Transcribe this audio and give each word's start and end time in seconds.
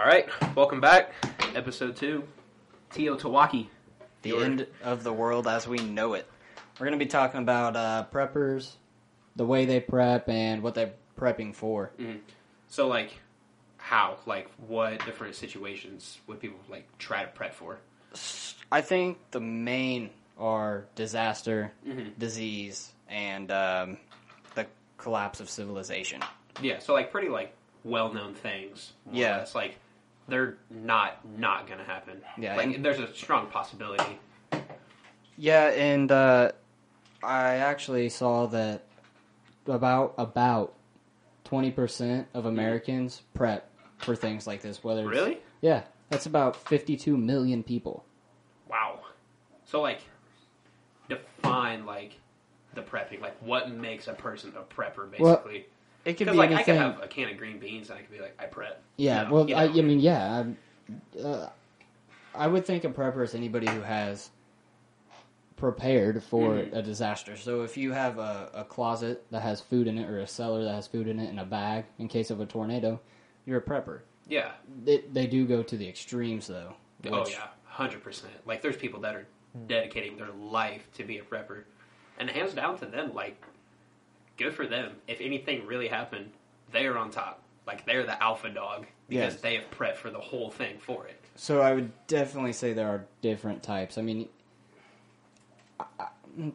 All 0.00 0.06
right, 0.06 0.26
welcome 0.56 0.80
back. 0.80 1.12
Episode 1.54 1.94
two, 1.94 2.24
TEOTWAWKI. 2.92 3.66
The 4.22 4.30
Your- 4.30 4.44
end 4.44 4.66
of 4.82 5.04
the 5.04 5.12
world 5.12 5.46
as 5.46 5.68
we 5.68 5.76
know 5.78 6.14
it. 6.14 6.26
We're 6.78 6.86
going 6.86 6.98
to 6.98 7.04
be 7.04 7.10
talking 7.10 7.42
about 7.42 7.76
uh, 7.76 8.06
preppers, 8.10 8.76
the 9.36 9.44
way 9.44 9.66
they 9.66 9.78
prep, 9.78 10.30
and 10.30 10.62
what 10.62 10.74
they're 10.74 10.94
prepping 11.18 11.54
for. 11.54 11.90
So, 12.68 12.88
like, 12.88 13.18
how? 13.76 14.16
Like, 14.24 14.48
what 14.66 15.04
different 15.04 15.34
situations 15.34 16.18
would 16.26 16.40
people 16.40 16.60
like 16.70 16.86
try 16.96 17.22
to 17.24 17.28
prep 17.28 17.52
for? 17.52 17.78
I 18.72 18.80
think 18.80 19.18
the 19.32 19.40
main 19.40 20.08
are 20.38 20.86
disaster, 20.94 21.72
Mhm. 21.86 22.18
disease, 22.18 22.90
and 23.10 23.50
um, 23.52 23.98
the 24.54 24.66
collapse 24.96 25.40
of 25.40 25.50
civilization. 25.50 26.22
Yeah, 26.62 26.78
so 26.78 26.94
like 26.94 27.12
pretty 27.12 27.28
like 27.28 27.54
well-known 27.84 28.32
things. 28.34 28.92
more 29.04 29.14
or 29.14 29.18
Yeah. 29.18 29.36
less. 29.38 29.54
like 29.54 29.76
they're 30.30 30.56
not 30.70 31.18
not 31.38 31.66
gonna 31.68 31.84
happen. 31.84 32.20
Yeah, 32.38 32.56
like 32.56 32.74
and- 32.76 32.84
there's 32.84 33.00
a 33.00 33.12
strong 33.14 33.48
possibility. 33.48 34.18
Yeah, 35.36 35.68
and 35.70 36.10
uh, 36.12 36.52
I 37.22 37.56
actually 37.56 38.08
saw 38.08 38.46
that 38.46 38.84
about 39.66 40.14
about 40.18 40.74
twenty 41.44 41.70
percent 41.70 42.28
of 42.34 42.46
Americans 42.46 43.22
prep 43.34 43.70
for 43.98 44.14
things 44.16 44.46
like 44.46 44.62
this. 44.62 44.82
Whether 44.84 45.02
it's, 45.02 45.10
Really? 45.10 45.38
yeah, 45.60 45.82
that's 46.08 46.26
about 46.26 46.56
fifty-two 46.56 47.16
million 47.16 47.62
people. 47.62 48.04
Wow. 48.68 49.00
So 49.64 49.80
like, 49.80 50.00
define 51.08 51.86
like 51.86 52.18
the 52.74 52.82
prepping. 52.82 53.20
Like, 53.20 53.36
what 53.42 53.70
makes 53.70 54.08
a 54.08 54.12
person 54.12 54.52
a 54.56 54.62
prepper, 54.62 55.08
Well, 55.18 55.36
basically? 55.36 55.66
It 56.04 56.14
could 56.14 56.26
be 56.28 56.32
like 56.32 56.50
I 56.52 56.62
could 56.62 56.76
have 56.76 57.02
a 57.02 57.06
can 57.08 57.28
of 57.30 57.36
green 57.36 57.58
beans 57.58 57.90
and 57.90 57.98
I 57.98 58.02
could 58.02 58.10
be 58.10 58.20
like, 58.20 58.34
I 58.38 58.46
prep. 58.46 58.82
yeah, 58.96 59.22
You 59.22 59.28
know, 59.28 59.34
well, 59.34 59.48
you 59.48 59.54
I, 59.56 59.66
know. 59.66 59.78
I 59.78 59.82
mean, 59.82 60.00
yeah, 60.00 60.38
I'm, 60.40 60.56
uh, 61.22 61.48
I 62.34 62.46
would 62.46 62.64
think 62.64 62.84
a 62.84 62.88
prepper 62.88 63.22
is 63.24 63.34
anybody 63.34 63.66
who 63.68 63.80
has 63.82 64.30
prepared 65.56 66.22
for 66.22 66.54
Mhm. 66.54 66.74
a 66.74 66.82
disaster. 66.82 67.36
So 67.36 67.62
if 67.62 67.76
you 67.76 67.92
have 67.92 68.18
a, 68.18 68.50
a 68.54 68.64
closet 68.64 69.24
that 69.30 69.42
has 69.42 69.60
food 69.60 69.86
in 69.86 69.98
it, 69.98 70.08
or 70.08 70.20
a 70.20 70.26
cellar 70.26 70.64
that 70.64 70.74
has 70.74 70.86
food 70.86 71.06
in 71.06 71.18
it, 71.20 71.28
and 71.28 71.38
a 71.38 71.44
bag 71.44 71.84
in 71.98 72.08
case 72.08 72.30
of 72.30 72.40
a 72.40 72.46
tornado, 72.46 72.98
you're 73.44 73.58
a 73.58 73.62
prepper. 73.62 74.00
yeah. 74.26 74.52
They, 74.84 74.98
they 75.12 75.26
do 75.26 75.44
go 75.46 75.62
to 75.62 75.76
the 75.76 75.86
extremes 75.88 76.46
though. 76.46 76.74
oh 77.10 77.26
yeah, 77.28 77.48
hundred 77.64 78.02
percent. 78.02 78.32
Like 78.46 78.62
there's 78.62 78.76
people 78.76 79.00
that 79.00 79.14
are 79.14 79.26
dedicating 79.66 80.16
their 80.16 80.30
life 80.30 80.88
to 80.94 81.04
be 81.04 81.18
a 81.18 81.22
prepper, 81.22 81.64
and 82.18 82.30
hands 82.30 82.54
down 82.54 82.78
to 82.78 82.86
them. 82.86 83.12
Like, 83.14 83.42
good 84.40 84.54
for 84.54 84.66
them. 84.66 84.92
If 85.06 85.20
anything 85.20 85.66
really 85.66 85.86
happened, 85.88 86.30
they 86.72 86.86
are 86.86 86.96
on 86.98 87.10
top. 87.10 87.42
Like 87.66 87.84
they're 87.86 88.04
the 88.04 88.20
alpha 88.22 88.48
dog 88.48 88.86
because 89.08 89.34
Yes. 89.34 89.40
they 89.42 89.54
have 89.54 89.70
prepped 89.70 89.96
for 89.96 90.10
the 90.10 90.18
whole 90.18 90.50
thing 90.50 90.78
for 90.78 91.06
it. 91.06 91.20
So 91.36 91.60
I 91.60 91.74
would 91.74 91.92
definitely 92.06 92.52
say 92.54 92.72
there 92.72 92.88
are 92.88 93.06
different 93.22 93.62
types. 93.62 93.98
I 93.98 94.02
mean, 94.02 94.28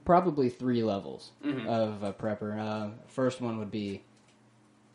probably 0.04 0.50
three 0.50 0.84
levels 0.84 1.32
Mhm. 1.44 1.68
of 1.68 2.04
a 2.04 2.12
prepper. 2.14 2.60
Uh, 2.60 2.90
first 3.08 3.40
one 3.42 3.58
would 3.60 3.72
be, 3.72 4.02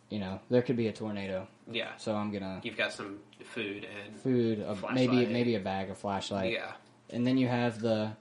you 0.09 0.19
know, 0.19 0.41
there 0.51 0.63
could 0.63 0.77
be 0.77 0.89
a 0.89 0.93
tornado, 0.93 1.47
Yeah, 1.71 1.95
so 1.97 2.15
I'm 2.17 2.33
gonna 2.33 2.61
you've 2.65 2.77
got 2.77 2.93
some 2.93 3.21
food 3.45 3.85
and 3.85 4.17
food, 4.17 4.59
a, 4.61 4.77
maybe 4.93 5.27
maybe 5.27 5.55
a 5.55 5.61
bag, 5.61 5.91
a 5.91 5.95
flashlight, 5.95 6.53
yeah, 6.53 6.73
and 7.11 7.25
then 7.27 7.39
you 7.39 7.47
have 7.47 7.81
the, 7.81 8.17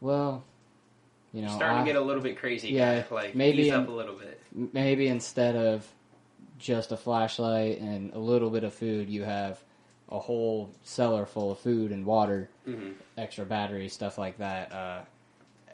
well, 0.00 0.44
you 1.32 1.42
know, 1.42 1.48
starting 1.54 1.78
I- 1.78 1.80
to 1.84 1.86
get 1.92 1.96
a 1.96 2.00
little 2.04 2.22
bit 2.22 2.38
crazy. 2.38 2.68
Yeah, 2.70 3.00
guy. 3.02 3.14
like 3.14 3.34
maybe 3.34 3.62
ease 3.62 3.68
in- 3.68 3.74
up 3.74 3.88
a 3.88 3.92
little 3.92 4.14
bit. 4.16 4.40
maybe 4.72 5.08
instead 5.08 5.56
of 5.56 5.86
just 6.58 6.90
a 6.92 6.96
flashlight 6.96 7.78
and 7.80 8.12
a 8.14 8.18
little 8.18 8.50
bit 8.50 8.64
of 8.64 8.74
food, 8.74 9.08
you 9.08 9.22
have 9.24 9.62
a 10.10 10.18
whole 10.18 10.70
cellar 10.82 11.26
full 11.26 11.52
of 11.52 11.58
food 11.58 11.92
and 11.92 12.04
water, 12.06 12.48
hmm 12.64 12.90
extra 13.16 13.44
batteries, 13.44 13.92
stuff 13.92 14.16
like 14.16 14.38
that, 14.38 14.72
uh, 14.72 15.00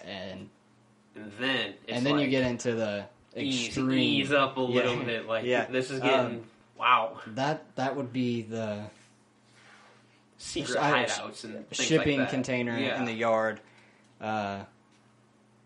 and 0.04 0.48
And 1.14 1.32
then 1.38 1.74
it's 1.86 1.96
and 1.98 2.04
then 2.06 2.18
you 2.18 2.26
get 2.28 2.42
into 2.44 2.74
the 2.74 3.04
extreme. 3.36 3.98
ease 3.98 4.32
up 4.32 4.56
a 4.56 4.60
little 4.60 4.96
Yeah. 4.96 5.04
bit. 5.04 5.26
Like 5.26 5.44
Yeah. 5.44 5.66
this 5.66 5.90
is 5.90 6.00
Um, 6.00 6.06
getting 6.08 6.44
wow 6.78 7.20
That 7.28 7.64
that 7.76 7.94
would 7.96 8.12
be 8.12 8.42
the 8.42 8.84
secret 10.38 10.78
hideouts 10.78 11.44
and 11.44 11.68
things 11.68 11.86
shipping 11.88 12.18
like 12.18 12.28
that. 12.28 12.34
container 12.34 12.78
Yeah. 12.78 12.98
in 12.98 13.04
the 13.04 13.12
yard. 13.12 13.60
Uh, 14.20 14.64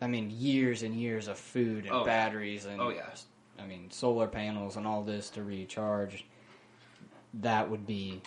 I 0.00 0.06
mean, 0.06 0.30
years 0.30 0.82
and 0.82 0.94
years 0.94 1.28
of 1.28 1.38
food 1.38 1.84
and 1.84 1.92
Oh, 1.92 1.98
yeah. 2.00 2.04
batteries 2.04 2.64
and 2.66 2.80
Oh, 2.80 2.90
yeah. 2.90 3.08
I 3.58 3.66
mean, 3.66 3.90
solar 3.90 4.28
panels 4.28 4.76
and 4.76 4.86
all 4.86 5.02
this 5.02 5.30
to 5.30 5.42
recharge. 5.42 6.24
That 7.34 7.68
would 7.68 7.86
be 7.86 8.22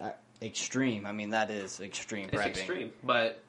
uh, 0.00 0.10
extreme. 0.40 1.04
I 1.06 1.12
mean, 1.12 1.30
that 1.30 1.50
is 1.50 1.80
extreme 1.80 2.28
It's 2.32 2.42
extreme, 2.42 2.92
but 3.02 3.42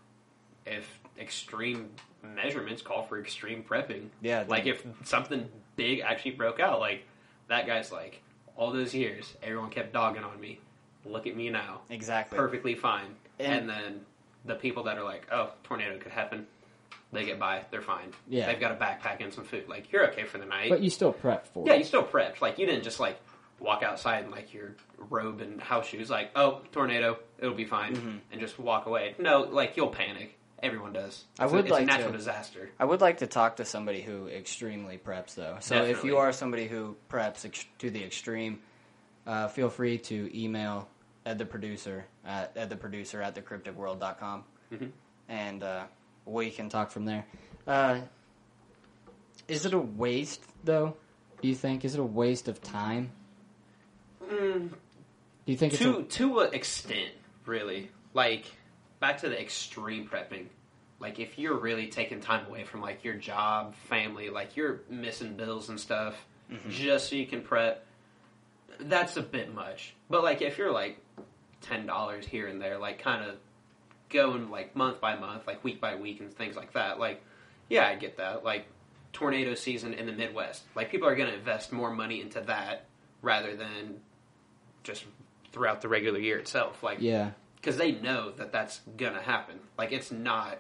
if 0.66 1.00
extreme 1.19 1.89
measurements 2.23 2.81
call 2.81 3.03
for 3.03 3.19
extreme 3.19 3.63
prepping, 3.63 4.07
Yeah, 4.22 4.45
like 4.47 4.66
if 4.66 4.84
something 5.03 5.47
big 5.75 6.00
actually 6.01 6.31
broke 6.31 6.59
out, 6.59 6.79
like 6.79 7.06
that 7.47 7.68
guy's 7.68 7.91
like, 7.91 8.22
all 8.57 8.72
those 8.72 8.94
years, 8.94 9.35
everyone 9.44 9.69
kept 9.69 9.94
dogging 9.94 10.23
on 10.23 10.39
me. 10.41 10.59
Look 11.06 11.28
at 11.28 11.35
me 11.35 11.50
now, 11.50 11.81
Exactly. 11.89 12.38
perfectly 12.38 12.75
fine. 12.75 13.16
And, 13.39 13.53
And- 13.53 13.69
then 13.69 14.06
the 14.45 14.56
people 14.56 14.84
that 14.84 14.97
are 14.97 15.03
like, 15.03 15.28
oh, 15.31 15.51
tornado 15.63 15.97
could 15.97 16.12
happen, 16.12 16.45
they 17.12 17.25
get 17.25 17.40
by, 17.40 17.66
they're 17.72 17.81
fine. 17.81 18.14
Yeah. 18.28 18.47
they've 18.47 18.59
got 18.59 18.72
a 18.72 18.75
backpack 18.75 19.22
and 19.24 19.34
some 19.34 19.44
food. 19.46 19.68
Like 19.68 19.92
you're 19.92 20.09
okay 20.12 20.24
for 20.25 20.38
the 20.38 20.46
night. 20.46 20.70
But 20.70 20.81
you 20.81 20.90
still 20.90 21.12
prep 21.14 21.47
for 21.47 21.66
Yeah, 21.68 21.74
it. 21.74 21.80
you 21.80 21.84
still 21.86 22.03
prepped. 22.03 22.42
Like 22.42 22.59
you 22.59 22.66
didn't 22.66 22.84
just 22.84 23.00
like 23.00 23.20
walk 23.59 23.84
outside 23.84 24.24
in 24.25 24.31
like 24.31 24.53
your 24.53 24.75
robe 24.97 25.42
and 25.42 25.59
house 25.59 25.88
shoes, 25.88 26.09
like, 26.09 26.31
oh, 26.36 26.62
tornado, 26.72 27.19
it'll 27.40 27.53
be 27.56 27.66
fine, 27.66 27.96
Mhm. 27.96 28.19
and 28.31 28.40
just 28.40 28.58
walk 28.59 28.86
away. 28.86 29.16
No, 29.19 29.42
like 29.42 29.75
you'll 29.75 29.90
panic. 29.90 30.36
Everyone 30.62 30.92
does. 30.92 31.24
I 31.40 31.46
would 31.46 31.56
a, 31.56 31.59
it's 31.59 31.72
like 31.72 31.84
a 31.84 31.86
natural 31.86 32.12
to- 32.12 32.18
disaster. 32.18 32.69
I 32.78 32.84
would 32.86 33.00
like 33.02 33.19
to 33.19 33.28
talk 33.28 33.56
to 33.58 33.66
somebody 33.66 34.02
who 34.02 34.28
extremely 34.28 34.98
preps, 34.98 35.36
though. 35.36 35.56
So 35.62 35.84
if 35.86 36.03
you 36.03 36.18
are 36.18 36.31
somebody 36.34 36.68
who 36.68 36.98
preps 37.09 37.46
ex- 37.46 37.66
to 37.80 37.90
the 37.90 38.03
extreme, 38.03 38.59
uh, 39.25 39.48
feel 39.48 39.69
free 39.69 39.98
to 40.00 40.30
email 40.38 40.90
Ed 41.25 41.38
the 41.38 41.46
producer 41.46 42.06
at 42.25 42.52
Ed 42.58 42.69
the 42.69 42.75
producer 42.75 43.22
at 43.22 43.36
thecrypticworld.com, 43.36 44.44
Mhm. 44.74 44.92
and 45.30 45.64
uh, 45.64 45.86
we 46.31 46.50
can 46.51 46.69
talk 46.69 46.91
from 46.91 47.06
there. 47.06 47.25
Uh, 47.67 48.00
is 49.47 49.66
it 49.66 49.73
a 49.73 49.79
waste, 49.79 50.44
though? 50.63 50.95
Do 51.41 51.47
you 51.47 51.56
think? 51.56 51.85
Is 51.85 51.95
it 51.95 52.00
a 52.00 52.03
waste 52.03 52.47
of 52.47 52.62
time? 52.62 53.12
Mm, 54.23 54.69
Do 54.69 55.51
you 55.51 55.57
think 55.57 55.73
it's 55.73 55.81
to 55.81 55.97
a, 56.00 56.03
to 56.03 56.39
an 56.39 56.53
extent, 56.53 57.12
really. 57.45 57.89
Like 58.13 58.45
back 59.00 59.19
to 59.19 59.29
the 59.29 59.39
extreme 59.41 60.07
prepping. 60.07 60.45
Like 61.00 61.19
if 61.19 61.39
you're 61.39 61.57
really 61.57 61.88
taking 61.88 62.19
time 62.19 62.45
away 62.47 62.63
from 62.66 62.81
like 62.81 63.03
your 63.03 63.16
job, 63.16 63.73
family, 63.88 64.29
like 64.29 64.57
you're 64.57 64.81
missing 64.89 65.35
bills 65.35 65.69
and 65.69 65.79
stuff, 65.79 66.16
Mm-hmm. 66.51 66.72
just 66.72 67.09
so 67.09 67.16
you 67.16 67.28
can 67.28 67.44
prep. 67.44 67.85
That's 68.79 69.18
a 69.18 69.22
bit 69.22 69.53
much. 69.53 69.94
But 70.09 70.23
like 70.23 70.41
if 70.41 70.57
you're 70.57 70.72
like 70.72 70.97
ten 71.62 71.85
dollars 71.85 72.25
here 72.25 72.47
and 72.47 72.59
there, 72.59 72.79
like 72.79 72.97
kind 73.00 73.23
of 73.23 73.35
going 74.09 74.50
like 74.50 74.75
month 74.75 75.00
by 75.00 75.16
month, 75.16 75.47
like 75.47 75.64
week 75.64 75.80
by 75.80 75.96
week, 75.96 76.20
and 76.20 76.34
things 76.34 76.56
like 76.56 76.74
that. 76.74 77.00
Like 77.00 77.22
yeah, 77.70 77.88
I 77.88 77.96
get 77.96 78.18
that. 78.18 78.44
Like 78.44 78.66
tornado 79.14 79.56
season 79.56 79.94
in 79.94 80.06
the 80.06 80.12
Midwest, 80.12 80.64
like 80.75 80.92
people 80.92 81.08
are 81.08 81.16
going 81.16 81.30
to 81.30 81.36
invest 81.36 81.72
more 81.72 81.92
money 81.92 82.22
into 82.22 82.42
that 82.42 82.86
rather 83.22 83.56
than 83.56 84.00
just 84.84 85.06
throughout 85.52 85.81
the 85.81 85.88
regular 85.88 86.19
year 86.19 86.38
itself. 86.38 86.84
Like 86.84 86.98
yeah? 87.02 87.31
because 87.56 87.78
they 87.78 87.92
know 87.94 88.31
that 88.38 88.52
that's 88.52 88.81
gonna 88.98 89.22
happen. 89.22 89.59
Like 89.78 89.92
it's 89.92 90.12
not 90.12 90.59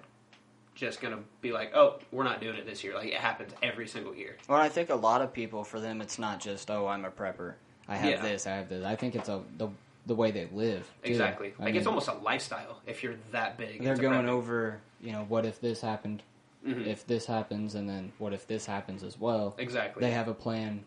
just 0.75 1.01
gonna 1.01 1.19
be 1.41 1.51
like, 1.51 1.75
oh, 1.75 1.99
we're 2.11 2.23
not 2.23 2.41
doing 2.41 2.55
it 2.55 2.65
this 2.65 2.83
year. 2.83 2.95
Like 2.95 3.07
it 3.07 3.15
happens 3.15 3.53
every 3.61 3.87
single 3.87 4.15
year. 4.15 4.37
Well, 4.47 4.59
I 4.59 4.69
think 4.69 4.89
a 4.89 4.95
lot 4.95 5.21
of 5.21 5.33
people, 5.33 5.63
for 5.63 5.79
them, 5.79 6.01
it's 6.01 6.17
not 6.19 6.39
just 6.39 6.69
oh, 6.71 6.87
I'm 6.87 7.05
a 7.05 7.11
prepper. 7.11 7.53
I 7.87 7.95
have 7.97 8.09
Yeah. 8.09 8.21
this. 8.21 8.47
I 8.47 8.51
have 8.51 8.69
this. 8.69 8.85
I 8.85 8.95
think 8.95 9.15
it's 9.15 9.29
a 9.29 9.41
the 9.57 9.69
the 10.09 10.15
way 10.15 10.31
they 10.31 10.47
live. 10.51 10.81
too. 11.03 11.09
Exactly. 11.11 11.53
I 11.59 11.63
Like 11.65 11.75
it's 11.75 11.87
almost 11.87 12.09
a 12.09 12.13
lifestyle 12.13 12.81
if 12.85 13.01
you're 13.03 13.15
that 13.31 13.57
big. 13.57 13.81
they're 13.83 13.95
going 13.95 14.25
prepping. 14.25 14.29
over. 14.29 14.81
You 15.01 15.13
know, 15.13 15.25
what 15.29 15.45
if 15.45 15.61
this 15.61 15.79
happened? 15.79 16.23
Mhm. 16.67 16.85
If 16.87 17.07
this 17.07 17.25
happens, 17.25 17.75
and 17.75 17.87
then 17.87 18.11
what 18.17 18.33
if 18.33 18.45
this 18.47 18.65
happens 18.65 19.01
as 19.03 19.17
well? 19.17 19.55
exactly. 19.57 20.01
They 20.01 20.11
have 20.11 20.27
a 20.27 20.33
plan. 20.33 20.83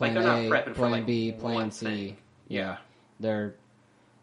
like 0.00 0.12
Plan 0.12 0.14
they're 0.14 0.22
not 0.50 0.60
A, 0.60 0.64
for 0.68 0.74
plan 0.74 0.90
like 0.92 1.06
B, 1.06 1.32
plan 1.32 1.72
C. 1.72 1.86
thing. 1.86 2.16
you 2.46 2.60
Yeah. 2.60 2.76
they're 3.18 3.56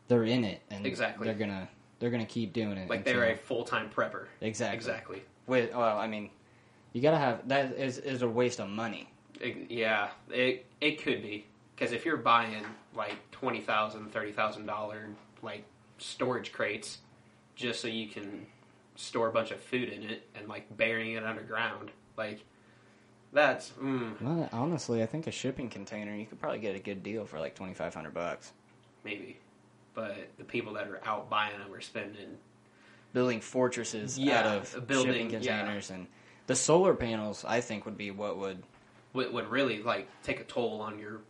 they're 0.08 0.24
in 0.24 0.46
it, 0.46 0.62
and 0.70 0.86
Exactly. 0.86 1.26
they're 1.26 1.36
gonna 1.36 1.68
they're 2.00 2.12
gonna 2.12 2.26
keep 2.26 2.54
doing 2.54 2.78
it. 2.78 2.90
Like 2.90 3.00
until- 3.00 3.14
they're 3.16 3.32
a 3.32 3.36
full 3.36 3.66
time 3.66 3.90
prepper. 3.90 4.28
exactly 4.40 4.76
Exactly. 4.78 5.22
With 5.48 5.74
well, 5.76 5.98
I 5.98 6.08
mean, 6.08 6.30
you 6.94 7.02
gotta 7.02 7.18
have 7.18 7.46
that 7.50 7.74
is 7.74 7.98
is 7.98 8.22
a 8.22 8.30
waste 8.30 8.60
of 8.62 8.70
money. 8.70 9.10
It- 9.42 9.70
yeah, 9.70 10.12
it 10.30 10.66
it 10.80 11.02
could 11.04 11.22
be 11.22 11.46
because 11.76 11.92
if 11.92 12.06
you're 12.06 12.18
buying 12.18 12.64
like 12.96 13.16
twenty 13.32 13.62
thousand, 13.62 14.12
thirty 14.12 14.32
thousand 14.32 14.66
dollar 14.66 15.10
like 15.42 15.66
storage 15.98 16.52
crates 16.52 17.00
just 17.56 17.80
so 17.82 17.88
you 17.88 18.08
can 18.08 18.46
store 18.96 19.28
a 19.28 19.32
bunch 19.32 19.52
of 19.52 19.60
food 19.60 19.90
in 19.90 20.04
it 20.04 20.28
and 20.36 20.48
like 20.48 20.76
burying 20.78 21.14
it 21.16 21.24
underground, 21.24 21.92
like 22.18 22.42
that's 23.34 23.72
mm, 23.82 24.20
Well, 24.22 24.50
honestly, 24.54 25.04
I 25.04 25.06
think 25.06 25.28
a 25.28 25.32
shipping 25.32 25.70
container 25.70 26.16
you 26.16 26.26
could 26.26 26.40
probably 26.40 26.60
get 26.60 26.76
a 26.76 26.80
good 26.80 27.04
deal 27.04 27.26
for 27.26 27.40
like 27.40 27.56
twenty 27.56 27.74
five 27.74 27.94
hundred 27.94 28.14
bucks. 28.14 28.52
maybe. 29.04 29.40
But 29.94 30.16
the 30.38 30.44
people 30.44 30.74
that 30.74 30.88
are 30.90 31.02
out 31.06 31.30
buying 31.30 31.58
them 31.58 31.74
are 31.74 31.80
spending. 31.82 32.38
building 33.14 33.40
fortresses 33.40 34.20
Yeah, 34.20 34.40
out 34.40 34.46
of 34.76 34.88
building- 34.88 35.14
shipping 35.14 35.30
yeah. 35.42 35.60
containers 35.60 35.90
and 35.90 36.08
the 36.48 36.56
solar 36.56 36.94
panels. 36.94 37.46
I 37.48 37.62
think 37.62 37.86
would 37.86 37.98
be 37.98 38.12
what 38.12 38.38
would, 38.38 38.62
Would, 39.14 39.32
would 39.34 39.48
really 39.48 39.82
like 39.82 40.08
take 40.22 40.42
a 40.42 40.44
toll 40.44 40.82
on 40.82 41.00
your 41.00 41.22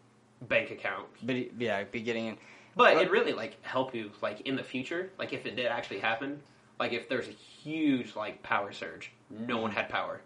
bank 0.41 0.71
account. 0.71 1.07
be, 1.25 1.51
yeah, 1.57 1.83
be 1.83 2.01
getting 2.01 2.27
in. 2.27 2.37
But 2.75 2.95
But- 2.95 3.03
it 3.03 3.11
really 3.11 3.33
like 3.33 3.61
help 3.63 3.95
you 3.95 4.11
like 4.21 4.41
in 4.41 4.55
the 4.55 4.63
future. 4.63 5.11
Like 5.17 5.33
if 5.33 5.45
it 5.45 5.55
did 5.55 5.67
actually 5.67 5.99
happen, 5.99 6.41
like 6.79 6.91
if 6.91 7.07
there's 7.07 7.27
a 7.27 7.31
huge 7.31 8.15
like 8.15 8.43
power 8.43 8.71
surge, 8.73 9.11
no 9.29 9.57
one 9.57 9.71
had 9.71 9.89
power, 9.89 10.21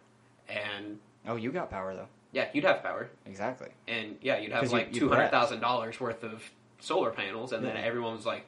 and 0.47 0.99
Oh, 1.27 1.35
you 1.35 1.51
got 1.51 1.69
power 1.69 1.93
though. 1.95 2.07
yeah, 2.31 2.49
you'd 2.53 2.63
have 2.63 2.81
power, 2.81 3.09
Exactly. 3.25 3.69
and 3.87 4.17
yeah, 4.21 4.37
you'd 4.37 4.51
have 4.51 4.61
'Cause 4.63 4.71
you- 4.71 4.77
like 4.79 4.93
you 4.93 4.99
two 5.01 5.09
hundred 5.09 5.29
thousand 5.29 5.59
dollars 5.59 5.99
worth 5.99 6.23
of 6.23 6.49
solar 6.79 7.11
panels, 7.11 7.51
and 7.53 7.63
then 7.63 7.75
Yeah. 7.75 7.81
everyone 7.83 8.13
was 8.13 8.25
like, 8.25 8.47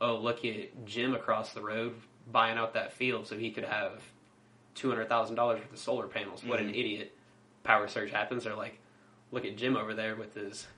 "Oh, 0.00 0.16
look 0.16 0.44
at 0.44 0.84
Jim 0.84 1.14
across 1.14 1.52
the 1.52 1.62
road 1.62 1.94
buying 2.30 2.58
out 2.58 2.74
that 2.74 2.92
field 2.92 3.26
so 3.26 3.36
he 3.36 3.50
could 3.50 3.64
have 3.64 4.02
two 4.74 4.88
hundred 4.90 5.08
thousand 5.08 5.34
dollars 5.36 5.58
worth 5.60 5.72
of 5.72 5.78
solar 5.78 6.06
panels." 6.06 6.44
What 6.44 6.60
an 6.60 6.68
Mhm. 6.68 6.78
idiot! 6.78 7.16
Power 7.64 7.88
surge 7.88 8.10
happens. 8.12 8.44
They're 8.44 8.54
like, 8.54 8.78
"Look 9.32 9.44
at 9.44 9.56
Jim 9.56 9.76
over 9.76 9.94
there 9.94 10.14
with 10.14 10.34
his 10.34 10.68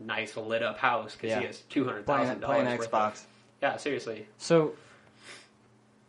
nice 0.00 0.36
lit 0.36 0.62
up 0.62 0.78
house 0.78 1.12
because 1.14 1.30
Yeah. 1.30 1.40
he 1.40 1.46
has 1.46 1.60
two 1.62 1.84
hundred 1.84 2.06
thousand 2.06 2.40
dollars." 2.40 2.66
Xbox. 2.86 3.22
Yeah, 3.62 3.76
seriously. 3.76 4.26
So 4.38 4.74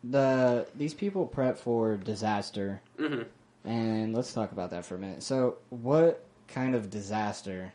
the 0.03 0.67
these 0.75 0.93
people 0.93 1.25
prep 1.25 1.57
for 1.57 1.95
disaster, 1.97 2.81
hmm 2.97 3.21
and 3.65 4.13
let's 4.13 4.33
talk 4.33 4.51
about 4.51 4.71
that 4.71 4.83
for 4.85 4.95
a 4.95 4.99
minute. 4.99 5.23
So, 5.23 5.55
what 5.69 6.25
kind 6.49 6.75
of 6.75 6.89
disaster? 6.89 7.71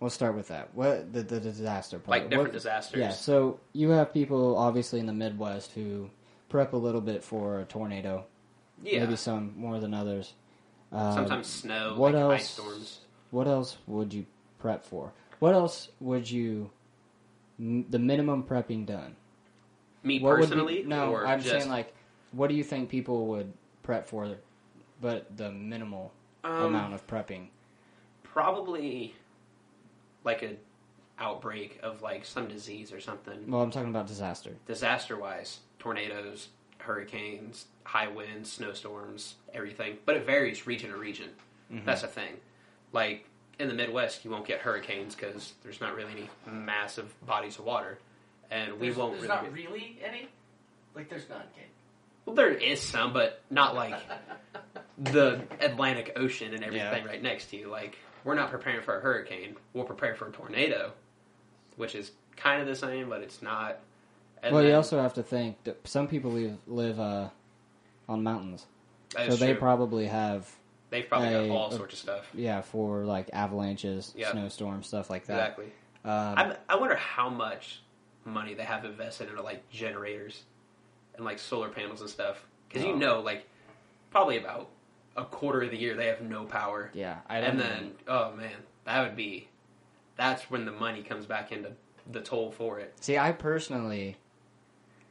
We'll 0.00 0.10
start 0.10 0.34
with 0.36 0.48
that. 0.48 0.74
What 0.74 1.12
the, 1.12 1.22
the 1.22 1.38
disaster 1.40 1.98
part? 1.98 2.08
Like 2.08 2.30
different 2.30 2.48
What- 2.48 2.52
disasters. 2.54 2.98
Yeah. 3.00 3.10
So 3.10 3.58
you 3.72 3.90
have 3.90 4.12
people 4.12 4.56
obviously 4.56 4.98
in 5.00 5.06
the 5.06 5.12
Midwest 5.12 5.72
who 5.72 6.08
prep 6.48 6.72
a 6.72 6.76
little 6.76 7.00
bit 7.00 7.22
for 7.24 7.60
a 7.60 7.64
tornado. 7.64 8.24
Yeah. 8.82 9.00
Maybe 9.00 9.16
some 9.16 9.54
more 9.56 9.80
than 9.80 9.94
others. 9.94 10.34
Um, 10.92 11.14
Sometimes 11.14 11.46
snow, 11.48 11.94
what 11.96 12.14
like 12.14 12.22
else? 12.22 12.32
ice 12.34 12.50
storms. 12.50 12.98
What 13.32 13.46
else 13.48 13.76
would 13.88 14.14
you 14.14 14.24
prep 14.58 14.84
for? 14.84 15.12
What 15.38 15.54
else 15.54 15.88
would 16.00 16.30
you? 16.30 16.70
The 17.58 17.98
minimum 17.98 18.44
prepping 18.44 18.86
done. 18.86 19.16
Me 20.04 20.20
What 20.20 20.38
would 20.38 20.42
be- 20.42 20.46
personally, 20.46 20.82
no, 20.86 21.10
or 21.10 21.26
I'm 21.26 21.40
just, 21.40 21.50
saying 21.50 21.68
like, 21.68 21.92
what 22.32 22.48
do 22.48 22.54
you 22.54 22.62
think 22.64 22.88
people 22.88 23.26
would 23.28 23.52
prep 23.82 24.06
for? 24.06 24.36
But 25.00 25.36
the 25.36 25.50
minimal 25.50 26.12
um, 26.44 26.66
amount 26.66 26.94
of 26.94 27.06
prepping. 27.06 27.48
probably 28.22 29.14
like 30.24 30.42
a 30.42 30.54
outbreak 31.18 31.78
of 31.82 32.00
like 32.02 32.24
some 32.24 32.46
disease 32.48 32.92
or 32.92 33.00
something. 33.00 33.50
Well, 33.50 33.62
I'm 33.62 33.70
talking 33.70 33.90
about 33.90 34.06
disaster. 34.06 34.54
Disaster 34.66 35.16
wise, 35.16 35.60
tornadoes, 35.80 36.48
hurricanes, 36.78 37.66
high 37.84 38.06
winds, 38.08 38.52
snowstorms, 38.52 39.34
everything. 39.52 39.98
But 40.04 40.16
it 40.16 40.26
varies 40.26 40.66
region 40.66 40.90
to 40.90 40.96
region. 40.96 41.30
Mhm. 41.72 41.84
That's 41.84 42.02
a 42.04 42.08
thing. 42.08 42.34
Like 42.92 43.27
in 43.58 43.68
the 43.68 43.74
Midwest, 43.74 44.24
you 44.24 44.30
won't 44.30 44.46
get 44.46 44.60
hurricanes 44.60 45.14
because 45.14 45.52
there's 45.62 45.80
not 45.80 45.94
really 45.94 46.12
any 46.12 46.30
massive 46.50 47.12
bodies 47.26 47.58
of 47.58 47.64
water, 47.64 47.98
and 48.50 48.74
we 48.74 48.86
there's, 48.86 48.96
won't 48.96 49.12
There's 49.18 49.28
really. 49.28 49.34
not 49.42 49.52
really 49.52 49.98
any. 50.04 50.28
Like 50.94 51.08
there's 51.08 51.28
none, 51.28 51.42
Kate. 51.56 51.66
Well, 52.24 52.34
there 52.36 52.50
is 52.50 52.80
some, 52.80 53.12
but 53.12 53.42
not 53.50 53.74
like 53.74 53.94
the 54.98 55.42
Atlantic 55.60 56.12
Ocean 56.16 56.54
and 56.54 56.62
everything 56.62 57.04
Yeah. 57.04 57.08
right 57.08 57.22
next 57.22 57.46
to 57.50 57.56
you. 57.56 57.68
Like 57.68 57.96
we're 58.24 58.34
not 58.34 58.50
preparing 58.50 58.82
for 58.82 58.96
a 58.98 59.00
hurricane. 59.00 59.56
We'll 59.72 59.84
prepare 59.84 60.14
for 60.14 60.28
a 60.28 60.32
tornado, 60.32 60.92
which 61.76 61.94
is 61.94 62.10
kind 62.36 62.60
of 62.60 62.66
the 62.68 62.74
same, 62.76 63.08
but 63.08 63.22
it's 63.22 63.42
not. 63.42 63.78
And 64.42 64.54
well, 64.54 64.62
you 64.64 64.74
also 64.74 65.00
have 65.00 65.14
to 65.14 65.22
think 65.22 65.62
that 65.64 65.86
some 65.88 66.06
people 66.06 66.30
live 66.32 66.58
live 66.66 67.00
uh, 67.00 67.28
on 68.08 68.22
mountains, 68.22 68.66
that 69.14 69.26
so 69.28 69.32
is 69.34 69.40
they 69.40 69.54
probably 69.54 70.06
have 70.06 70.48
they've 70.90 71.08
probably 71.08 71.30
got 71.30 71.50
all 71.50 71.68
a- 71.70 71.76
sorts 71.76 71.94
of 71.94 71.98
stuff. 72.00 72.26
yeah 72.34 72.60
for 72.60 73.04
like 73.04 73.30
avalanches, 73.32 74.12
Yeah. 74.16 74.32
snowstorms, 74.32 74.86
stuff 74.86 75.10
like 75.10 75.26
that. 75.26 75.34
Exactly. 75.50 75.66
Um, 76.04 76.34
I'm, 76.38 76.52
I 76.68 76.76
wonder 76.76 76.96
how 76.96 77.28
much 77.28 77.82
money 78.24 78.54
they 78.54 78.62
have 78.64 78.84
invested 78.84 79.28
into 79.28 79.42
like 79.42 79.68
generators 79.70 80.42
and 81.16 81.24
like 81.24 81.38
solar 81.38 81.68
panels 81.68 82.00
and 82.00 82.08
stuff. 82.10 82.44
Because 82.68 82.84
Oh. 82.84 82.88
you 82.88 82.96
know, 82.96 83.20
like 83.20 83.46
probably 84.10 84.38
about 84.38 84.68
a 85.16 85.24
quarter 85.24 85.62
of 85.62 85.70
the 85.70 85.76
year 85.76 85.94
they 85.96 86.06
have 86.06 86.20
no 86.22 86.44
power. 86.44 86.90
yeah, 86.94 87.18
I 87.28 87.40
don't 87.40 87.50
and 87.50 87.58
know. 87.58 87.64
then 87.64 87.92
oh 88.06 88.32
man, 88.36 88.54
that 88.84 89.02
would 89.02 89.16
be 89.16 89.48
that's 90.16 90.50
when 90.50 90.64
the 90.64 90.72
money 90.72 91.02
comes 91.02 91.26
back 91.26 91.52
into 91.52 91.72
the 92.10 92.20
toll 92.20 92.50
for 92.50 92.78
it. 92.80 92.94
See, 93.00 93.18
I 93.18 93.32
personally, 93.32 94.16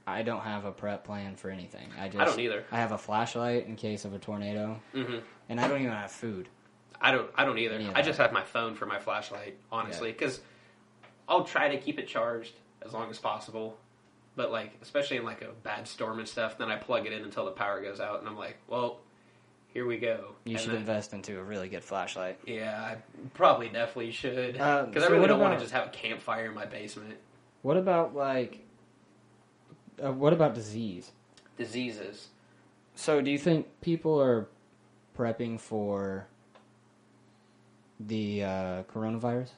I 0.08 0.24
don't 0.24 0.40
have 0.42 0.64
a 0.66 0.72
prep 0.72 1.04
plan 1.04 1.36
for 1.36 1.50
anything. 1.50 1.90
I 2.00 2.08
just 2.08 2.20
I 2.22 2.26
don't 2.26 2.40
either. 2.40 2.64
I 2.72 2.78
have 2.78 2.94
a 2.94 2.98
flashlight 2.98 3.68
in 3.68 3.76
case 3.76 4.06
of 4.06 4.14
a 4.14 4.20
tornado, 4.20 4.80
hmm 4.94 5.18
and 5.50 5.60
I 5.60 5.68
don't 5.68 5.82
even 5.82 5.94
have 5.94 6.12
food. 6.12 6.48
I 7.00 7.12
don't. 7.12 7.30
I 7.36 7.44
don't 7.46 7.58
either. 7.60 7.80
I 7.94 8.02
just 8.02 8.18
have 8.18 8.32
my 8.32 8.44
phone 8.44 8.74
for 8.76 8.86
my 8.86 9.00
flashlight, 9.00 9.58
honestly, 9.72 10.12
because 10.14 10.40
I'll 11.28 11.44
try 11.44 11.68
to 11.70 11.78
keep 11.78 12.00
it 12.00 12.08
charged 12.08 12.54
as 12.86 12.94
long 12.94 13.10
as 13.10 13.20
possible. 13.20 13.78
But 14.38 14.52
like, 14.52 14.72
especially 14.82 15.18
in 15.18 15.24
like 15.26 15.42
a 15.42 15.50
bad 15.64 15.88
storm 15.88 16.20
and 16.20 16.28
stuff, 16.28 16.58
then 16.58 16.70
I 16.70 16.78
plug 16.78 17.06
it 17.06 17.12
in 17.14 17.24
until 17.24 17.46
the 17.46 17.52
power 17.52 17.82
goes 17.82 18.00
out, 18.00 18.20
and 18.20 18.30
I'm 18.30 18.38
like, 18.38 18.58
well, 18.68 19.00
here 19.74 19.86
we 19.86 19.98
go. 19.98 20.36
You 20.46 20.54
And 20.54 20.60
should 20.62 20.70
then- 20.72 20.78
invest 20.78 21.14
into 21.14 21.38
a 21.40 21.44
really 21.44 21.70
good 21.70 21.84
flashlight. 21.84 22.40
Yeah, 22.46 22.80
I 22.82 22.98
probably 23.34 23.68
definitely 23.70 24.12
should 24.12 24.58
Uh, 24.58 24.86
because 24.86 25.04
so 25.04 25.10
I 25.10 25.12
really 25.12 25.28
don't 25.28 25.40
want 25.40 25.54
to 25.56 25.60
just 25.60 25.74
have 25.74 25.88
a 25.88 25.92
campfire 25.92 26.46
in 26.46 26.56
my 26.56 26.66
basement. 26.66 27.16
What 27.64 27.78
about 27.78 28.16
like, 28.16 28.60
uh, 30.04 30.12
what 30.12 30.34
about 30.34 30.54
disease? 30.54 31.12
Diseases. 31.58 32.28
So, 32.96 33.22
do 33.22 33.30
you 33.32 33.38
think 33.38 33.68
people 33.82 34.20
are 34.22 34.48
prepping 35.18 35.60
for 35.60 36.28
the 38.00 38.44
uh, 38.44 38.84
coronavirus? 38.94 39.50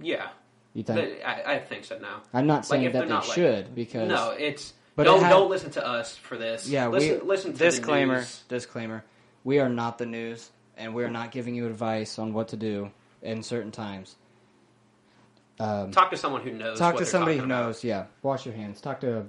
Yeah, 0.00 0.28
You 0.74 0.82
think? 0.84 0.98
Th- 1.00 1.24
I, 1.24 1.54
I 1.54 1.58
think 1.58 1.84
so 1.84 1.98
now. 1.98 2.22
I'm 2.32 2.46
not 2.46 2.64
saying 2.64 2.84
if 2.84 2.92
that 2.92 3.00
they're 3.00 3.08
they 3.08 3.14
like- 3.14 3.24
should 3.24 3.74
because 3.74 4.08
No, 4.08 4.30
it's 4.30 4.74
But 4.94 5.04
don't 5.04 5.20
it 5.20 5.24
ha- 5.24 5.30
don't 5.30 5.50
listen 5.50 5.70
to 5.72 5.84
us 5.86 6.16
for 6.16 6.36
this. 6.38 6.68
yeah, 6.68 6.86
listen, 6.86 7.20
we 7.20 7.26
listen 7.26 7.52
to 7.52 7.58
disclaimer 7.58 8.14
The 8.14 8.20
news. 8.20 8.44
disclaimer. 8.48 9.04
We 9.44 9.58
are 9.58 9.68
not 9.68 9.98
the 9.98 10.06
news, 10.06 10.50
and 10.76 10.94
we 10.94 11.02
are 11.04 11.10
not 11.10 11.32
giving 11.32 11.54
you 11.56 11.66
advice 11.66 12.18
on 12.18 12.32
what 12.32 12.48
to 12.48 12.56
do 12.56 12.90
in 13.22 13.42
certain 13.42 13.72
times. 13.72 14.14
Um, 15.60 15.90
Talk 15.90 16.10
to 16.10 16.16
someone 16.16 16.42
who 16.42 16.52
knows. 16.52 16.78
talk 16.78 16.96
to 16.98 17.04
somebody 17.06 17.36
who 17.38 17.46
knows. 17.46 17.82
Yeah, 17.82 18.06
wash 18.22 18.46
your 18.46 18.54
hands. 18.54 18.80
Talk 18.80 19.00
to 19.00 19.18
a 19.20 19.24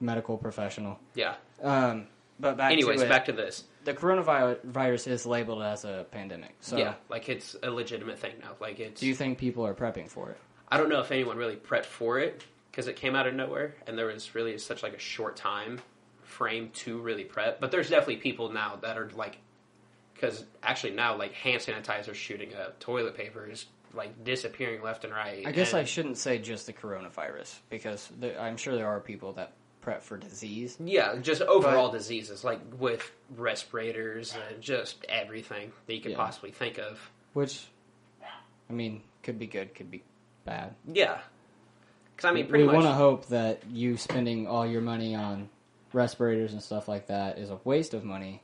medical 0.00 0.38
professional. 0.38 0.98
Yeah. 1.14 1.34
Um, 1.62 2.06
but 2.40 2.56
back 2.56 2.72
Anyways, 2.72 3.00
to 3.00 3.06
it, 3.06 3.08
back 3.08 3.26
to 3.26 3.32
this. 3.32 3.64
the 3.84 3.94
coronavirus 3.94 5.08
is 5.08 5.26
labeled 5.26 5.62
as 5.62 5.84
a 5.84 6.06
pandemic. 6.10 6.54
So, 6.60 6.76
yeah, 6.76 6.94
like 7.08 7.28
it's 7.28 7.56
a 7.62 7.70
legitimate 7.70 8.18
thing 8.18 8.34
now. 8.40 8.52
Like 8.60 8.78
it's. 8.80 9.00
do 9.00 9.06
you 9.06 9.14
think 9.14 9.38
people 9.38 9.66
are 9.66 9.74
prepping 9.74 10.08
for 10.08 10.30
it? 10.30 10.38
I 10.68 10.76
don't 10.78 10.88
know 10.88 11.00
if 11.00 11.12
anyone 11.12 11.36
really 11.36 11.56
prepped 11.56 11.84
for 11.86 12.18
it 12.18 12.42
because 12.70 12.88
it 12.88 12.96
came 12.96 13.14
out 13.14 13.26
of 13.26 13.34
nowhere, 13.34 13.74
and 13.86 13.96
there 13.98 14.06
was 14.06 14.34
really 14.34 14.56
such 14.58 14.82
like 14.82 14.94
a 14.94 14.98
short 14.98 15.36
time 15.36 15.80
frame 16.22 16.70
to 16.74 16.98
really 17.00 17.24
prep. 17.24 17.60
But 17.60 17.70
there's 17.70 17.88
definitely 17.88 18.16
people 18.16 18.50
now 18.52 18.76
that 18.82 18.98
are 18.98 19.10
like, 19.14 19.38
because 20.14 20.44
actually 20.62 20.92
now 20.92 21.16
like 21.16 21.32
hand 21.32 21.62
sanitizer 21.62 22.14
shooting 22.14 22.54
up, 22.54 22.78
toilet 22.80 23.16
paper 23.16 23.46
is 23.48 23.66
like 23.96 24.24
disappearing 24.24 24.82
left 24.82 25.04
and 25.04 25.12
right. 25.12 25.46
I 25.46 25.52
guess 25.52 25.72
and- 25.72 25.80
I 25.80 25.84
shouldn't 25.84 26.18
say 26.18 26.38
just 26.38 26.66
the 26.66 26.72
coronavirus 26.72 27.54
because 27.70 28.08
there, 28.20 28.38
I'm 28.40 28.56
sure 28.56 28.74
there 28.74 28.86
are 28.88 29.00
people 29.00 29.32
that 29.34 29.52
prep 29.80 30.02
for 30.02 30.16
disease. 30.16 30.76
Yeah, 30.80 31.16
just 31.16 31.42
overall 31.42 31.90
diseases 31.90 32.44
like 32.44 32.60
with 32.78 33.10
respirators 33.36 34.34
and 34.50 34.60
just 34.60 35.04
everything 35.08 35.72
that 35.86 35.94
you 35.94 36.00
could 36.00 36.12
Yeah. 36.12 36.18
possibly 36.18 36.50
think 36.50 36.78
of. 36.78 37.10
Which, 37.34 37.66
I 38.68 38.72
mean, 38.72 39.02
could 39.22 39.38
be 39.38 39.46
good, 39.46 39.74
could 39.74 39.90
be 39.90 40.02
bad. 40.44 40.74
Yeah, 40.92 41.18
because 42.16 42.28
I 42.28 42.32
mean, 42.32 42.46
pretty 42.48 42.64
we 42.64 42.66
much. 42.66 42.74
want 42.74 42.86
to 42.86 42.92
hope 42.94 43.26
that 43.26 43.62
you 43.70 43.96
spending 43.96 44.46
all 44.46 44.66
your 44.66 44.80
money 44.80 45.14
on 45.14 45.48
respirators 45.92 46.52
and 46.52 46.62
stuff 46.62 46.88
like 46.88 47.06
that 47.06 47.38
is 47.38 47.50
a 47.50 47.58
waste 47.64 47.94
of 47.94 48.04
money. 48.04 48.42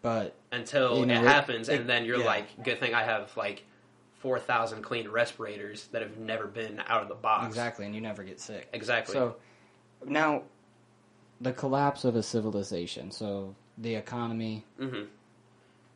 But 0.00 0.34
until 0.52 0.98
You 1.00 1.06
know, 1.06 1.14
it 1.20 1.24
it- 1.24 1.28
happens, 1.28 1.68
it- 1.68 1.80
and 1.80 1.90
then 1.90 2.04
you're 2.04 2.20
yeah. 2.20 2.24
like, 2.26 2.62
good 2.62 2.78
thing 2.78 2.94
I 2.94 3.02
have 3.02 3.36
like 3.36 3.64
four 4.18 4.38
thousand 4.38 4.82
clean 4.82 5.08
respirators 5.08 5.86
that 5.88 6.02
have 6.02 6.18
never 6.18 6.46
been 6.46 6.82
out 6.86 7.02
of 7.02 7.08
the 7.08 7.14
box. 7.14 7.46
exactly, 7.46 7.86
and 7.86 7.94
you 7.94 8.00
never 8.00 8.22
get 8.22 8.40
sick. 8.40 8.68
Exactly. 8.72 9.14
So 9.14 9.36
now, 10.04 10.42
the 11.40 11.52
collapse 11.52 12.04
of 12.04 12.16
a 12.16 12.22
civilization, 12.22 13.10
so 13.10 13.54
the 13.78 13.94
economy, 13.94 14.64
hmm 14.78 15.04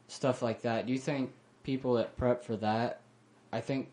stuff 0.09 0.43
like 0.43 0.63
that. 0.63 0.87
Do 0.87 0.93
you 0.93 0.99
think 0.99 1.33
people 1.63 1.95
that 1.95 2.17
prep 2.17 2.45
for 2.45 2.57
that? 2.57 3.01
I 3.51 3.61
think, 3.61 3.89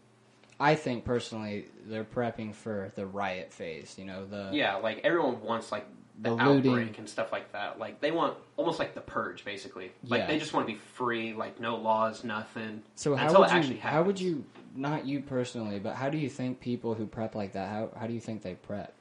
I 0.59 0.75
think 0.75 1.05
personally, 1.05 1.65
they're 1.85 2.03
prepping 2.03 2.53
for 2.53 2.91
the 2.95 3.05
riot 3.05 3.53
phase. 3.53 3.95
You 3.97 4.05
know, 4.05 4.25
the 4.25 4.49
Yeah, 4.51 4.75
like 4.75 4.99
everyone 5.03 5.41
wants 5.41 5.71
like 5.71 5.85
the, 6.21 6.29
The 6.35 6.35
looting. 6.43 6.71
outbreak 6.71 6.97
and 6.97 7.07
stuff 7.09 7.31
like 7.31 7.51
that. 7.53 7.79
Like 7.79 8.01
they 8.01 8.11
want 8.11 8.37
almost 8.57 8.77
like 8.79 8.93
the 8.93 9.01
purge, 9.01 9.45
basically. 9.45 9.91
Like 10.07 10.21
Yeah. 10.21 10.27
they 10.27 10.39
just 10.39 10.53
want 10.53 10.67
to 10.67 10.73
be 10.73 10.79
free, 10.93 11.33
like 11.33 11.59
no 11.59 11.75
laws, 11.77 12.23
nothing. 12.23 12.83
So 12.95 13.15
how 13.15 13.25
until 13.27 13.41
would 13.41 13.49
it 13.49 13.53
actually 13.53 13.75
you 13.75 13.81
how 13.81 14.03
would 14.03 14.19
you 14.19 14.43
not 14.75 15.05
you 15.05 15.21
personally, 15.21 15.79
but 15.79 15.95
how 15.95 16.09
do 16.09 16.17
you 16.17 16.29
think 16.29 16.59
people 16.59 16.93
who 16.93 17.05
prep 17.05 17.35
like 17.35 17.53
that? 17.53 17.69
How 17.69 17.89
how 17.97 18.05
do 18.07 18.13
you 18.13 18.19
think 18.19 18.41
they 18.41 18.55
prep? 18.55 18.93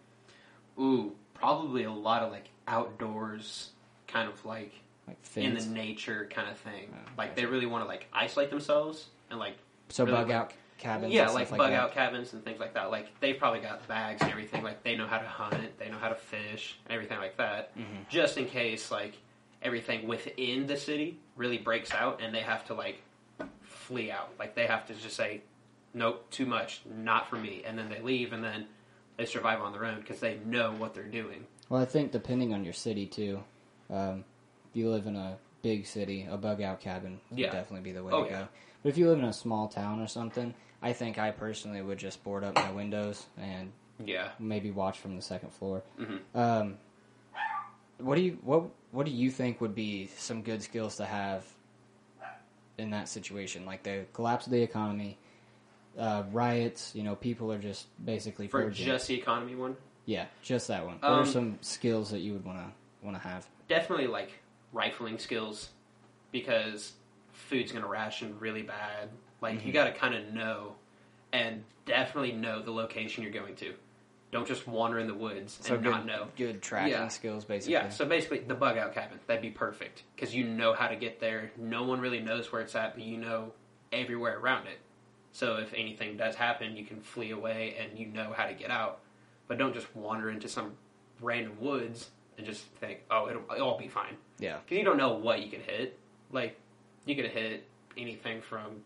Ooh, 0.78 1.12
probably 1.34 1.84
a 1.84 1.92
lot 1.92 2.22
of 2.22 2.30
like 2.30 2.50
outdoors, 2.68 3.70
kind 4.06 4.28
of 4.28 4.44
like 4.44 4.72
Like 5.06 5.16
in 5.36 5.54
the 5.54 5.64
nature 5.66 6.28
kind 6.30 6.48
of 6.50 6.56
thing. 6.58 6.88
Oh, 6.94 7.10
like 7.16 7.34
they 7.34 7.46
really 7.46 7.66
want 7.66 7.82
to 7.84 7.88
like 7.88 8.06
isolate 8.12 8.50
themselves 8.50 9.08
and 9.30 9.38
like 9.40 9.56
so 9.88 10.04
really 10.04 10.16
bug 10.16 10.28
like- 10.28 10.36
out 10.36 10.52
cabins. 10.78 11.12
yeah, 11.12 11.28
like 11.30 11.50
bug 11.50 11.58
that. 11.58 11.72
out 11.72 11.92
cabins 11.92 12.32
and 12.32 12.44
things 12.44 12.60
like 12.60 12.74
that. 12.74 12.90
Like 12.90 13.08
they've 13.20 13.36
probably 13.38 13.60
got 13.60 13.86
bags 13.88 14.22
and 14.22 14.30
everything. 14.30 14.62
Like 14.62 14.82
they 14.84 14.96
know 14.96 15.06
how 15.06 15.18
to 15.18 15.26
hunt, 15.26 15.78
they 15.78 15.88
know 15.90 15.98
how 15.98 16.08
to 16.08 16.14
fish, 16.14 16.78
and 16.86 16.94
everything 16.94 17.18
like 17.18 17.36
that. 17.36 17.76
Mhm. 17.76 18.08
Just 18.08 18.38
in 18.38 18.46
case 18.46 18.90
like 18.90 19.14
everything 19.62 20.06
within 20.06 20.66
the 20.66 20.76
city 20.76 21.18
really 21.36 21.58
breaks 21.58 21.92
out 21.92 22.20
and 22.22 22.34
they 22.34 22.40
have 22.40 22.64
to 22.66 22.74
like 22.74 23.02
flee 23.62 24.10
out. 24.10 24.30
Like 24.38 24.54
they 24.54 24.66
have 24.66 24.86
to 24.86 24.94
just 24.94 25.16
say, 25.16 25.42
nope, 25.94 26.30
too 26.30 26.46
much, 26.46 26.82
not 26.86 27.28
for 27.28 27.36
me, 27.36 27.62
and 27.66 27.78
then 27.78 27.88
they 27.88 28.00
leave 28.00 28.32
and 28.32 28.42
then 28.42 28.66
they 29.16 29.24
survive 29.26 29.60
on 29.60 29.72
their 29.72 29.84
own 29.84 30.00
because 30.00 30.20
they 30.20 30.38
know 30.44 30.72
what 30.72 30.94
they're 30.94 31.02
doing. 31.04 31.44
Well, 31.68 31.82
I 31.82 31.84
think 31.84 32.12
depending 32.12 32.54
on 32.54 32.64
your 32.64 32.72
city 32.72 33.06
too. 33.06 33.42
Um, 33.90 34.24
if 34.70 34.76
you 34.76 34.90
live 34.90 35.06
in 35.06 35.16
a 35.16 35.38
big 35.62 35.86
city, 35.86 36.26
a 36.30 36.36
bug 36.36 36.60
out 36.62 36.80
cabin 36.80 37.20
would 37.30 37.38
Yeah. 37.38 37.50
definitely 37.50 37.80
be 37.90 37.92
the 37.92 38.04
way 38.04 38.12
Oh, 38.12 38.24
to 38.24 38.30
yeah. 38.30 38.38
go. 38.42 38.48
But 38.82 38.88
if 38.90 38.98
you 38.98 39.08
live 39.08 39.18
in 39.18 39.24
a 39.24 39.32
small 39.32 39.66
town 39.66 40.00
or 40.00 40.06
something, 40.06 40.54
I 40.82 40.92
think 40.92 41.18
I 41.18 41.30
personally 41.32 41.82
would 41.82 41.98
just 41.98 42.22
board 42.22 42.44
up 42.44 42.54
my 42.54 42.70
windows 42.70 43.26
and 43.36 43.72
Yeah. 44.04 44.30
maybe 44.38 44.70
watch 44.70 44.98
from 44.98 45.16
the 45.16 45.22
second 45.22 45.50
floor. 45.52 45.82
Mhm. 45.98 46.20
Um, 46.34 46.78
what 47.98 48.14
do 48.14 48.20
you 48.22 48.38
what 48.42 48.70
What 48.90 49.04
do 49.04 49.12
you 49.12 49.30
think 49.30 49.60
would 49.60 49.74
be 49.74 50.06
some 50.06 50.42
good 50.42 50.62
skills 50.62 50.96
to 50.96 51.04
have 51.04 51.44
in 52.78 52.90
that 52.90 53.06
situation? 53.08 53.66
Like 53.66 53.82
the 53.82 54.06
collapse 54.14 54.46
of 54.46 54.52
the 54.52 54.62
economy, 54.62 55.18
uh, 55.98 56.22
riots. 56.32 56.94
You 56.94 57.02
know, 57.02 57.14
people 57.16 57.52
are 57.52 57.58
just 57.58 57.86
basically 58.04 58.48
For 58.48 58.70
just 58.70 59.08
the 59.08 59.14
economy 59.16 59.56
one, 59.56 59.76
yeah, 60.06 60.26
just 60.42 60.68
that 60.68 60.86
one. 60.86 60.94
What 61.00 61.10
are 61.10 61.20
Um, 61.20 61.26
some 61.26 61.58
skills 61.60 62.10
that 62.12 62.20
you 62.20 62.32
would 62.32 62.44
want 62.46 62.58
to 62.58 63.04
want 63.04 63.16
to 63.16 63.28
have? 63.28 63.46
definitely 63.68 64.06
like 64.06 64.30
rifling 64.72 65.18
skills 65.18 65.68
because 66.32 66.94
food's 67.32 67.72
gonna 67.72 67.86
ration 67.86 68.38
really 68.38 68.62
bad. 68.62 69.10
Like 69.40 69.64
you 69.64 69.70
Mhm. 69.70 69.74
got 69.74 69.84
to 69.84 69.92
kind 69.92 70.14
of 70.14 70.32
know, 70.32 70.74
and 71.32 71.64
definitely 71.86 72.32
know 72.32 72.60
the 72.62 72.70
location 72.72 73.22
you're 73.22 73.32
going 73.32 73.54
to. 73.56 73.74
Don't 74.30 74.46
just 74.46 74.66
wander 74.66 74.98
in 74.98 75.06
the 75.06 75.14
woods 75.14 75.58
So 75.62 75.74
and 75.74 75.82
good, 75.82 75.90
not 75.90 76.04
know. 76.06 76.28
good 76.36 76.60
tracking 76.60 76.92
Yeah. 76.92 77.08
skills, 77.08 77.44
basically. 77.46 77.72
Yeah, 77.74 77.88
so 77.88 78.04
basically 78.04 78.40
the 78.40 78.54
bug 78.54 78.76
out 78.76 78.92
cabin 78.92 79.18
that'd 79.26 79.40
be 79.40 79.50
perfect 79.50 80.02
because 80.14 80.34
you 80.34 80.44
know 80.44 80.74
how 80.74 80.88
to 80.88 80.96
get 80.96 81.18
there. 81.20 81.50
No 81.56 81.84
one 81.84 82.00
really 82.00 82.20
knows 82.20 82.52
where 82.52 82.60
it's 82.60 82.74
at, 82.74 82.94
but 82.94 83.04
you 83.04 83.16
know 83.16 83.52
everywhere 83.90 84.38
around 84.38 84.66
it. 84.66 84.78
So 85.32 85.56
if 85.56 85.72
anything 85.72 86.16
does 86.18 86.34
happen, 86.34 86.76
you 86.76 86.84
can 86.84 87.00
flee 87.00 87.30
away 87.30 87.76
and 87.78 87.98
you 87.98 88.06
know 88.06 88.32
how 88.36 88.46
to 88.46 88.52
get 88.54 88.70
out. 88.70 89.00
But 89.46 89.56
don't 89.56 89.72
just 89.72 89.94
wander 89.96 90.30
into 90.30 90.48
some 90.48 90.76
random 91.22 91.58
woods 91.60 92.10
and 92.36 92.46
just 92.46 92.64
think, 92.80 93.00
oh, 93.10 93.28
it'll, 93.30 93.42
it'll 93.54 93.68
all 93.70 93.78
be 93.78 93.88
fine. 93.88 94.16
yeah, 94.38 94.58
Because 94.58 94.76
you 94.78 94.84
don't 94.84 94.98
know 94.98 95.14
what 95.14 95.40
you 95.42 95.50
could 95.50 95.62
hit. 95.62 95.98
Like, 96.32 96.58
you 97.06 97.16
could 97.16 97.26
hit 97.26 97.64
anything 97.96 98.42
from 98.42 98.82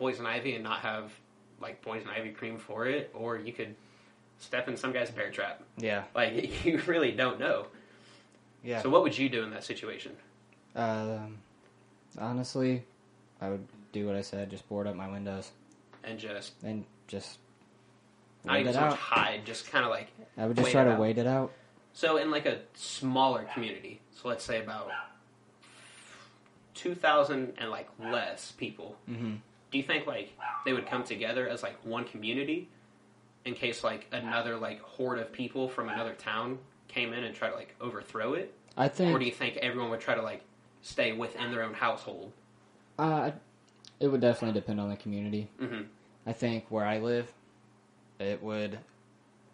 poison 0.00 0.24
ivy 0.26 0.54
and 0.54 0.64
not 0.64 0.80
have, 0.80 1.12
like, 1.60 1.80
poison 1.82 2.08
ivy 2.08 2.30
cream 2.30 2.56
for 2.58 2.86
it, 2.86 3.10
or 3.14 3.36
you 3.38 3.52
could 3.52 3.76
step 4.38 4.66
in 4.66 4.76
some 4.76 4.92
guy's 4.92 5.10
bear 5.10 5.30
trap. 5.30 5.62
yeah, 5.76 6.04
Like, 6.14 6.64
you 6.64 6.78
really 6.86 7.12
don't 7.12 7.38
know. 7.38 7.66
yeah. 8.64 8.80
So, 8.82 8.88
what 8.88 9.02
would 9.02 9.16
you 9.16 9.28
do 9.28 9.44
in 9.44 9.50
that 9.50 9.62
situation? 9.62 10.16
um, 10.74 11.38
honestly, 12.18 12.82
I 13.40 13.50
would 13.50 13.66
do 13.92 14.06
what 14.06 14.16
I 14.16 14.22
said. 14.22 14.48
Just 14.50 14.66
board 14.68 14.86
up 14.86 14.94
my 14.96 15.08
windows 15.08 15.50
And 16.04 16.18
just, 16.18 16.54
and 16.64 16.84
just 17.08 17.38
not 18.44 18.58
even 18.60 18.72
so 18.72 18.80
much 18.80 18.98
hide, 18.98 19.44
just 19.44 19.70
kind 19.70 19.84
of 19.84 19.90
like, 19.90 20.08
I 20.38 20.46
would 20.46 20.56
just 20.56 20.70
try 20.70 20.84
to 20.84 20.92
out. 20.92 20.98
wait 21.00 21.18
it 21.18 21.26
out. 21.26 21.52
so 21.92 22.16
in 22.16 22.30
like 22.30 22.46
a 22.46 22.60
smaller 22.74 23.46
community, 23.52 24.00
so 24.14 24.28
let's 24.28 24.44
say 24.44 24.62
about 24.62 24.90
2,000 26.74 27.52
and 27.58 27.68
like 27.70 27.88
less 27.98 28.52
people, 28.52 28.96
hmm 29.06 29.34
do 29.70 29.78
you 29.78 29.84
think 29.84 30.06
like 30.06 30.36
they 30.64 30.72
would 30.72 30.86
come 30.86 31.04
together 31.04 31.48
as 31.48 31.62
like 31.62 31.76
one 31.84 32.04
community 32.04 32.68
in 33.44 33.54
case 33.54 33.82
like 33.84 34.06
another 34.12 34.56
like 34.56 34.80
horde 34.82 35.18
of 35.18 35.32
people 35.32 35.68
from 35.68 35.88
another 35.88 36.12
town 36.14 36.58
came 36.88 37.12
in 37.12 37.24
and 37.24 37.34
try 37.34 37.48
to 37.48 37.54
like 37.54 37.74
overthrow 37.80 38.34
it 38.34 38.54
I 38.76 38.88
think 38.88 39.14
or 39.14 39.18
do 39.18 39.24
you 39.24 39.32
think 39.32 39.56
everyone 39.58 39.90
would 39.90 40.00
try 40.00 40.14
to 40.14 40.22
like 40.22 40.42
stay 40.82 41.12
within 41.12 41.50
their 41.50 41.62
own 41.62 41.74
household 41.74 42.32
uh, 42.98 43.30
it 43.98 44.08
would 44.08 44.20
definitely 44.20 44.58
depend 44.60 44.80
on 44.80 44.90
the 44.90 44.96
community. 44.96 45.48
hmm 45.58 45.82
I 46.26 46.34
think 46.34 46.66
where 46.68 46.84
I 46.84 46.98
live, 46.98 47.32
it 48.18 48.42
would 48.42 48.78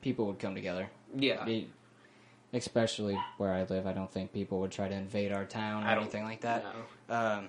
people 0.02 0.26
would 0.26 0.38
come 0.40 0.54
together. 0.54 0.88
yeah 1.16 1.44
Be- 1.44 1.70
especially 2.52 3.16
where 3.38 3.52
I 3.52 3.64
live, 3.64 3.86
I 3.86 3.92
don't 3.92 4.10
think 4.10 4.32
people 4.32 4.60
would 4.60 4.70
try 4.72 4.88
to 4.88 4.94
invade 4.94 5.30
our 5.32 5.44
town 5.44 5.84
or 5.84 5.88
anything 5.88 6.24
like 6.24 6.40
that. 6.40 6.64
no. 7.08 7.14
Um, 7.14 7.48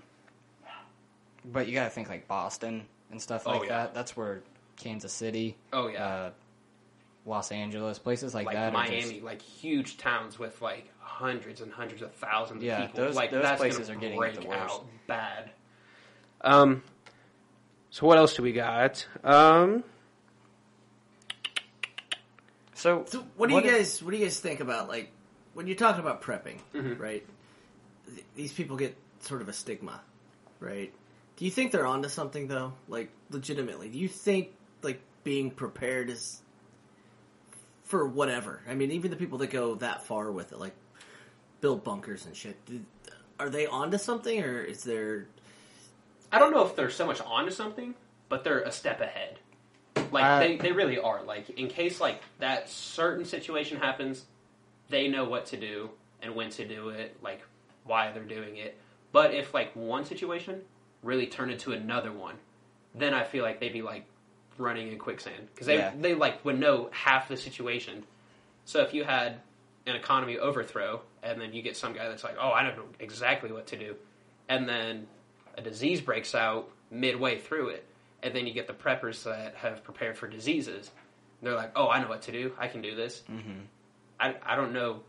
but 1.52 1.68
you 1.68 1.74
got 1.74 1.86
to 1.86 1.90
think 1.90 2.10
like 2.10 2.28
Boston 2.28 2.86
and 3.12 3.22
stuff 3.22 3.44
Oh, 3.46 3.52
like 3.58 3.64
yeah. 3.70 3.78
that. 3.84 3.94
That's 3.94 4.16
where 4.18 4.42
Kansas 4.78 5.14
City, 5.14 5.56
oh 5.74 5.88
yeah 5.88 6.06
uh, 6.06 6.32
Los 7.26 7.52
Angeles, 7.52 8.00
places 8.00 8.34
like, 8.36 8.46
like, 8.46 8.56
that. 8.56 8.74
miami 8.74 9.02
just- 9.02 9.22
like 9.24 9.42
huge 9.42 9.98
towns 9.98 10.38
with 10.40 10.62
like 10.62 10.92
hundreds 11.00 11.62
and 11.62 11.72
hundreds 11.72 12.02
of 12.02 12.14
thousands 12.14 12.62
Yeah, 12.64 12.84
of 12.84 12.92
people 12.92 13.06
those- 13.06 13.16
like 13.16 13.32
those 13.32 13.42
that's 13.42 13.60
places 13.60 13.90
are 13.90 13.96
getting 13.96 14.14
it 14.14 14.18
break 14.18 14.40
the 14.40 14.48
worst. 14.48 14.60
out 14.76 14.86
bad 15.08 15.50
um 16.42 16.84
so 17.90 18.06
what 18.06 18.18
else 18.20 18.36
do 18.36 18.44
we 18.44 18.52
got 18.52 19.06
um 19.24 19.84
so, 22.74 23.06
So, 23.08 23.26
what 23.36 23.48
do 23.50 23.56
What 23.56 23.64
you 23.66 23.72
if- 23.72 23.78
guys 23.78 24.04
what 24.04 24.12
do 24.12 24.18
you 24.18 24.24
guys 24.26 24.40
think 24.40 24.60
about 24.60 24.88
like 24.88 25.10
when 25.54 25.66
you're 25.66 25.76
talking 25.76 26.02
about 26.02 26.22
prepping, 26.22 26.60
Mhm. 26.76 27.00
right? 27.00 27.26
Th- 28.08 28.26
these 28.36 28.54
people 28.54 28.78
get 28.78 28.96
sort 29.22 29.42
of 29.42 29.50
a 29.50 29.54
stigma, 29.54 30.02
right? 30.60 30.94
Do 31.38 31.46
you 31.46 31.52
think 31.52 31.72
they're 31.72 31.86
onto 31.86 32.10
something 32.10 32.48
though? 32.48 32.74
Like 32.88 33.10
legitimately, 33.30 33.90
do 33.90 33.98
you 34.00 34.08
think 34.08 34.50
like 34.82 35.00
being 35.24 35.52
prepared 35.52 36.10
is 36.10 36.42
for 37.84 38.08
whatever? 38.08 38.62
I 38.68 38.74
mean, 38.74 38.92
even 38.92 39.12
the 39.12 39.18
people 39.18 39.38
that 39.40 39.52
go 39.52 39.76
that 39.76 40.06
far 40.06 40.32
with 40.32 40.52
it, 40.52 40.60
like 40.60 40.76
build 41.62 41.84
bunkers 41.84 42.26
and 42.26 42.36
shit, 42.36 42.64
do, 42.66 42.82
are 43.40 43.50
they 43.50 43.68
onto 43.68 44.00
something, 44.00 44.44
or 44.44 44.62
is 44.62 44.84
there? 44.84 45.28
I 46.32 46.40
don't 46.40 46.52
know 46.52 46.66
if 46.66 46.76
they're 46.76 46.90
so 46.90 47.06
much 47.06 47.22
onto 47.22 47.52
something, 47.52 47.94
but 48.30 48.44
they're 48.44 48.62
a 48.62 48.72
step 48.72 49.00
ahead. 49.00 49.40
Like 50.12 50.24
Uh, 50.26 50.40
they, 50.40 50.58
they 50.58 50.72
really 50.72 50.98
are. 50.98 51.22
Like 51.24 51.52
in 51.52 51.68
case 51.68 52.02
like 52.02 52.22
that 52.40 52.68
certain 52.68 53.26
situation 53.26 53.78
happens, 53.78 54.26
they 54.90 55.08
know 55.08 55.26
what 55.26 55.46
to 55.48 55.58
do 55.58 55.92
and 56.22 56.34
when 56.34 56.50
to 56.50 56.68
do 56.68 56.90
it, 56.90 57.16
like 57.22 57.42
why 57.84 58.12
they're 58.12 58.24
doing 58.24 58.58
it. 58.58 58.76
But 59.12 59.36
if 59.36 59.54
like 59.54 59.76
one 59.76 60.04
situation 60.04 60.62
really 61.08 61.26
turn 61.28 61.50
into 61.50 61.72
another 61.72 62.12
one, 62.12 62.36
then 62.94 63.14
I 63.14 63.24
feel 63.24 63.44
like 63.44 63.60
they'd 63.60 63.74
be 63.74 63.82
like 63.82 64.06
running 64.58 64.88
in 64.92 64.98
quicksand 65.00 65.48
because 65.54 65.68
they 65.68 65.78
Yeah. 65.78 65.92
they 66.00 66.14
like 66.14 66.44
would 66.46 66.60
know 66.60 66.90
half 66.92 67.28
the 67.28 67.38
situation. 67.38 68.04
So 68.66 68.82
if 68.82 68.94
you 68.94 69.04
had 69.04 69.40
an 69.86 69.96
economy 69.96 70.38
overthrow 70.38 71.02
and 71.24 71.40
then 71.40 71.54
you 71.54 71.62
get 71.62 71.78
some 71.78 71.94
guy 71.94 72.08
that's 72.10 72.24
like, 72.24 72.36
oh, 72.40 72.50
I 72.52 72.64
don't 72.64 72.76
know 72.76 72.86
exactly 73.00 73.52
what 73.52 73.68
to 73.68 73.78
do, 73.78 73.96
and 74.50 74.68
then 74.68 75.08
a 75.58 75.62
disease 75.62 76.02
breaks 76.02 76.36
out 76.36 76.70
midway 76.92 77.38
through 77.40 77.70
it, 77.70 77.86
and 78.24 78.34
then 78.36 78.46
you 78.48 78.54
get 78.54 78.68
the 78.68 78.74
preppers 78.74 79.24
that 79.24 79.56
have 79.56 79.84
prepared 79.84 80.18
for 80.18 80.28
diseases. 80.28 80.92
They're 81.42 81.56
like, 81.56 81.72
oh, 81.76 81.88
I 81.90 82.02
know 82.02 82.10
what 82.10 82.24
to 82.24 82.32
do. 82.32 82.54
I 82.58 82.68
can 82.68 82.82
do 82.82 82.96
this. 82.96 83.22
hmm 83.28 83.62
I, 84.20 84.36
I 84.44 84.56
don't 84.56 84.74
know 84.74 85.02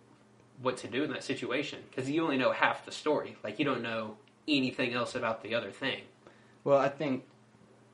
what 0.61 0.77
to 0.79 0.87
do 0.89 1.03
in 1.05 1.11
that 1.13 1.25
situation 1.25 1.79
because 1.89 2.11
you 2.11 2.23
only 2.23 2.37
know 2.37 2.53
half 2.53 2.85
the 2.85 2.93
story. 2.93 3.37
Like 3.43 3.59
you 3.59 3.65
don't 3.65 3.83
know 3.83 4.17
anything 4.49 4.93
else 4.95 5.15
about 5.15 5.43
the 5.43 5.55
other 5.55 5.71
thing. 5.71 6.01
Well, 6.65 6.79
I 6.79 6.89
think 6.89 7.25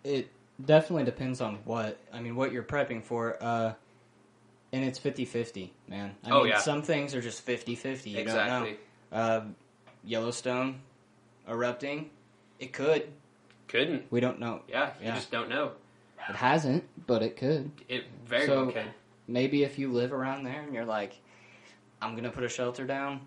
it 0.04 0.30
definitely 0.64 1.04
depends 1.04 1.40
on 1.40 1.56
what 1.64 1.98
I 2.12 2.20
mean, 2.20 2.36
what 2.36 2.52
you're 2.52 2.62
prepping 2.62 3.02
for. 3.02 3.36
Uh, 3.42 3.74
and 4.72 4.84
it's 4.84 4.98
50-50, 4.98 5.70
man. 5.88 6.16
I 6.24 6.30
Oh, 6.30 6.38
mean, 6.42 6.48
yeah. 6.48 6.58
some 6.58 6.82
things 6.82 7.14
are 7.14 7.20
just 7.20 7.46
50-50. 7.46 8.06
You 8.12 8.18
exactly. 8.18 8.76
Uh, 9.12 9.42
Yellowstone 10.02 10.80
erupting, 11.48 12.10
it 12.58 12.72
could. 12.72 13.08
Couldn't. 13.68 14.10
We 14.10 14.20
don't 14.20 14.40
know. 14.40 14.62
Yeah, 14.68 14.90
you 15.00 15.06
Yeah. 15.06 15.14
just 15.14 15.30
don't 15.30 15.48
know. 15.48 15.72
It 16.28 16.36
hasn't, 16.36 16.84
but 17.06 17.22
it 17.22 17.36
could. 17.36 17.70
It 17.88 18.04
very 18.26 18.46
So- 18.46 18.64
well 18.64 18.72
could. 18.72 18.90
Maybe 19.28 19.62
if 19.62 19.78
you 19.78 19.90
live 19.92 20.12
around 20.12 20.42
there 20.44 20.60
and 20.60 20.74
you're 20.74 20.84
like, 20.84 21.14
I'm 22.02 22.14
gonna 22.16 22.30
put 22.30 22.44
a 22.44 22.48
shelter 22.48 22.84
down 22.86 23.20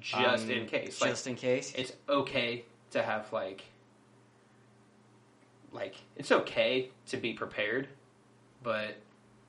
Just 0.00 0.44
um, 0.44 0.50
in 0.50 0.66
case. 0.66 1.00
Like 1.00 1.10
just 1.10 1.26
in 1.26 1.36
case. 1.36 1.72
it's 1.76 1.92
okay 2.08 2.64
to 2.90 3.02
have 3.02 3.32
like 3.32 3.62
like 5.72 5.94
it's 6.16 6.32
okay 6.32 6.90
to 7.06 7.16
be 7.16 7.32
prepared, 7.32 7.88
but 8.62 8.96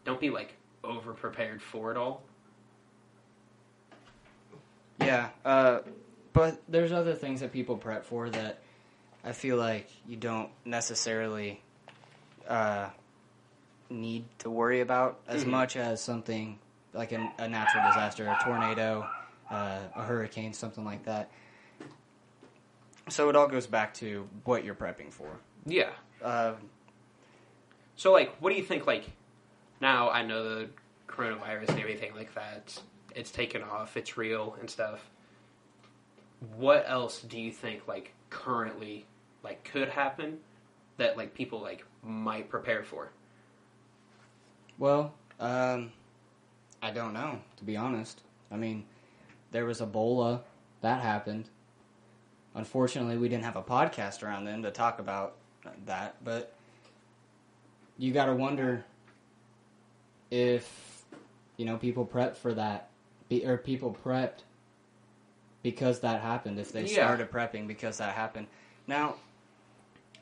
don't 0.06 0.20
be 0.20 0.30
like 0.30 0.56
over 0.84 1.14
prepared 1.14 1.62
for 1.62 1.92
it 1.92 1.98
all. 1.98 2.24
Yeah, 5.00 5.30
uh, 5.44 5.80
but 6.34 6.62
there's 6.68 6.92
other 6.92 7.14
things 7.14 7.42
that 7.42 7.52
people 7.52 7.76
prep 7.78 8.06
for 8.06 8.30
that 8.30 8.60
I 9.24 9.32
feel 9.32 9.58
like 9.58 9.90
you 10.08 10.16
don't 10.16 10.50
necessarily 10.66 11.62
uh, 12.48 12.90
need 13.90 14.26
to 14.40 14.50
worry 14.50 14.82
about 14.82 15.20
as 15.28 15.44
Mhm. 15.44 15.48
much 15.48 15.76
as 15.78 16.02
something 16.02 16.60
like 16.94 17.12
a, 17.12 17.34
a 17.38 17.48
natural 17.48 17.86
disaster, 17.88 18.26
a 18.26 18.38
tornado, 18.44 19.10
uh, 19.54 19.80
a 19.96 20.04
hurricane, 20.04 20.54
something 20.54 20.84
like 20.84 21.06
that. 21.06 21.30
So 23.10 23.30
it 23.30 23.36
all 23.36 23.48
goes 23.48 23.68
back 23.68 23.94
to 23.96 24.28
what 24.46 24.64
you're 24.64 24.76
prepping 24.76 25.12
for. 25.12 25.30
Yeah. 25.66 25.92
Uh, 26.22 26.54
So, 27.96 28.12
like, 28.12 28.36
what 28.40 28.50
do 28.50 28.56
you 28.56 28.64
think? 28.64 28.88
Like, 28.88 29.06
now 29.80 30.10
I 30.10 30.24
know 30.24 30.44
the 30.44 30.70
coronavirus 31.08 31.70
and 31.70 31.80
everything 31.80 32.16
like 32.16 32.34
that. 32.34 32.82
It's 33.16 33.30
taken 33.32 33.62
off. 33.62 33.96
It's 33.96 34.18
real 34.18 34.58
and 34.60 34.70
stuff. 34.70 35.10
What 36.58 36.86
else 36.88 37.22
do 37.22 37.40
you 37.40 37.52
think, 37.52 37.88
like, 37.88 38.14
currently, 38.30 39.06
like, 39.44 39.64
could 39.64 39.90
happen 39.90 40.40
that 40.98 41.18
like 41.18 41.34
people 41.34 41.60
like 41.62 41.86
might 42.04 42.50
prepare 42.50 42.84
for? 42.84 43.12
Well, 44.78 45.14
um, 45.40 45.92
I 46.82 46.92
don't 46.92 47.14
know, 47.14 47.40
to 47.58 47.64
be 47.64 47.78
honest. 47.78 48.22
I 48.52 48.58
mean, 48.58 48.86
there 49.54 49.66
was 49.66 49.80
Ebola. 49.80 50.42
That 50.82 51.02
happened. 51.02 51.48
Unfortunately, 52.56 53.18
we 53.18 53.30
didn't 53.30 53.46
have 53.46 53.56
a 53.56 53.64
podcast 53.64 54.22
around 54.22 54.44
then 54.44 54.64
to 54.64 54.72
talk 54.72 55.00
about 55.00 55.36
that, 55.86 56.18
but 56.24 56.54
you 57.98 58.12
got 58.12 58.26
to 58.26 58.34
wonder 58.34 58.84
if, 60.30 61.04
you 61.58 61.66
know, 61.66 61.78
people 61.78 62.06
prepped 62.06 62.36
for 62.36 62.54
that, 62.54 62.90
or 63.46 63.58
people 63.58 63.96
prepped 64.04 64.40
because 65.62 66.02
that 66.02 66.22
happened, 66.22 66.60
if 66.60 66.72
they 66.74 66.82
Yeah. 66.86 67.06
started 67.06 67.32
prepping 67.32 67.68
because 67.68 67.98
that 68.00 68.14
happened. 68.14 68.48
Now, 68.88 69.16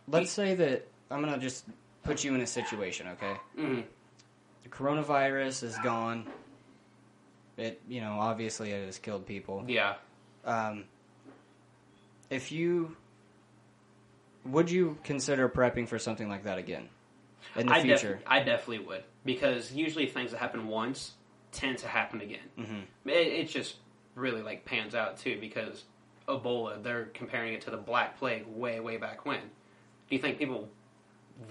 let's 0.07 0.31
say 0.31 0.53
that 0.55 0.87
I'm 1.09 1.21
going 1.21 1.33
to 1.33 1.39
just 1.39 1.65
put 2.03 2.23
you 2.23 2.35
in 2.35 2.41
a 2.41 2.47
situation, 2.47 3.07
okay? 3.07 3.35
Mm-hmm. 3.57 3.81
the 4.63 4.69
coronavirus 4.69 5.63
is 5.63 5.77
gone. 5.79 6.27
It, 7.61 7.81
you 7.87 8.01
know, 8.01 8.17
obviously 8.19 8.71
it 8.71 8.85
has 8.85 8.97
killed 8.97 9.25
people. 9.25 9.63
Yeah. 9.67 9.95
Um, 10.45 10.85
if 12.29 12.51
you 12.51 12.95
would 14.45 14.71
you 14.71 14.97
consider 15.03 15.47
prepping 15.47 15.87
for 15.87 15.99
something 15.99 16.27
like 16.27 16.45
that 16.45 16.57
again 16.57 16.89
in 17.55 17.67
the 17.67 17.73
I, 17.73 17.83
def- 17.83 17.99
future? 17.99 18.19
I 18.25 18.39
definitely 18.39 18.85
would 18.85 19.03
because 19.23 19.71
usually 19.71 20.07
things 20.07 20.31
that 20.31 20.37
happen 20.39 20.67
once 20.67 21.13
tend 21.51 21.77
to 21.79 21.87
happen 21.87 22.21
again. 22.21 22.39
hmm 22.57 23.09
It, 23.09 23.27
it 23.27 23.49
just 23.49 23.75
really 24.15 24.41
like 24.41 24.65
pans 24.65 24.95
out 24.95 25.17
too 25.17 25.37
because 25.39 25.83
Ebola. 26.27 26.81
They're 26.81 27.05
comparing 27.13 27.53
it 27.53 27.61
to 27.61 27.71
the 27.71 27.77
Black 27.77 28.17
Plague 28.17 28.45
way 28.47 28.79
way 28.79 28.97
back 28.97 29.25
when. 29.25 29.39
Do 29.41 30.15
you 30.15 30.19
think 30.19 30.37
people 30.39 30.69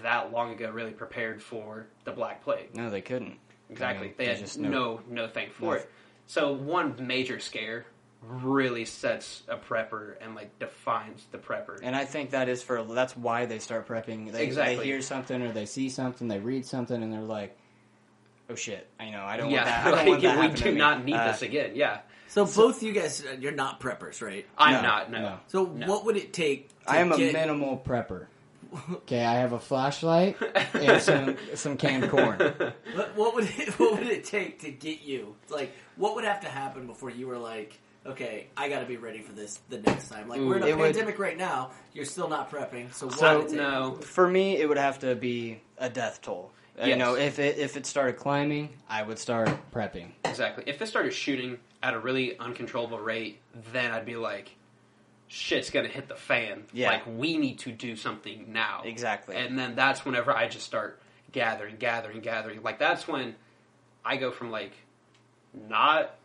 that 0.01 0.31
long 0.31 0.51
ago 0.51 0.71
really 0.71 0.91
prepared 0.91 1.41
for 1.41 1.87
the 2.03 2.11
Black 2.11 2.43
Plague? 2.43 2.75
No, 2.75 2.89
they 2.89 3.01
couldn't. 3.01 3.37
Exactly. 3.71 4.09
I 4.09 4.13
they 4.17 4.25
there's 4.25 4.37
had 4.39 4.45
just 4.45 4.59
no 4.59 4.69
no- 4.69 5.01
no 5.09 5.27
thing 5.27 5.49
for 5.51 5.65
no- 5.65 5.71
it. 5.73 5.89
So 6.27 6.53
one 6.53 6.95
major 7.07 7.39
scare 7.39 7.85
really 8.21 8.85
sets 8.85 9.41
a 9.47 9.57
prepper 9.57 10.13
and 10.21 10.35
like 10.35 10.57
defines 10.59 11.25
the 11.31 11.37
prepper. 11.39 11.79
And 11.81 11.95
I 11.95 12.05
think 12.05 12.29
that 12.31 12.47
is 12.49 12.61
for 12.61 12.83
that's 12.83 13.17
why 13.17 13.45
they 13.47 13.57
start 13.59 13.87
prepping. 13.87 14.31
They, 14.31 14.43
Exactly. 14.43 14.75
they 14.77 14.83
hear 14.85 15.01
something 15.01 15.41
or 15.41 15.51
they 15.51 15.65
see 15.65 15.89
something, 15.89 16.27
they 16.27 16.39
read 16.39 16.65
something, 16.65 17.01
and 17.01 17.11
they're 17.11 17.21
like, 17.21 17.57
"Oh 18.49 18.55
shit! 18.55 18.87
I 18.99 19.09
know, 19.09 19.23
I 19.23 19.37
don't 19.37 19.49
yeah, 19.49 19.57
want 19.63 19.65
that. 19.65 19.79
I 19.87 19.89
don't 19.89 19.97
like, 19.97 20.07
want 20.07 20.21
that 20.21 20.39
we 20.39 20.47
do 20.49 20.55
to 20.65 20.71
me." 20.71 20.77
not 20.77 21.03
need 21.03 21.15
Uh, 21.15 21.31
this 21.31 21.41
again. 21.41 21.71
Yeah, 21.75 22.01
So, 22.27 22.45
both 22.45 22.83
you 22.83 22.93
guys, 22.93 23.25
uh, 23.25 23.35
you're 23.39 23.51
not 23.51 23.79
preppers, 23.81 24.21
right? 24.21 24.45
I'm 24.57 24.73
no, 24.75 24.81
not. 24.83 25.11
No. 25.11 25.21
no. 25.21 25.39
So 25.47 25.65
No. 25.65 25.87
what 25.87 26.05
would 26.05 26.15
it 26.17 26.31
take? 26.31 26.69
To 26.69 26.91
I 26.91 26.97
am 26.97 27.11
a 27.11 27.17
minimal 27.17 27.81
prepper. 27.83 28.27
Okay, 28.93 29.23
I 29.25 29.33
have 29.33 29.51
a 29.53 29.59
flashlight 29.59 30.37
and 30.73 31.01
some 31.01 31.37
some 31.55 31.77
canned 31.77 32.09
corn. 32.09 32.39
What, 32.95 33.15
what 33.15 33.35
would 33.35 33.45
it, 33.57 33.79
what 33.79 33.93
would 33.99 34.07
it 34.07 34.25
take 34.25 34.59
to 34.61 34.71
get 34.71 35.01
you? 35.01 35.35
Like, 35.49 35.71
what 35.95 36.15
would 36.15 36.23
have 36.25 36.41
to 36.41 36.47
happen 36.49 36.87
before 36.87 37.09
you 37.09 37.27
were 37.27 37.37
like, 37.37 37.79
okay, 38.05 38.47
I 38.57 38.67
got 38.69 38.79
to 38.81 38.85
be 38.85 38.97
ready 38.97 39.19
for 39.21 39.31
this 39.33 39.59
the 39.69 39.79
next 39.79 40.09
time? 40.09 40.27
Like, 40.27 40.39
we're 40.41 40.57
in 40.57 40.63
a 40.63 40.65
Ooh. 40.65 40.69
It 40.69 40.77
would- 40.77 40.93
pandemic 40.93 41.19
right 41.19 41.37
now. 41.37 41.71
You're 41.93 42.05
still 42.05 42.27
not 42.29 42.51
prepping. 42.51 42.93
So, 42.93 43.07
what 43.07 43.19
So, 43.19 43.37
would 43.37 43.45
it 43.47 43.49
take? 43.51 43.57
no. 43.59 43.95
For 44.01 44.27
me, 44.27 44.57
it 44.57 44.67
would 44.67 44.77
have 44.77 44.99
to 44.99 45.15
be 45.15 45.61
a 45.77 45.89
death 45.89 46.21
toll. 46.21 46.51
Uh, 46.79 46.83
You 46.83 46.89
Yes. 46.89 46.99
know, 46.99 47.15
if 47.15 47.39
it 47.39 47.57
if 47.57 47.75
it 47.77 47.85
started 47.85 48.17
climbing, 48.17 48.69
I 48.89 49.03
would 49.03 49.19
start 49.19 49.49
prepping. 49.73 50.11
Exactly. 50.25 50.63
If 50.67 50.81
it 50.81 50.87
started 50.87 51.13
shooting 51.13 51.57
at 51.83 51.93
a 51.93 51.99
really 51.99 52.37
uncontrollable 52.39 52.99
rate, 52.99 53.39
then 53.73 53.91
I'd 53.91 54.05
be 54.05 54.15
like, 54.15 54.51
shit's 55.33 55.69
gonna 55.69 55.87
hit 55.87 56.09
the 56.09 56.15
fan. 56.15 56.65
Yeah. 56.73 56.89
Like, 56.89 57.03
we 57.07 57.37
need 57.37 57.59
to 57.59 57.71
do 57.71 57.95
something 57.95 58.51
now. 58.51 58.81
Exactly. 58.83 59.37
And 59.37 59.57
then 59.57 59.75
that's 59.75 60.03
whenever 60.03 60.35
I 60.35 60.47
just 60.49 60.65
start 60.65 61.01
gathering, 61.31 61.77
gathering, 61.79 62.19
gathering. 62.19 62.61
Like, 62.61 62.79
that's 62.79 63.07
when 63.07 63.35
I 64.03 64.17
go 64.17 64.31
from, 64.31 64.51
like, 64.51 64.73
not 65.53 66.15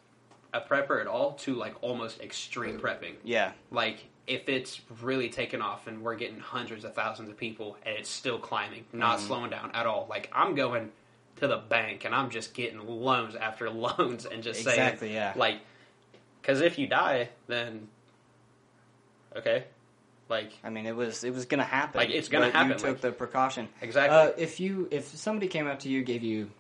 a 0.53 0.61
prepper 0.61 1.01
at 1.01 1.07
all 1.07 1.35
to, 1.35 1.55
like, 1.55 1.75
almost 1.83 2.21
extreme 2.21 2.81
prepping. 2.81 3.15
yeah, 3.23 3.53
Like, 3.71 4.05
if 4.27 4.49
it's 4.49 4.81
really 5.03 5.29
taken 5.29 5.63
off 5.63 5.87
and 5.87 6.03
we're 6.03 6.17
getting 6.17 6.41
hundreds 6.41 6.85
of 6.85 6.95
thousands 6.95 7.29
of 7.29 7.37
people 7.37 7.77
and 7.85 7.97
it's 7.97 8.11
still 8.11 8.41
climbing, 8.41 8.85
not 8.93 9.19
Mhm. 9.21 9.27
slowing 9.29 9.51
down 9.51 9.71
at 9.73 9.87
all, 9.87 10.07
like, 10.11 10.29
I'm 10.33 10.57
going 10.57 10.91
to 11.37 11.47
the 11.47 11.59
bank 11.59 12.05
and 12.05 12.13
I'm 12.13 12.31
just 12.31 12.55
getting 12.55 12.85
loans 12.85 13.37
after 13.37 13.71
loans 13.71 14.27
and 14.27 14.43
just 14.43 14.61
exactly. 14.61 15.09
saying, 15.09 15.15
Yeah, 15.15 15.33
like, 15.37 15.61
because 16.43 16.61
if 16.61 16.77
you 16.77 16.89
die, 16.89 17.29
then, 17.47 17.89
okay. 19.39 19.65
Like, 20.29 20.51
I 20.65 20.71
mean, 20.71 20.87
it 20.87 20.97
was 20.97 21.23
it 21.25 21.33
was 21.33 21.47
gonna 21.47 21.63
happen. 21.65 21.99
Like, 22.01 22.11
it's 22.11 22.29
gonna 22.29 22.51
happen, 22.51 22.73
You 22.73 22.75
took 22.79 22.85
like- 22.89 23.01
the 23.01 23.13
precaution. 23.13 23.69
exactly. 23.81 24.17
Uh, 24.19 24.33
if 24.37 24.59
you 24.59 24.89
if 24.91 25.07
somebody 25.17 25.47
came 25.49 25.67
up 25.69 25.81
to 25.81 25.89
you, 25.89 26.03
gave 26.03 26.23
you 26.25 26.51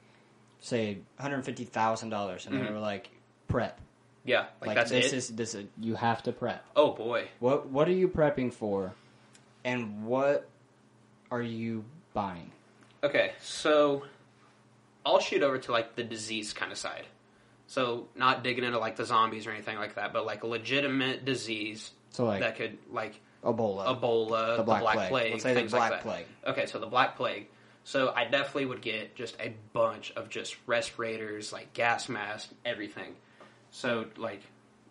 say 0.60 0.94
one 0.94 1.02
hundred 1.18 1.44
fifty 1.44 1.64
thousand 1.64 2.10
dollars, 2.10 2.46
and 2.46 2.54
Mhm. 2.54 2.66
they 2.66 2.72
were 2.72 2.78
like, 2.78 3.10
"Prep." 3.48 3.80
yeah, 4.24 4.46
like, 4.60 4.68
Like, 4.68 4.76
that's 4.76 4.90
this 4.90 5.06
it. 5.12 5.16
is 5.16 5.28
this 5.30 5.54
is 5.54 5.66
you 5.80 5.94
have 5.96 6.22
to 6.24 6.32
prep. 6.32 6.64
oh, 6.76 6.92
boy. 6.92 7.28
What 7.40 7.66
what 7.68 7.88
are 7.88 7.92
you 7.92 8.08
prepping 8.08 8.52
for, 8.52 8.94
and 9.64 10.04
what 10.06 10.48
are 11.32 11.42
you 11.42 11.84
buying? 12.14 12.52
Okay, 13.02 13.32
so 13.40 14.04
I'll 15.04 15.18
shoot 15.20 15.42
over 15.42 15.58
to 15.58 15.72
like 15.72 15.96
the 15.96 16.04
disease 16.04 16.52
kind 16.52 16.70
of 16.72 16.78
side. 16.78 17.06
So 17.68 18.06
not 18.14 18.44
digging 18.44 18.62
into 18.64 18.78
like 18.78 18.94
the 18.96 19.04
zombies 19.04 19.46
or 19.46 19.50
anything 19.50 19.76
like 19.76 19.96
that, 19.96 20.12
but 20.12 20.24
like 20.24 20.44
legitimate 20.44 21.24
disease 21.24 21.90
So 22.16 22.24
like 22.24 22.40
that 22.40 22.56
could 22.56 22.78
like 22.90 23.20
Ebola, 23.44 23.86
Ebola, 23.86 24.56
the 24.56 24.62
Black, 24.62 25.10
Plague. 25.10 25.32
Let's 25.32 25.42
say 25.42 25.52
things 25.52 25.70
the 25.70 25.76
Black 25.76 25.90
like 25.90 26.02
that. 26.02 26.08
Plague. 26.08 26.26
Okay, 26.46 26.64
so 26.64 26.78
the 26.78 26.86
Black 26.86 27.14
Plague. 27.14 27.48
So 27.84 28.10
I 28.16 28.24
definitely 28.24 28.64
would 28.64 28.80
get 28.80 29.14
just 29.14 29.36
a 29.38 29.54
bunch 29.74 30.12
of 30.16 30.30
just 30.30 30.56
respirators, 30.66 31.52
like 31.52 31.74
gas 31.74 32.08
masks, 32.08 32.54
everything. 32.64 33.16
So 33.70 34.06
like 34.16 34.40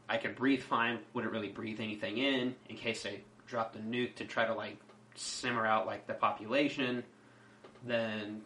I 0.08 0.18
could 0.18 0.36
breathe 0.36 0.62
fine, 0.62 1.00
wouldn't 1.16 1.34
really 1.34 1.50
breathe 1.50 1.80
anything 1.80 2.20
in 2.20 2.54
in 2.70 2.76
case 2.76 3.02
they 3.02 3.22
dropped 3.48 3.76
a 3.76 3.80
nuke 3.80 4.14
to 4.18 4.26
try 4.26 4.46
to 4.46 4.54
like 4.54 4.78
simmer 5.16 5.66
out 5.66 5.88
like 5.88 6.06
the 6.06 6.14
population. 6.14 7.04
Then 7.88 8.42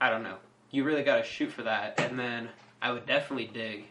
I 0.00 0.10
don't 0.10 0.22
know. 0.22 0.36
You 0.70 0.84
really 0.84 1.02
got 1.02 1.16
to 1.16 1.24
shoot 1.24 1.50
for 1.50 1.64
that, 1.64 1.98
and 1.98 2.16
then 2.16 2.50
I 2.80 2.92
would 2.92 3.04
definitely 3.04 3.50
dig. 3.52 3.86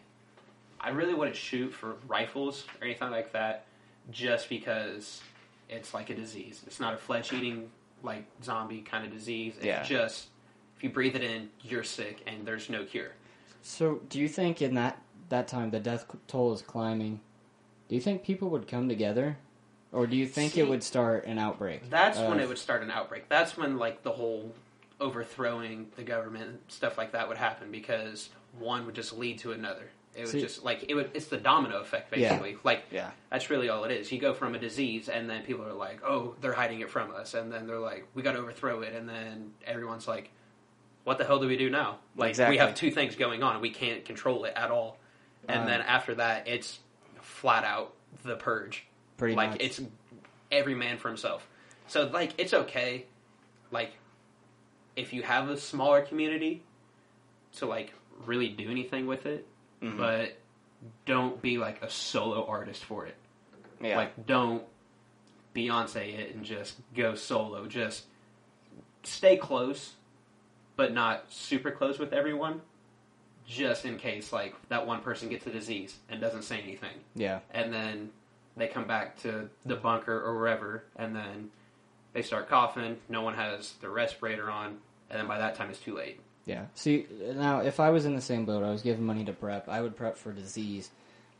I 0.80 0.88
really 0.88 1.12
wouldn't 1.12 1.36
shoot 1.36 1.74
for 1.74 1.96
rifles 2.08 2.64
or 2.80 2.86
anything 2.86 3.10
like 3.10 3.32
that, 3.32 3.66
just 4.10 4.48
because 4.48 5.20
it's 5.68 5.94
like 5.94 6.10
a 6.10 6.14
disease. 6.14 6.62
It's 6.66 6.80
not 6.80 6.94
a 6.94 6.96
flesh 6.96 7.32
eating 7.32 7.70
like 8.02 8.24
zombie 8.42 8.80
kind 8.80 9.04
of 9.04 9.12
disease. 9.12 9.54
It's 9.56 9.66
Yeah. 9.66 9.82
just 9.82 10.28
if 10.76 10.84
you 10.84 10.90
breathe 10.90 11.14
it 11.16 11.22
in, 11.22 11.50
you're 11.62 11.84
sick, 11.84 12.22
and 12.26 12.46
there's 12.46 12.70
no 12.70 12.84
cure. 12.84 13.12
So, 13.62 14.00
do 14.08 14.18
you 14.18 14.28
think 14.28 14.62
in 14.62 14.74
that 14.74 15.02
that 15.28 15.46
time 15.46 15.70
the 15.70 15.80
death 15.80 16.06
toll 16.26 16.52
is 16.52 16.62
climbing? 16.62 17.20
Do 17.88 17.94
you 17.94 18.00
think 18.00 18.22
people 18.22 18.48
would 18.50 18.66
come 18.66 18.88
together, 18.88 19.36
or 19.92 20.06
do 20.06 20.16
you 20.16 20.26
think 20.26 20.54
See, 20.54 20.60
it 20.60 20.68
would 20.68 20.82
start 20.82 21.26
an 21.26 21.38
outbreak? 21.38 21.90
That's 21.90 22.18
when 22.18 22.40
it 22.40 22.48
would 22.48 22.58
start 22.58 22.82
an 22.82 22.90
outbreak. 22.90 23.28
That's 23.28 23.56
when 23.56 23.76
like 23.76 24.02
the 24.02 24.12
whole 24.12 24.54
overthrowing 25.00 25.90
the 25.96 26.02
government 26.02 26.60
stuff 26.68 26.98
like 26.98 27.12
that 27.12 27.28
would 27.28 27.36
happen 27.38 27.70
because 27.70 28.30
one 28.58 28.86
would 28.86 28.94
just 28.94 29.12
lead 29.16 29.38
to 29.38 29.52
another. 29.52 29.90
It 30.14 30.22
was 30.22 30.30
See- 30.32 30.40
just 30.40 30.64
like 30.64 30.84
it 30.88 30.94
would. 30.94 31.10
It's 31.14 31.26
the 31.26 31.36
domino 31.36 31.80
effect 31.80 32.14
Yeah. 32.16 32.30
basically. 32.30 32.58
Like 32.64 32.84
Yeah, 32.90 33.10
that's 33.30 33.48
really 33.50 33.68
all 33.68 33.84
it 33.84 33.92
is. 33.92 34.10
You 34.10 34.18
go 34.18 34.34
from 34.34 34.54
a 34.54 34.58
disease, 34.58 35.08
and 35.08 35.30
then 35.30 35.42
people 35.44 35.64
are 35.64 35.72
like, 35.72 36.00
"Oh, 36.04 36.34
they're 36.40 36.52
hiding 36.52 36.80
it 36.80 36.90
from 36.90 37.14
us," 37.14 37.34
and 37.34 37.52
then 37.52 37.66
they're 37.66 37.78
like, 37.78 38.06
"We 38.14 38.22
got 38.22 38.32
to 38.32 38.38
overthrow 38.38 38.80
it," 38.82 38.92
and 38.94 39.08
then 39.08 39.52
everyone's 39.64 40.08
like, 40.08 40.30
"What 41.04 41.18
the 41.18 41.24
hell 41.24 41.38
do 41.38 41.46
we 41.46 41.56
do 41.56 41.70
now?" 41.70 41.98
Like 42.16 42.30
Exactly. 42.30 42.54
we 42.54 42.58
have 42.58 42.74
two 42.74 42.90
things 42.90 43.14
going 43.14 43.42
on, 43.44 43.52
and 43.52 43.62
we 43.62 43.70
can't 43.70 44.04
control 44.04 44.44
it 44.44 44.52
at 44.56 44.70
all. 44.72 44.98
And 45.48 45.60
Um, 45.62 45.66
then 45.66 45.80
after 45.80 46.14
that, 46.16 46.48
it's 46.48 46.80
flat 47.20 47.64
out 47.64 47.94
the 48.24 48.34
purge 48.36 48.84
pretty 49.16 49.34
like 49.36 49.50
much. 49.52 49.60
it's 49.62 49.80
every 50.50 50.74
man 50.74 50.98
for 50.98 51.06
himself. 51.08 51.46
So 51.86 52.06
like 52.06 52.32
it's 52.36 52.52
okay, 52.52 53.06
like 53.70 53.92
if 54.96 55.12
you 55.12 55.22
have 55.22 55.48
a 55.48 55.56
smaller 55.56 56.02
community 56.02 56.62
to 57.56 57.66
like 57.66 57.92
really 58.26 58.48
do 58.48 58.68
anything 58.70 59.06
with 59.06 59.24
it, 59.26 59.46
Mhm. 59.82 59.96
but 59.96 60.36
don't 61.06 61.40
be 61.42 61.58
like 61.58 61.82
a 61.82 61.90
solo 61.90 62.46
artist 62.46 62.84
for 62.84 63.06
it. 63.06 63.16
yeah. 63.80 63.96
Like 63.96 64.26
don't 64.26 64.64
Beyonce 65.54 66.18
it 66.18 66.34
and 66.34 66.44
just 66.44 66.76
go 66.94 67.14
solo. 67.14 67.66
Just 67.66 68.04
stay 69.02 69.36
close, 69.36 69.94
but 70.76 70.92
not 70.92 71.24
super 71.32 71.70
close 71.70 71.98
with 71.98 72.12
everyone, 72.12 72.60
just 73.46 73.84
in 73.84 73.96
case 73.98 74.32
like 74.32 74.54
that 74.68 74.86
one 74.86 75.00
person 75.00 75.28
gets 75.28 75.46
a 75.46 75.50
disease 75.50 75.98
and 76.08 76.20
doesn't 76.20 76.42
say 76.42 76.60
anything, 76.60 77.00
Yeah. 77.14 77.40
and 77.50 77.72
then 77.72 78.10
they 78.56 78.68
come 78.68 78.86
back 78.86 79.16
to 79.22 79.48
the 79.64 79.76
bunker 79.76 80.20
or 80.20 80.36
wherever, 80.38 80.84
and 80.96 81.16
then 81.16 81.50
they 82.12 82.22
start 82.22 82.48
coughing. 82.48 83.00
No 83.08 83.22
one 83.22 83.34
has 83.34 83.72
their 83.80 83.90
respirator 83.90 84.50
on, 84.50 84.78
and 85.08 85.18
then 85.18 85.26
by 85.26 85.38
that 85.38 85.54
time 85.56 85.70
it's 85.70 85.80
too 85.80 85.94
late. 85.96 86.20
Yeah. 86.50 86.64
See, 86.74 87.06
now 87.36 87.60
if 87.60 87.78
I 87.78 87.90
was 87.90 88.06
in 88.06 88.16
the 88.16 88.20
same 88.20 88.44
boat, 88.44 88.64
I 88.64 88.70
was 88.70 88.82
given 88.82 89.04
money 89.06 89.24
to 89.24 89.32
prep. 89.32 89.68
I 89.68 89.80
would 89.80 89.94
prep 89.94 90.16
for 90.16 90.32
disease, 90.32 90.90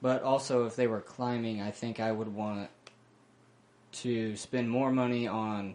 but 0.01 0.23
also 0.23 0.67
if 0.67 0.77
they 0.77 0.87
were 0.87 1.01
climbing, 1.01 1.61
I 1.61 1.73
think 1.73 1.99
I 1.99 2.13
would 2.13 2.33
want 2.33 2.71
to 3.93 4.37
spend 4.37 4.71
more 4.71 4.93
money 4.93 5.27
on 5.27 5.75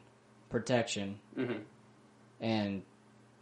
protection, 0.50 1.20
hmm 1.36 1.54
and 2.40 2.82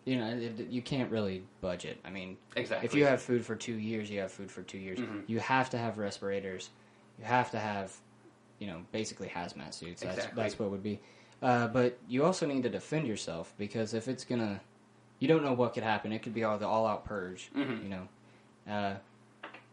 you 0.05 0.17
know, 0.17 0.27
it, 0.27 0.67
you 0.69 0.81
can't 0.81 1.11
really 1.11 1.43
budget. 1.61 1.99
I 2.03 2.09
mean, 2.09 2.37
Exactly. 2.55 2.85
if 2.87 2.95
you 2.95 3.05
have 3.05 3.21
food 3.21 3.45
for 3.45 3.55
two 3.55 3.75
years, 3.75 4.09
you 4.09 4.19
have 4.19 4.31
food 4.31 4.51
for 4.51 4.63
two 4.63 4.77
years. 4.79 4.99
Mhm. 4.99 5.23
You 5.27 5.39
have 5.39 5.69
to 5.69 5.77
have 5.77 5.97
respirators. 5.97 6.71
You 7.19 7.25
have 7.25 7.51
to 7.51 7.59
have, 7.59 7.95
you 8.59 8.67
know, 8.67 8.81
basically 8.91 9.27
hazmat 9.29 9.73
suits. 9.75 10.01
That's 10.01 10.17
Exactly. 10.17 10.41
that's 10.43 10.57
what 10.59 10.71
would 10.71 10.83
be. 10.83 10.99
Uh, 11.41 11.67
but 11.67 11.99
you 12.07 12.25
also 12.25 12.47
need 12.47 12.63
to 12.63 12.69
defend 12.69 13.07
yourself 13.07 13.53
because 13.57 13.93
if 13.93 14.07
it's 14.07 14.25
gonna, 14.25 14.59
you 15.23 15.29
don't 15.29 15.41
know 15.41 15.53
what 15.53 15.73
could 15.73 15.83
happen. 15.83 16.11
It 16.11 16.21
could 16.21 16.33
be 16.33 16.43
all 16.43 16.57
the 16.57 16.67
all-out 16.67 17.05
purge. 17.05 17.49
Mhm. 17.55 17.83
You 17.83 17.89
know. 17.89 18.07
Uh, 18.69 18.95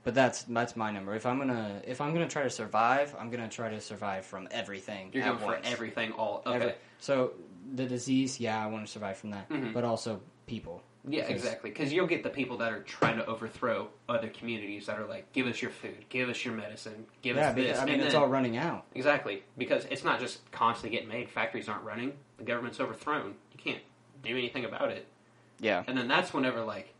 but 0.04 0.14
that's 0.14 0.44
that's 0.44 0.76
my 0.76 0.92
number. 0.92 1.12
If 1.16 1.26
I'm 1.26 1.38
gonna 1.38 1.82
if 1.84 2.00
I'm 2.00 2.12
gonna 2.14 2.28
try 2.28 2.44
to 2.44 2.50
survive, 2.50 3.16
I'm 3.18 3.30
gonna 3.30 3.48
try 3.48 3.68
to 3.68 3.80
survive 3.80 4.24
from 4.24 4.46
everything. 4.52 5.10
You're 5.12 5.24
going 5.24 5.40
once. 5.42 5.66
for 5.66 5.72
everything 5.74 6.12
all 6.12 6.42
okay. 6.46 6.54
Every- 6.56 6.74
so 7.00 7.32
the 7.74 7.84
disease, 7.84 8.38
yeah, 8.38 8.62
I 8.64 8.68
want 8.68 8.86
to 8.86 8.92
survive 8.92 9.16
from 9.18 9.30
that, 9.30 9.48
Mhm. 9.48 9.72
but 9.74 9.82
also 9.82 10.20
people. 10.46 10.82
Yeah, 11.08 11.22
Because- 11.26 11.42
exactly. 11.42 11.70
Because 11.70 11.92
you'll 11.92 12.06
get 12.06 12.22
the 12.22 12.30
people 12.30 12.58
that 12.58 12.72
are 12.72 12.82
trying 12.82 13.16
to 13.16 13.26
overthrow 13.26 13.88
other 14.08 14.28
communities 14.28 14.86
that 14.86 14.98
are 15.00 15.06
like, 15.06 15.32
"Give 15.32 15.46
us 15.48 15.60
your 15.62 15.70
food, 15.72 16.04
give 16.10 16.28
us 16.28 16.44
your 16.44 16.54
medicine, 16.54 17.06
give 17.22 17.36
yeah, 17.36 17.48
us 17.48 17.54
because, 17.56 17.70
this." 17.72 17.78
I 17.80 17.84
mean 17.86 17.94
and 17.94 18.02
it's 18.04 18.12
then- 18.12 18.22
all 18.22 18.28
running 18.28 18.56
out. 18.56 18.84
exactly 18.94 19.42
because 19.58 19.84
it's 19.86 20.04
not 20.04 20.20
just 20.20 20.48
constantly 20.52 20.94
getting 20.96 21.08
made. 21.08 21.28
Factories 21.28 21.68
aren't 21.68 21.84
running. 21.84 22.12
The 22.38 22.44
government's 22.44 22.78
overthrown. 22.80 23.34
You 23.52 23.58
can't 23.58 23.82
do 24.22 24.36
anything 24.36 24.64
about 24.64 24.90
it. 24.90 25.06
Yeah. 25.60 25.84
And 25.86 25.96
then 25.96 26.08
that's 26.08 26.32
whenever 26.32 26.62
like 26.62 26.92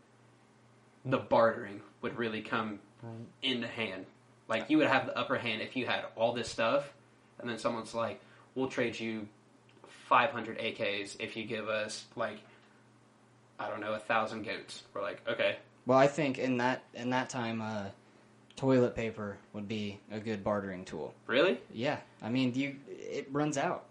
the 1.05 1.17
bartering 1.17 1.81
would 2.01 2.17
really 2.17 2.41
come 2.41 2.79
into 3.41 3.67
hand. 3.67 4.05
Like 4.47 4.69
you 4.69 4.77
would 4.77 4.87
have 4.87 5.05
the 5.07 5.17
upper 5.17 5.37
hand 5.37 5.61
if 5.61 5.75
you 5.75 5.85
had 5.85 6.05
all 6.15 6.33
this 6.33 6.49
stuff, 6.49 6.91
and 7.39 7.49
then 7.49 7.57
someone's 7.57 7.95
like, 7.95 8.21
"We'll 8.53 8.67
trade 8.67 8.99
you 8.99 9.27
500 10.09 10.59
AKs 10.59 11.15
if 11.19 11.35
you 11.35 11.45
give 11.45 11.67
us 11.69 12.05
like." 12.15 12.37
I 13.59 13.69
don't 13.69 13.79
know, 13.79 13.93
a 13.93 13.99
thousand 13.99 14.41
goats. 14.43 14.81
We're 14.91 15.03
like, 15.03 15.21
okay, 15.29 15.57
Well, 15.85 15.95
I 15.99 16.07
think 16.07 16.39
in 16.39 16.57
that 16.57 16.81
in 16.95 17.11
that 17.11 17.29
time, 17.29 17.61
uh, 17.61 17.89
toilet 18.55 18.95
paper 18.95 19.37
would 19.53 19.67
be 19.67 19.99
a 20.11 20.19
good 20.19 20.43
bartering 20.43 20.83
tool. 20.83 21.13
really? 21.27 21.59
Yeah, 21.71 21.97
I 22.23 22.29
mean, 22.29 22.55
you 22.55 22.77
it 22.89 23.27
runs 23.31 23.57
out. 23.57 23.85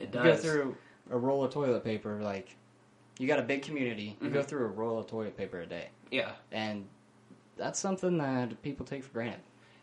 It 0.00 0.10
does. 0.10 0.24
You 0.24 0.30
does. 0.32 0.42
go 0.42 0.50
through 0.50 0.76
a 1.12 1.16
roll 1.16 1.44
of 1.44 1.52
toilet 1.52 1.84
paper, 1.84 2.20
like 2.20 2.56
you 3.18 3.26
got 3.28 3.38
a 3.38 3.42
big 3.42 3.62
community. 3.62 4.16
You 4.20 4.30
go 4.30 4.40
Mhm. 4.40 4.46
through 4.46 4.64
a 4.64 4.68
roll 4.68 4.98
of 4.98 5.06
toilet 5.06 5.36
paper 5.36 5.60
a 5.60 5.66
day, 5.66 5.88
Yeah, 6.10 6.32
and 6.52 6.86
that's 7.56 7.78
something 7.78 8.18
that 8.18 8.62
people 8.62 8.86
take 8.86 9.04
for 9.04 9.12
granted. 9.12 9.40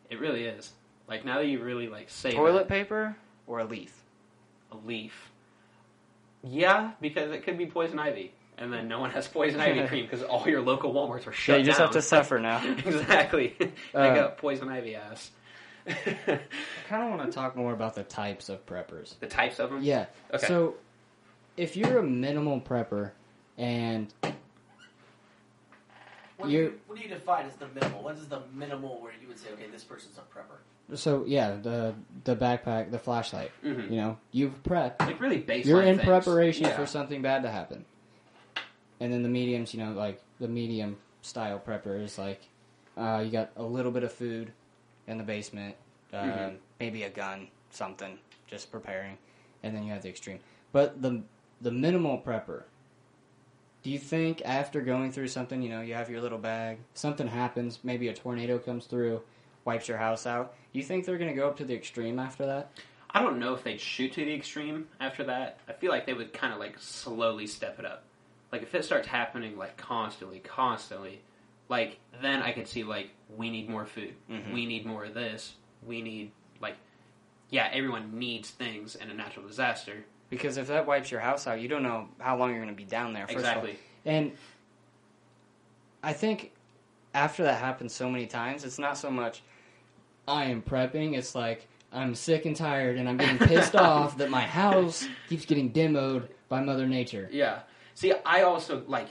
it 0.09 0.19
really 0.19 0.45
is. 0.45 0.73
Like 1.07 1.23
now 1.25 1.37
that 1.37 1.45
you 1.45 1.59
really 1.63 1.87
like 1.87 2.09
say 2.09 2.31
Toilet 2.31 2.67
paper 2.67 3.15
or 3.47 3.59
a 3.59 3.63
leaf. 3.65 4.03
a 4.71 4.77
leaf. 4.77 5.31
Yeah, 6.43 6.91
because 7.01 7.31
it 7.31 7.43
could 7.43 7.57
be 7.57 7.65
poison 7.65 7.97
ivy, 7.99 8.31
and 8.57 8.71
then 8.71 8.87
no 8.87 8.99
one 8.99 9.09
has 9.11 9.27
poison 9.27 9.59
ivy 9.59 9.85
cream 9.87 10.05
because 10.05 10.23
all 10.23 10.47
your 10.47 10.61
local 10.61 10.93
WalMarts 10.93 11.27
are 11.27 11.31
shut 11.31 11.55
yeah, 11.55 11.59
you 11.59 11.65
just 11.65 11.77
down. 11.79 11.87
have 11.87 11.93
to 11.95 12.01
suffer 12.01 12.39
now. 12.39 12.63
exactly. 12.85 13.55
they 13.59 13.71
Uh, 13.93 14.15
got 14.15 14.37
poison 14.37 14.69
ivy 14.69 14.95
ass. 14.95 15.31
I 15.87 15.93
kind 16.89 17.03
of 17.03 17.09
want 17.19 17.29
to 17.29 17.31
talk 17.31 17.55
more 17.55 17.73
about 17.73 17.93
the 17.95 18.03
types 18.03 18.49
of 18.49 18.65
preppers. 18.65 19.19
the 19.19 19.27
types 19.27 19.59
of 19.59 19.69
them. 19.69 19.83
Yeah. 19.83 20.05
Okay. 20.33 20.45
So, 20.47 20.75
if 21.57 21.77
you're 21.77 21.99
a 21.99 22.03
minimal 22.03 22.59
prepper 22.59 23.11
and 23.57 24.13
What 26.37 26.47
do, 26.47 26.51
You're- 26.53 26.73
what 26.87 26.97
do 26.97 27.01
you 27.03 27.09
define 27.09 27.45
as 27.45 27.55
the 27.55 27.67
minimal? 27.69 28.03
What 28.03 28.15
is 28.17 28.27
the 28.27 28.41
minimal 28.53 29.01
where 29.01 29.13
you 29.21 29.27
would 29.29 29.39
say, 29.39 29.49
okay, 29.53 29.67
this 29.71 29.83
person's 29.85 30.17
a 30.17 30.21
prepper? 30.21 30.57
so 30.97 31.23
yeah, 31.25 31.55
the 31.55 31.95
the 32.25 32.35
backpack, 32.35 32.91
the 32.91 32.99
flashlight. 32.99 33.51
Mhm. 33.63 33.89
You 33.89 33.95
know, 33.97 34.17
you've 34.31 34.61
prepped. 34.61 34.99
Like 34.99 35.19
really 35.19 35.41
baseline. 35.41 35.65
You're 35.65 35.81
in 35.81 35.95
things. 35.97 36.07
preparation 36.07 36.65
Yeah. 36.65 36.75
for 36.75 36.85
something 36.85 37.21
bad 37.21 37.43
to 37.43 37.49
happen. 37.49 37.85
And 38.99 39.11
then 39.13 39.23
the 39.23 39.29
mediums, 39.29 39.73
you 39.73 39.83
know, 39.83 39.93
like 39.93 40.21
the 40.39 40.47
medium 40.49 40.97
style 41.21 41.59
prepper 41.59 41.99
is 42.03 42.17
like, 42.19 42.41
uh, 42.97 43.21
you 43.25 43.31
got 43.31 43.51
a 43.55 43.63
little 43.63 43.91
bit 43.91 44.03
of 44.03 44.11
food 44.13 44.51
in 45.07 45.17
the 45.17 45.23
basement, 45.23 45.75
uh, 46.13 46.21
Mhm. 46.21 46.57
maybe 46.79 47.03
a 47.03 47.09
gun, 47.09 47.47
something, 47.71 48.19
just 48.47 48.71
preparing, 48.71 49.17
and 49.63 49.75
then 49.75 49.83
you 49.85 49.91
have 49.93 50.01
the 50.03 50.09
extreme. 50.09 50.39
But 50.73 51.01
the 51.01 51.23
the 51.61 51.71
minimal 51.71 52.19
prepper. 52.19 52.63
Do 53.85 53.91
you 53.91 53.99
think 53.99 54.41
after 54.45 54.81
going 54.81 55.11
through 55.11 55.27
something, 55.27 55.61
you 55.61 55.69
know, 55.69 55.81
you 55.81 55.93
have 55.93 56.09
your 56.09 56.19
little 56.19 56.39
bag, 56.39 56.79
something 56.95 57.27
happens, 57.27 57.77
maybe 57.83 58.07
a 58.07 58.15
tornado 58.15 58.57
comes 58.57 58.87
through, 58.87 59.21
wipes 59.63 59.87
your 59.87 59.99
house 59.99 60.25
out. 60.25 60.55
You 60.71 60.81
think 60.81 61.05
they're 61.05 61.19
going 61.19 61.29
to 61.29 61.35
go 61.35 61.47
up 61.47 61.55
to 61.57 61.65
the 61.65 61.75
extreme 61.75 62.17
after 62.17 62.47
that? 62.47 62.71
I 63.11 63.21
don't 63.21 63.37
know 63.37 63.53
if 63.53 63.63
they'd 63.63 63.79
shoot 63.79 64.13
to 64.13 64.25
the 64.25 64.33
extreme 64.33 64.87
after 64.99 65.23
that. 65.25 65.59
I 65.69 65.73
feel 65.73 65.91
like 65.91 66.07
they 66.07 66.15
would 66.15 66.33
kind 66.33 66.51
of 66.51 66.57
like 66.57 66.79
slowly 66.79 67.45
step 67.45 67.77
it 67.77 67.85
up. 67.85 68.01
Like 68.51 68.63
if 68.63 68.73
it 68.73 68.85
starts 68.85 69.07
happening 69.07 69.55
like 69.55 69.77
constantly, 69.77 70.39
constantly, 70.39 71.21
like 71.69 71.99
then 72.23 72.41
I 72.41 72.53
could 72.53 72.67
see 72.67 72.83
like 72.83 73.11
we 73.37 73.51
need 73.51 73.69
more 73.69 73.85
food, 73.85 74.15
Mhm. 74.27 74.51
we 74.51 74.65
need 74.65 74.87
more 74.87 75.05
of 75.05 75.13
this, 75.13 75.53
we 75.85 76.01
need 76.01 76.31
like 76.59 76.77
yeah, 77.51 77.69
everyone 77.71 78.17
needs 78.17 78.49
things 78.49 78.95
in 78.95 79.11
a 79.11 79.13
natural 79.13 79.45
disaster. 79.47 80.05
Because 80.29 80.57
if 80.57 80.67
that 80.67 80.87
wipes 80.87 81.11
your 81.11 81.19
house 81.19 81.47
out, 81.47 81.61
you 81.61 81.67
don't 81.67 81.83
know 81.83 82.09
how 82.19 82.37
long 82.37 82.49
you're 82.49 82.63
going 82.63 82.69
to 82.69 82.75
be 82.75 82.83
down 82.83 83.13
there. 83.13 83.27
First 83.27 83.37
Of 83.37 83.41
exactly. 83.41 83.71
all. 83.71 83.77
And 84.05 84.31
I 86.03 86.13
think 86.13 86.51
after 87.13 87.43
that 87.43 87.59
happens 87.59 87.93
so 87.93 88.09
many 88.09 88.27
times, 88.27 88.63
it's 88.63 88.79
not 88.79 88.97
so 88.97 89.09
much 89.09 89.41
I 90.27 90.45
am 90.45 90.61
prepping. 90.61 91.17
It's 91.17 91.35
like 91.35 91.67
I'm 91.91 92.15
sick 92.15 92.45
and 92.45 92.55
tired, 92.55 92.97
and 92.97 93.07
I'm 93.07 93.17
getting 93.17 93.37
pissed 93.47 93.75
off 93.75 94.17
that 94.17 94.29
my 94.29 94.41
house 94.41 95.07
keeps 95.29 95.45
getting 95.45 95.71
demoed 95.71 96.27
by 96.49 96.61
Mother 96.61 96.87
Nature. 96.87 97.29
Yeah. 97.31 97.59
See, 97.93 98.13
I 98.25 98.41
also 98.41 98.83
like. 98.87 99.07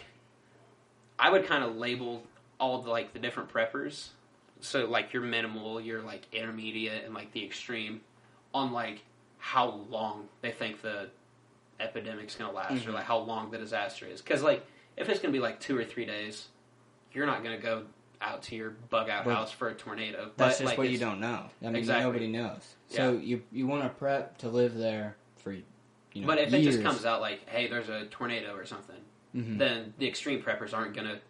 I 1.16 1.30
would 1.30 1.46
kind 1.46 1.62
of 1.62 1.76
label 1.76 2.24
all 2.58 2.82
the 2.82 2.90
like 2.90 3.12
the 3.12 3.20
different 3.20 3.52
preppers. 3.52 4.08
So 4.60 4.86
like 4.86 5.12
your 5.12 5.22
minimal, 5.22 5.80
your 5.80 6.02
like 6.02 6.26
intermediate, 6.32 7.04
and 7.04 7.14
like 7.14 7.32
the 7.32 7.44
extreme, 7.44 8.00
on 8.52 8.72
like 8.72 9.02
how 9.44 9.68
long 9.90 10.26
they 10.40 10.50
think 10.50 10.80
the 10.80 11.10
epidemic's 11.78 12.34
gonna 12.34 12.50
last, 12.50 12.86
or 12.86 12.90
Mhm. 12.90 12.94
like 12.94 13.04
how 13.04 13.18
long 13.18 13.50
the 13.50 13.58
disaster 13.58 14.06
is. 14.06 14.22
Because 14.22 14.42
like 14.42 14.64
if 14.96 15.06
it's 15.10 15.20
gonna 15.20 15.32
be 15.32 15.38
like 15.38 15.60
two 15.60 15.76
or 15.76 15.84
three 15.84 16.06
days, 16.06 16.48
you're 17.12 17.26
not 17.26 17.42
gonna 17.44 17.58
go 17.58 17.84
out 18.22 18.42
to 18.44 18.56
your 18.56 18.70
bug 18.70 19.10
out 19.10 19.26
Well, 19.26 19.36
house 19.36 19.52
for 19.52 19.68
a 19.68 19.74
tornado. 19.74 20.30
That's 20.36 20.36
but, 20.36 20.48
just 20.48 20.64
like, 20.64 20.78
what 20.78 20.88
you 20.88 20.96
don't 20.96 21.20
know. 21.20 21.50
I 21.60 21.66
mean, 21.66 21.76
Exactly. 21.76 22.04
nobody 22.04 22.26
knows. 22.26 22.74
So 22.88 23.12
you 23.12 23.42
you 23.52 23.66
want 23.66 23.82
to 23.82 23.90
prep 23.90 24.38
to 24.38 24.48
live 24.48 24.74
there 24.76 25.18
for 25.36 25.52
you 25.52 25.62
know. 26.16 26.26
But 26.26 26.38
if 26.38 26.50
years. 26.50 26.66
it 26.66 26.70
just 26.70 26.82
comes 26.82 27.04
out 27.04 27.20
like, 27.20 27.46
hey, 27.46 27.66
there's 27.68 27.90
a 27.90 28.06
tornado 28.06 28.54
or 28.54 28.64
something, 28.64 29.04
Mhm. 29.34 29.58
then 29.58 29.92
the 29.98 30.08
extreme 30.08 30.42
preppers 30.42 30.72
aren't 30.72 30.94
gonna 30.96 31.20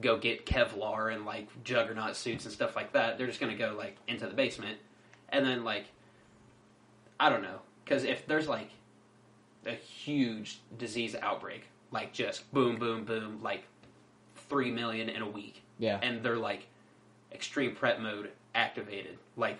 go 0.00 0.16
get 0.16 0.46
Kevlar 0.46 1.12
and 1.12 1.24
like 1.26 1.48
juggernaut 1.64 2.14
suits 2.14 2.44
and 2.44 2.54
stuff 2.54 2.76
like 2.76 2.92
that. 2.92 3.18
They're 3.18 3.26
just 3.26 3.40
gonna 3.40 3.56
go 3.56 3.74
like 3.76 3.96
into 4.06 4.28
the 4.28 4.34
basement, 4.34 4.78
and 5.30 5.44
then 5.44 5.64
like, 5.64 5.86
I 7.18 7.30
don't 7.30 7.42
know, 7.42 7.60
because 7.84 8.04
if 8.04 8.26
there's 8.26 8.48
like 8.48 8.70
a 9.66 9.72
huge 9.72 10.60
disease 10.78 11.14
outbreak, 11.20 11.68
like 11.90 12.12
just 12.12 12.50
boom, 12.52 12.76
boom, 12.76 13.04
boom, 13.04 13.40
like 13.42 13.64
three 14.48 14.70
million 14.70 15.08
in 15.08 15.22
a 15.22 15.28
week, 15.28 15.62
yeah, 15.78 15.98
and 16.02 16.22
they're 16.22 16.36
like 16.36 16.66
extreme 17.32 17.74
prep 17.74 18.00
mode 18.00 18.30
activated, 18.54 19.18
like 19.36 19.58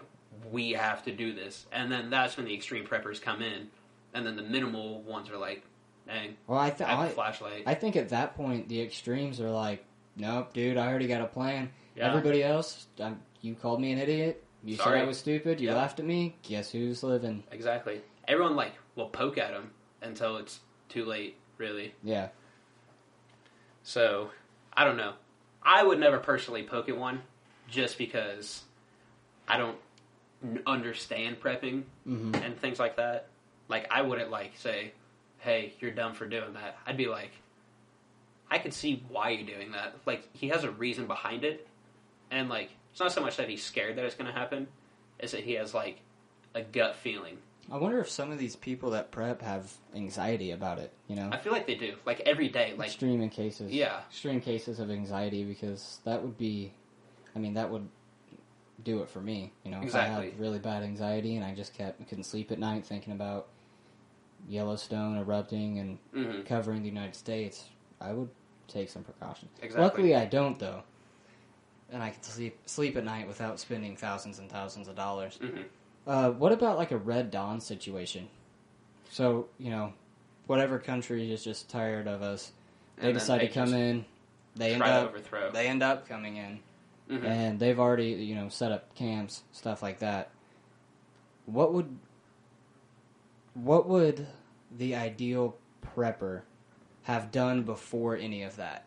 we 0.50 0.72
have 0.72 1.04
to 1.04 1.12
do 1.12 1.32
this, 1.32 1.66
and 1.72 1.90
then 1.90 2.10
that's 2.10 2.36
when 2.36 2.46
the 2.46 2.54
extreme 2.54 2.84
preppers 2.86 3.20
come 3.20 3.42
in, 3.42 3.68
and 4.14 4.26
then 4.26 4.36
the 4.36 4.42
minimal 4.42 5.02
ones 5.02 5.30
are 5.30 5.38
like, 5.38 5.62
dang, 6.06 6.36
well, 6.46 6.58
I 6.58 6.70
think 6.70 6.90
I 6.90 6.96
have 6.96 7.10
a 7.10 7.14
flashlight. 7.14 7.64
I 7.66 7.74
think 7.74 7.96
at 7.96 8.10
that 8.10 8.34
point 8.34 8.68
the 8.68 8.80
extremes 8.80 9.40
are 9.40 9.50
like, 9.50 9.84
nope, 10.16 10.52
dude, 10.52 10.76
I 10.76 10.88
already 10.88 11.06
got 11.08 11.20
a 11.20 11.26
plan. 11.26 11.70
Yeah. 11.96 12.08
Everybody 12.08 12.42
else, 12.42 12.86
i 13.00 13.12
you 13.40 13.54
called 13.54 13.80
me 13.80 13.92
an 13.92 13.98
idiot. 13.98 14.42
You 14.64 14.76
Sorry. 14.76 14.98
said 14.98 15.04
I 15.04 15.06
was 15.06 15.18
stupid. 15.18 15.60
You 15.60 15.68
Yep. 15.68 15.76
laughed 15.76 16.00
at 16.00 16.06
me. 16.06 16.34
Guess 16.42 16.72
who's 16.72 17.02
living? 17.02 17.44
Exactly. 17.52 18.00
Everyone 18.28 18.56
like 18.56 18.72
will 18.96 19.08
poke 19.08 19.38
at 19.38 19.52
them 19.52 19.70
until 20.02 20.36
it's 20.36 20.60
too 20.88 21.04
late, 21.04 21.36
really. 21.58 21.94
Yeah, 22.02 22.28
So 23.82 24.30
I 24.72 24.84
don't 24.84 24.96
know. 24.96 25.14
I 25.62 25.82
would 25.82 25.98
never 25.98 26.18
personally 26.18 26.62
poke 26.62 26.88
at 26.88 26.96
one, 26.96 27.22
just 27.68 27.96
because 27.98 28.62
I 29.48 29.56
don't 29.58 29.78
understand 30.66 31.40
prepping 31.40 31.84
hmm 32.04 32.34
and 32.34 32.58
things 32.58 32.78
like 32.78 32.96
that. 32.96 33.28
Like 33.68 33.90
I 33.90 34.02
wouldn't 34.02 34.30
like 34.30 34.52
say, 34.58 34.92
"Hey, 35.38 35.72
you're 35.80 35.90
dumb 35.90 36.14
for 36.14 36.26
doing 36.26 36.52
that," 36.54 36.76
I'd 36.86 36.96
be 36.98 37.06
like, 37.06 37.30
"I 38.50 38.58
could 38.58 38.74
see 38.74 39.02
why 39.08 39.30
you're 39.30 39.46
doing 39.46 39.72
that. 39.72 39.94
Like, 40.04 40.28
he 40.36 40.48
has 40.48 40.64
a 40.64 40.70
reason 40.70 41.06
behind 41.06 41.44
it, 41.44 41.66
and 42.30 42.48
like, 42.50 42.70
it's 42.92 43.00
not 43.00 43.12
so 43.12 43.22
much 43.22 43.36
that 43.38 43.48
he's 43.48 43.62
scared 43.64 43.96
that 43.96 44.04
it's 44.04 44.14
going 44.14 44.30
to 44.32 44.38
happen, 44.38 44.68
it's 45.18 45.32
that 45.32 45.44
he 45.44 45.54
has 45.54 45.72
like 45.72 46.00
a 46.54 46.60
gut 46.62 46.94
feeling. 46.96 47.38
I 47.70 47.76
wonder 47.76 47.98
if 48.00 48.10
some 48.10 48.30
of 48.30 48.38
these 48.38 48.56
people 48.56 48.90
that 48.90 49.10
prep 49.10 49.42
have 49.42 49.72
anxiety 49.94 50.50
about 50.50 50.78
it. 50.78 50.92
You 51.08 51.16
know, 51.16 51.30
I 51.32 51.38
feel 51.38 51.52
like 51.52 51.66
they 51.66 51.74
do, 51.74 51.96
like 52.04 52.20
every 52.20 52.48
day. 52.48 52.74
Like, 52.76 52.88
extreme 52.88 53.22
in 53.22 53.30
cases. 53.30 53.72
Yeah. 53.72 54.00
extreme 54.08 54.40
cases 54.40 54.80
of 54.80 54.90
anxiety 54.90 55.44
because 55.44 56.00
that 56.04 56.22
would 56.22 56.36
be, 56.36 56.72
I 57.34 57.38
mean, 57.38 57.54
that 57.54 57.70
would 57.70 57.88
do 58.82 59.02
it 59.02 59.08
for 59.08 59.20
me. 59.20 59.52
You 59.64 59.70
know, 59.70 59.80
if 59.82 59.94
I 59.94 60.02
had 60.02 60.38
really 60.38 60.58
bad 60.58 60.82
anxiety 60.82 61.36
and 61.36 61.44
I 61.44 61.54
just 61.54 61.74
kept 61.74 62.06
couldn't 62.08 62.24
sleep 62.24 62.52
at 62.52 62.58
night 62.58 62.84
thinking 62.84 63.12
about 63.12 63.48
Yellowstone 64.48 65.16
erupting 65.16 65.78
and 65.78 65.98
mhm. 66.14 66.46
covering 66.46 66.82
the 66.82 66.88
United 66.88 67.16
States, 67.16 67.64
I 68.00 68.12
would 68.12 68.28
take 68.68 68.90
some 68.90 69.02
precautions. 69.04 69.50
Exactly. 69.62 69.82
Luckily, 69.82 70.14
I 70.14 70.26
don't 70.26 70.58
though, 70.58 70.82
and 71.90 72.02
I 72.02 72.10
can 72.10 72.22
sleep 72.22 72.58
sleep 72.66 72.96
at 72.96 73.04
night 73.04 73.26
without 73.26 73.58
spending 73.58 73.96
thousands 73.96 74.38
and 74.38 74.50
thousands 74.50 74.88
of 74.88 74.96
dollars. 74.96 75.38
Mhm. 75.42 75.64
Uh, 76.06 76.30
what 76.30 76.52
about 76.52 76.76
like 76.76 76.90
a 76.90 76.96
Red 76.98 77.30
Dawn 77.30 77.60
situation? 77.60 78.28
So 79.10 79.48
you 79.58 79.70
know, 79.70 79.92
whatever 80.46 80.78
country 80.78 81.32
is 81.32 81.42
just 81.44 81.68
tired 81.68 82.06
of 82.06 82.22
us, 82.22 82.52
they 82.96 83.08
And 83.10 83.18
decide 83.18 83.40
they 83.40 83.48
to 83.48 83.54
come 83.54 83.72
in. 83.74 84.04
They 84.56 84.74
end 84.74 84.82
up 84.82 85.08
overthrow. 85.10 85.50
they 85.50 85.66
end 85.68 85.82
up 85.82 86.06
coming 86.08 86.36
in, 86.36 86.60
Mhm. 87.10 87.24
and 87.24 87.58
they've 87.58 87.78
already 87.80 88.10
you 88.10 88.34
know 88.34 88.48
set 88.48 88.70
up 88.72 88.94
camps, 88.94 89.42
stuff 89.52 89.82
like 89.82 89.98
that. 90.00 90.30
What 91.46 91.72
would 91.72 91.98
what 93.54 93.88
would 93.88 94.26
the 94.76 94.94
ideal 94.96 95.56
prepper 95.96 96.42
have 97.04 97.30
done 97.30 97.62
before 97.62 98.16
any 98.16 98.42
of 98.42 98.56
that? 98.56 98.84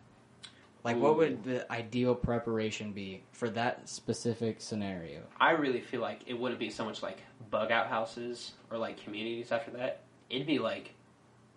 Like, 0.94 1.02
what 1.02 1.18
would 1.18 1.44
the 1.44 1.72
ideal 1.72 2.16
preparation 2.16 2.92
be 2.94 3.24
for 3.34 3.50
that 3.52 3.88
specific 3.90 4.62
scenario? 4.62 5.22
I 5.40 5.52
really 5.52 5.82
feel 5.82 6.02
like 6.02 6.22
it 6.28 6.34
wouldn't 6.40 6.60
be 6.60 6.70
so 6.70 6.86
much 6.86 7.04
like 7.04 7.20
bug 7.50 7.72
out 7.72 7.88
houses 7.88 8.54
or 8.72 8.78
like 8.78 9.04
communities 9.04 9.52
after 9.52 9.72
that. 9.72 10.02
It'd 10.30 10.48
be 10.48 10.60
like 10.60 10.94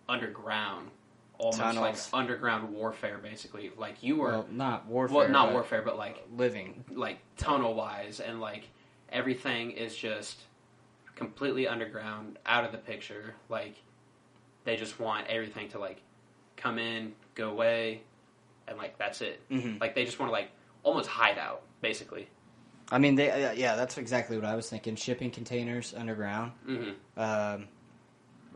underground, 0.09 0.89
almost 1.37 1.59
Tunnels. 1.59 2.11
like 2.13 2.19
underground 2.21 2.73
warfare, 2.73 3.19
basically. 3.21 3.71
Like 3.77 4.03
you 4.03 4.17
were, 4.17 4.29
Well, 4.31 4.47
not 4.51 4.85
warfare. 4.87 5.17
well, 5.17 5.29
not 5.29 5.47
but 5.47 5.53
warfare, 5.53 5.81
but 5.81 5.97
like 5.97 6.25
Living. 6.35 6.83
like 6.91 7.19
tunnel 7.37 7.73
wise, 7.73 8.19
and 8.19 8.41
like 8.41 8.67
everything 9.09 9.71
is 9.71 9.95
just 9.95 10.41
completely 11.15 11.67
underground, 11.67 12.37
out 12.45 12.65
of 12.65 12.71
the 12.71 12.77
picture. 12.77 13.35
Like 13.49 13.75
they 14.65 14.75
just 14.75 14.99
want 14.99 15.27
everything 15.27 15.69
to 15.69 15.79
like 15.79 16.01
come 16.57 16.77
in, 16.77 17.13
go 17.35 17.49
away, 17.49 18.01
and 18.67 18.77
like 18.77 18.97
that's 18.97 19.21
it. 19.21 19.41
Mm-hmm. 19.49 19.77
Like 19.79 19.95
they 19.95 20.05
just 20.05 20.19
want 20.19 20.29
to 20.29 20.33
like 20.33 20.49
almost 20.83 21.09
hide 21.09 21.37
out, 21.37 21.63
basically. 21.81 22.27
I 22.91 22.97
mean, 22.97 23.15
they 23.15 23.31
uh, 23.31 23.51
yeah, 23.53 23.75
that's 23.75 23.97
exactly 23.97 24.37
what 24.37 24.45
I 24.45 24.55
was 24.55 24.69
thinking. 24.69 24.95
Shipping 24.95 25.31
containers 25.31 25.93
underground, 25.93 26.51
hmm 26.65 26.91
um, 27.17 27.67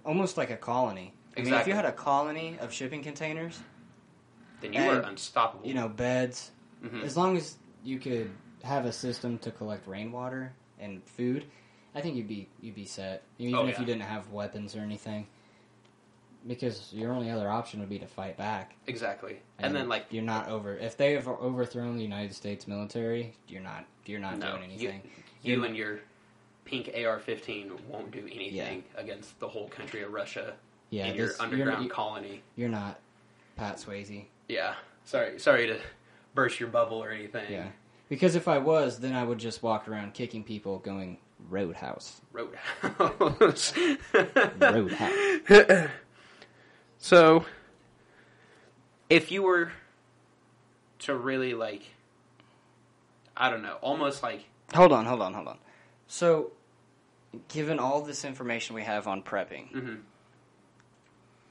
almost 0.05 0.37
like 0.37 0.49
a 0.49 0.57
colony. 0.57 1.13
I 1.37 1.41
mean, 1.41 1.53
if 1.53 1.67
you 1.67 1.73
had 1.73 1.85
a 1.85 1.91
colony 1.91 2.57
of 2.59 2.71
shipping 2.71 3.03
containers, 3.03 3.59
Then 4.61 4.71
you 4.73 4.79
And, 4.79 4.89
were 5.03 5.09
unstoppable. 5.09 5.67
you 5.67 5.73
know, 5.73 5.89
beds, 5.89 6.51
Mhm. 6.83 7.03
as 7.03 7.17
long 7.17 7.35
as 7.35 7.57
you 7.83 7.99
could 7.99 8.31
have 8.63 8.85
a 8.85 8.91
system 8.93 9.37
to 9.39 9.51
collect 9.51 9.85
rainwater 9.87 10.53
and 10.79 11.03
food, 11.03 11.45
I 11.93 12.01
think 12.01 12.15
you'd 12.15 12.27
be 12.27 12.47
you'd 12.61 12.75
be 12.75 12.85
set. 12.85 13.23
Even 13.37 13.55
Oh, 13.55 13.65
if 13.67 13.75
yeah. 13.75 13.79
you 13.81 13.85
didn't 13.85 14.03
have 14.03 14.31
weapons 14.31 14.75
or 14.75 14.79
anything, 14.79 15.27
because 16.47 16.91
your 16.93 17.11
only 17.11 17.29
other 17.31 17.49
option 17.49 17.79
would 17.79 17.89
be 17.89 17.99
to 17.99 18.07
fight 18.07 18.37
back. 18.37 18.75
Exactly. 18.87 19.39
And, 19.59 19.75
then 19.75 19.89
like 19.89 20.05
you're 20.09 20.23
not 20.23 20.47
over. 20.49 20.77
If 20.77 20.97
they 20.97 21.13
have 21.13 21.27
overthrown 21.27 21.97
the 21.97 22.03
United 22.03 22.33
States 22.35 22.67
military, 22.67 23.35
you're 23.47 23.61
not 23.61 23.85
you're 24.05 24.19
not 24.19 24.37
no, 24.37 24.57
doing 24.57 24.69
you, 24.71 24.89
anything. 24.89 25.01
you 25.41 25.55
You're- 25.55 25.67
and 25.67 25.75
your 25.75 25.99
pink 26.65 26.89
AR-15 26.95 27.79
won't 27.89 28.11
do 28.11 28.27
anything 28.31 28.83
against 28.95 29.39
the 29.39 29.47
whole 29.47 29.67
country 29.67 30.01
of 30.01 30.11
Russia 30.11 30.53
yeah, 30.89 31.07
your 31.07 31.15
you're- 31.27 31.35
underground 31.39 31.83
you- 31.83 31.89
colony. 31.89 32.41
You're 32.55 32.69
not 32.69 32.99
Pat 33.55 33.77
Swayze. 33.77 34.25
Yeah. 34.47 34.75
Sorry, 35.03 35.39
sorry 35.39 35.67
to 35.67 35.79
burst 36.33 36.59
your 36.59 36.69
bubble 36.69 36.97
or 37.03 37.11
anything. 37.11 37.51
Yeah. 37.51 37.67
Because 38.09 38.35
if 38.35 38.47
I 38.47 38.59
was, 38.59 38.99
then 38.99 39.13
I 39.13 39.23
would 39.23 39.39
just 39.39 39.63
walk 39.63 39.87
around 39.87 40.13
kicking 40.13 40.43
people 40.43 40.79
going 40.79 41.17
Roadhouse. 41.49 42.21
Roadhouse. 42.31 43.73
Roadhouse. 44.59 45.11
so, 47.05 47.45
if 49.11 49.31
you 49.31 49.43
were 49.43 49.71
to 50.99 51.15
really 51.15 51.53
like, 51.53 51.83
I 53.37 53.51
don't 53.51 53.61
know, 53.61 53.77
almost 53.81 54.23
like 54.23 54.43
Hold 54.73 54.91
on, 54.91 55.05
hold 55.05 55.21
on, 55.21 55.35
hold 55.35 55.47
on. 55.47 55.59
So, 56.07 56.51
given 57.49 57.77
all 57.77 58.01
this 58.01 58.25
information 58.25 58.75
we 58.75 58.81
have 58.81 59.05
on 59.05 59.21
prepping, 59.21 59.71
mhm. 59.71 59.99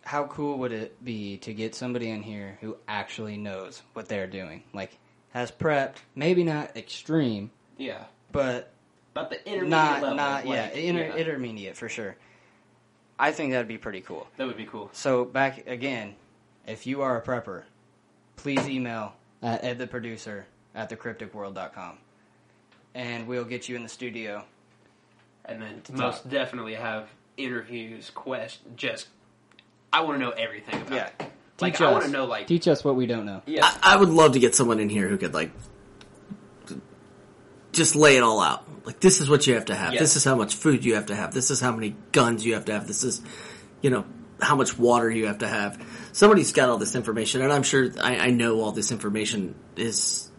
how 0.03 0.25
cool 0.25 0.59
would 0.59 0.73
it 0.73 1.05
be 1.05 1.37
to 1.39 1.55
get 1.55 1.77
somebody 1.77 2.11
in 2.11 2.25
here 2.25 2.59
who 2.61 2.77
actually 2.89 3.37
knows 3.37 3.83
what 3.93 4.09
they're 4.09 4.27
doing? 4.27 4.65
Like, 4.73 4.99
has 5.31 5.53
prepped, 5.53 5.99
maybe 6.17 6.43
not 6.43 6.77
extreme, 6.77 7.53
yeah, 7.79 8.07
but 8.33 8.73
But 9.15 9.31
the 9.31 9.37
intermediate 9.47 9.71
not, 9.71 10.03
level. 10.03 10.17
not, 10.17 10.47
yeah, 10.47 10.71
inter- 10.71 11.05
yeah, 11.05 11.15
intermediate 11.15 11.77
for 11.77 11.89
sure. 11.89 12.17
I 13.19 13.31
think 13.33 13.53
that'd 13.53 13.69
be 13.69 13.79
pretty 13.79 14.01
cool. 14.01 14.27
that 14.37 14.47
would 14.47 14.57
be 14.57 14.67
cool. 14.67 14.91
So 14.93 15.25
back 15.25 15.67
again, 15.69 16.15
if 16.67 16.87
you 16.87 17.03
are 17.03 17.17
a 17.17 17.23
prepper, 17.23 17.63
please 18.37 18.67
email 18.69 19.15
at 19.43 19.63
edtheproducer 19.63 20.45
at 20.75 20.91
thecrypticworld.com. 20.91 21.99
And 22.95 23.27
we'll 23.27 23.45
get 23.45 23.69
you 23.69 23.77
in 23.77 23.83
the 23.83 23.89
studio. 23.89 24.45
and 25.45 25.61
then 25.61 25.81
To 25.83 25.93
most 25.93 26.23
talk. 26.23 26.33
definitely 26.33 26.75
have 26.75 27.09
interviews, 27.37 28.11
quest. 28.11 28.61
Just, 28.77 29.09
I 29.93 30.01
want 30.01 30.15
to 30.19 30.25
know 30.25 30.31
everything 30.31 30.81
about 30.81 30.93
Yeah. 30.95 31.07
it. 31.21 31.31
Like, 31.61 31.75
Teach 31.75 31.83
I 31.83 31.87
us. 31.87 31.93
want 31.93 32.05
to 32.07 32.11
know, 32.11 32.25
like, 32.25 32.47
Teach 32.47 32.67
us 32.67 32.83
what 32.83 32.97
we 32.97 33.07
don't 33.07 33.27
know. 33.27 33.43
yeah, 33.47 33.65
I, 33.83 33.95
I 33.95 33.97
would 33.97 34.09
love 34.09 34.33
to 34.33 34.39
get 34.41 34.55
someone 34.55 34.81
in 34.81 34.89
here 34.89 35.07
who 35.09 35.17
could 35.19 35.35
like 35.35 35.51
just 37.75 37.97
lay 37.97 38.17
it 38.17 38.23
all 38.23 38.41
out. 38.41 38.65
Like 38.87 39.01
this 39.01 39.21
is 39.21 39.29
what 39.29 39.47
you 39.47 39.55
have 39.55 39.67
to 39.67 39.75
have. 39.75 39.93
Yes. 39.95 40.01
This 40.01 40.17
is 40.17 40.25
how 40.25 40.35
much 40.37 40.55
food 40.55 40.85
you 40.85 40.95
have 40.95 41.07
to 41.07 41.15
have. 41.15 41.33
This 41.35 41.51
is 41.51 41.61
how 41.61 41.73
many 41.73 41.97
guns 42.13 42.45
you 42.45 42.55
have 42.55 42.67
to 42.67 42.73
have. 42.73 42.87
This 42.87 43.05
is, 43.05 43.23
you 43.83 43.91
know, 43.91 44.05
how 44.41 44.57
much 44.57 44.79
water 44.79 45.11
you 45.11 45.27
have 45.27 45.39
to 45.39 45.49
have. 45.49 45.81
Somebody's 46.13 46.53
got 46.53 46.69
all 46.69 46.77
this 46.79 46.95
information, 46.95 47.41
and 47.43 47.53
I'm 47.53 47.63
sure 47.63 47.91
I, 48.03 48.17
I 48.19 48.31
know 48.31 48.61
all 48.61 48.73
this 48.73 48.93
information 48.93 49.55
is 49.77 50.31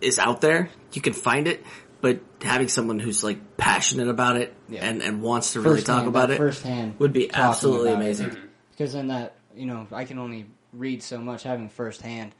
is 0.00 0.18
out 0.18 0.40
there. 0.40 0.70
You 0.92 1.00
can 1.02 1.12
find 1.12 1.46
it, 1.48 1.64
but 2.00 2.20
having 2.42 2.68
someone 2.68 2.98
who's 2.98 3.22
like 3.24 3.56
passionate 3.56 4.08
about 4.08 4.36
it 4.36 4.54
Yeah. 4.68 4.84
and 4.88 5.02
and 5.02 5.22
wants 5.22 5.52
to 5.54 5.60
really 5.60 5.82
talk 5.82 6.06
about 6.06 6.30
it 6.30 6.38
firsthand 6.38 6.98
would 6.98 7.12
be 7.12 7.32
absolutely 7.32 7.90
about 7.90 8.00
it. 8.00 8.04
amazing. 8.04 8.30
Mm-hmm. 8.30 8.46
Because 8.70 8.92
then 8.92 9.08
that, 9.08 9.34
you 9.54 9.66
know, 9.66 9.86
I 9.92 10.04
can 10.04 10.18
only 10.18 10.46
read 10.72 11.02
so 11.02 11.18
much. 11.18 11.42
Having 11.44 11.68
firsthand 11.68 12.34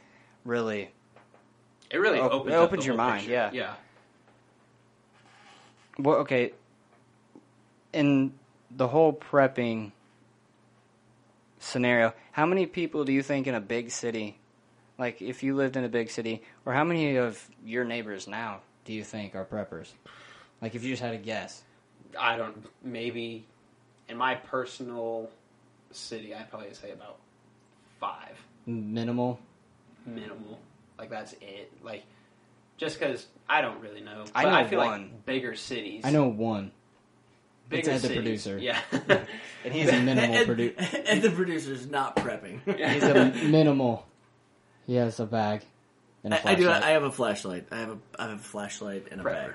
really 0.44 0.90
it 1.90 1.98
really 1.98 2.18
opens, 2.18 2.52
it 2.52 2.56
up 2.56 2.62
opens 2.64 2.82
the 2.84 2.86
your 2.92 2.96
whole 2.96 3.06
mind, 3.10 3.20
picture. 3.20 3.32
yeah. 3.32 3.50
yeah. 3.52 3.74
Well, 5.98 6.16
okay. 6.18 6.52
In 7.92 8.32
the 8.70 8.88
whole 8.88 9.12
prepping 9.12 9.92
scenario, 11.58 12.12
how 12.32 12.46
many 12.46 12.66
people 12.66 13.04
do 13.04 13.12
you 13.12 13.22
think 13.22 13.46
in 13.46 13.54
a 13.54 13.60
big 13.60 13.90
city, 13.90 14.36
like 14.98 15.22
if 15.22 15.42
you 15.42 15.54
lived 15.54 15.76
in 15.76 15.84
a 15.84 15.88
big 15.88 16.10
city, 16.10 16.42
or 16.66 16.72
how 16.72 16.84
many 16.84 17.16
of 17.16 17.48
your 17.64 17.84
neighbors 17.84 18.26
now 18.26 18.60
do 18.84 18.92
you 18.92 19.04
think 19.04 19.34
are 19.34 19.44
preppers? 19.44 19.92
Like 20.60 20.74
if 20.74 20.82
you 20.82 20.90
just 20.90 21.02
had 21.02 21.14
a 21.14 21.18
guess. 21.18 21.62
I 22.18 22.36
don't. 22.36 22.66
Maybe 22.82 23.44
in 24.08 24.16
my 24.16 24.34
personal 24.34 25.30
city, 25.92 26.34
I'd 26.34 26.50
probably 26.50 26.74
say 26.74 26.90
about 26.90 27.18
five 28.00 28.36
Minimal. 28.66 29.38
minimal. 30.06 30.58
Like 30.98 31.10
that's 31.10 31.34
it. 31.34 31.72
Like 31.82 32.04
just 32.76 32.98
because 32.98 33.26
I 33.48 33.60
don't 33.60 33.80
really 33.80 34.00
know. 34.00 34.24
I 34.34 34.44
But 34.44 34.50
know 34.50 34.56
I 34.56 34.66
feel 34.66 34.78
one. 34.80 34.90
like 35.02 35.26
bigger 35.26 35.54
cities. 35.54 36.02
I 36.04 36.10
know 36.10 36.26
one. 36.28 36.72
bigger 37.68 37.90
Ed 37.92 37.98
the 38.02 38.08
producer. 38.14 38.58
Yeah. 38.58 38.80
And 39.64 39.72
he's 39.72 39.88
a 39.88 39.98
minimal 40.02 40.36
and, 40.36 40.46
producer. 40.46 41.02
and 41.06 41.22
the 41.22 41.30
producer's 41.30 41.86
not 41.88 42.16
prepping. 42.16 42.60
He's 42.92 43.02
a 43.02 43.30
minimal. 43.48 44.04
He 44.86 44.96
has 44.96 45.18
a 45.20 45.24
bag 45.24 45.62
and 46.22 46.34
a 46.34 46.46
I, 46.46 46.52
I 46.52 46.54
do. 46.54 46.68
I 46.68 46.90
have 46.90 47.02
a 47.04 47.10
flashlight. 47.10 47.68
I 47.70 47.78
have 47.78 47.88
a. 47.88 47.98
I 48.18 48.22
have 48.28 48.40
a 48.40 48.42
flashlight 48.42 49.06
and 49.10 49.22
a 49.22 49.24
Prepper. 49.24 49.54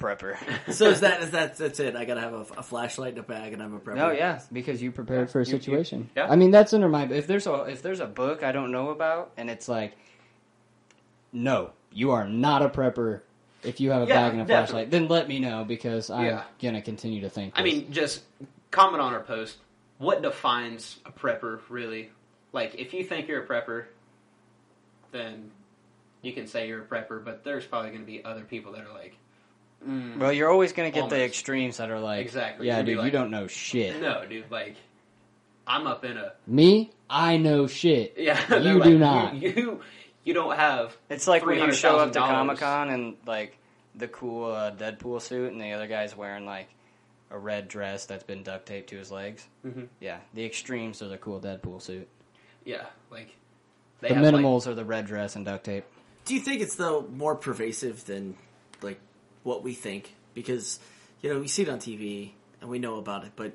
bag. 0.00 0.38
prepper. 0.38 0.72
So 0.72 0.86
is 0.86 1.00
that 1.00 1.20
is 1.20 1.32
that 1.32 1.58
that's 1.58 1.78
it? 1.80 1.96
I 1.96 2.06
gotta 2.06 2.22
have 2.22 2.32
a, 2.32 2.46
a 2.56 2.62
flashlight 2.62 3.10
and 3.10 3.18
a 3.18 3.22
bag, 3.24 3.52
and 3.52 3.62
I'm 3.62 3.74
a 3.74 3.78
prepper. 3.78 3.96
No, 3.96 4.10
yeah, 4.10 4.40
because 4.50 4.80
you 4.80 4.90
prepared 4.90 5.30
for 5.30 5.42
a 5.42 5.44
You- 5.44 5.52
you- 5.52 5.58
situation. 5.58 6.08
yeah. 6.16 6.28
I 6.32 6.36
mean, 6.36 6.50
that's 6.50 6.72
under 6.72 6.88
my. 6.88 7.04
If 7.04 7.26
there's 7.26 7.46
a 7.46 7.64
if 7.64 7.82
there's 7.82 8.00
a 8.00 8.06
book 8.06 8.42
I 8.42 8.52
don't 8.52 8.72
know 8.72 8.88
about, 8.88 9.32
and 9.36 9.50
it's 9.50 9.68
like, 9.68 9.92
no, 11.32 11.70
you 11.96 12.10
are 12.12 12.28
not 12.28 12.60
a 12.62 12.68
prepper. 12.68 13.22
If 13.64 13.80
you 13.80 13.90
have 13.90 14.02
a 14.02 14.06
Yeah, 14.06 14.14
bag 14.14 14.32
and 14.34 14.42
a 14.42 14.44
definitely. 14.44 14.66
flashlight, 14.66 14.90
then 14.90 15.08
let 15.08 15.26
me 15.28 15.38
know 15.40 15.64
because 15.64 16.10
I'm 16.10 16.24
Yeah. 16.26 16.42
gonna 16.62 16.82
continue 16.82 17.22
to 17.22 17.30
think. 17.30 17.54
I 17.56 17.62
this. 17.62 17.72
mean, 17.72 17.90
just 17.90 18.22
comment 18.70 19.00
on 19.02 19.12
our 19.14 19.22
post. 19.22 19.56
what 19.98 20.20
defines 20.22 20.98
a 21.06 21.10
prepper 21.10 21.58
really? 21.70 22.10
Like, 22.52 22.74
if 22.76 22.92
you 22.92 23.02
think 23.02 23.28
you're 23.28 23.42
a 23.42 23.46
prepper, 23.46 23.86
then 25.12 25.50
you 26.22 26.32
can 26.32 26.46
say 26.46 26.68
you're 26.68 26.82
a 26.82 26.84
prepper. 26.86 27.24
But 27.24 27.44
there's 27.44 27.64
probably 27.64 27.90
going 27.90 28.02
to 28.02 28.06
be 28.06 28.22
other 28.24 28.42
people 28.42 28.72
that 28.72 28.84
are 28.86 28.92
like, 28.92 29.16
mm, 29.86 30.18
Well, 30.18 30.32
you're 30.32 30.50
always 30.50 30.72
going 30.74 30.92
to 30.92 31.00
get 31.00 31.08
the 31.08 31.22
extremes 31.24 31.78
that 31.78 31.90
are 31.90 31.98
like, 32.00 32.20
Exactly. 32.20 32.66
yeah, 32.66 32.78
You'd 32.78 32.86
be 32.86 32.94
dude, 32.94 33.04
you 33.06 33.10
don't 33.10 33.30
know 33.30 33.46
shit. 33.46 34.00
no, 34.00 34.24
dude, 34.26 34.50
like, 34.50 34.76
I'm 35.66 35.86
up 35.86 36.04
in 36.04 36.16
a 36.16 36.32
Me, 36.46 36.92
I 37.10 37.38
know 37.38 37.66
shit. 37.66 38.14
yeah. 38.18 38.38
You 38.54 38.60
they're 38.78 38.78
do 38.80 38.98
not. 38.98 39.34
You, 39.34 39.48
you 39.50 39.80
you 40.26 40.34
don't 40.34 40.54
have 40.56 40.94
It's 41.08 41.26
like 41.26 41.46
when 41.46 41.58
you 41.60 41.72
show 41.72 41.96
up 41.98 42.12
to 42.12 42.18
Comic 42.18 42.58
Con 42.58 42.90
and 42.90 43.16
like 43.26 43.56
the 43.94 44.08
cool 44.08 44.52
uh, 44.52 44.72
Deadpool 44.72 45.22
suit, 45.22 45.50
and 45.52 45.58
the 45.60 45.72
other 45.72 45.86
guy's 45.86 46.14
wearing 46.14 46.44
like 46.44 46.68
a 47.30 47.38
red 47.38 47.68
dress 47.68 48.04
that's 48.04 48.24
been 48.24 48.42
duct 48.42 48.66
taped 48.66 48.90
to 48.90 48.96
his 48.98 49.10
legs. 49.10 49.46
Mhm. 49.64 49.88
Yeah, 50.00 50.18
the 50.34 50.44
extremes 50.44 51.00
are 51.00 51.08
the 51.08 51.16
cool 51.16 51.40
Deadpool 51.40 51.80
suit. 51.80 52.06
yeah 52.64 52.84
like 53.10 53.34
they 54.00 54.08
the 54.08 54.14
have, 54.16 54.22
like- 54.24 54.34
minimals 54.34 54.66
are 54.66 54.74
the 54.74 54.84
red 54.84 55.06
dress 55.06 55.36
and 55.36 55.44
duct 55.46 55.64
tape. 55.64 55.84
Do 56.26 56.34
you 56.34 56.40
think 56.40 56.60
it's 56.60 56.74
though 56.74 57.06
more 57.10 57.36
pervasive 57.36 58.04
than 58.04 58.34
like 58.82 58.98
what 59.44 59.62
we 59.62 59.72
think? 59.74 60.14
Because 60.34 60.78
you 61.22 61.32
know 61.32 61.38
we 61.40 61.46
see 61.48 61.62
it 61.62 61.68
on 61.68 61.78
TV 61.78 62.32
and 62.60 62.68
we 62.68 62.78
know 62.80 62.96
about 62.98 63.24
it, 63.24 63.32
but 63.36 63.52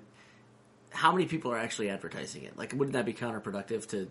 how 0.92 1.12
many 1.12 1.26
people 1.26 1.52
are 1.52 1.58
actually 1.58 1.90
advertising 1.90 2.44
it? 2.44 2.58
Like, 2.58 2.74
wouldn't 2.74 2.94
that 2.94 3.06
be 3.06 3.14
counterproductive 3.14 3.88
to 3.90 4.10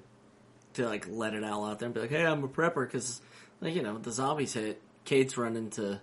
to 0.74 0.86
like 0.86 1.06
let 1.08 1.34
it 1.34 1.44
all 1.44 1.64
out 1.66 1.78
there 1.78 1.86
and 1.86 1.94
be 1.94 2.00
like, 2.00 2.10
"Hey, 2.10 2.24
I'm 2.24 2.42
a 2.44 2.48
prepper," 2.48 2.86
because 2.86 3.20
like 3.60 3.74
you 3.74 3.82
know 3.82 3.98
the 3.98 4.12
zombies 4.12 4.52
hit, 4.54 4.80
Kate's 5.04 5.36
run 5.36 5.56
into 5.56 6.00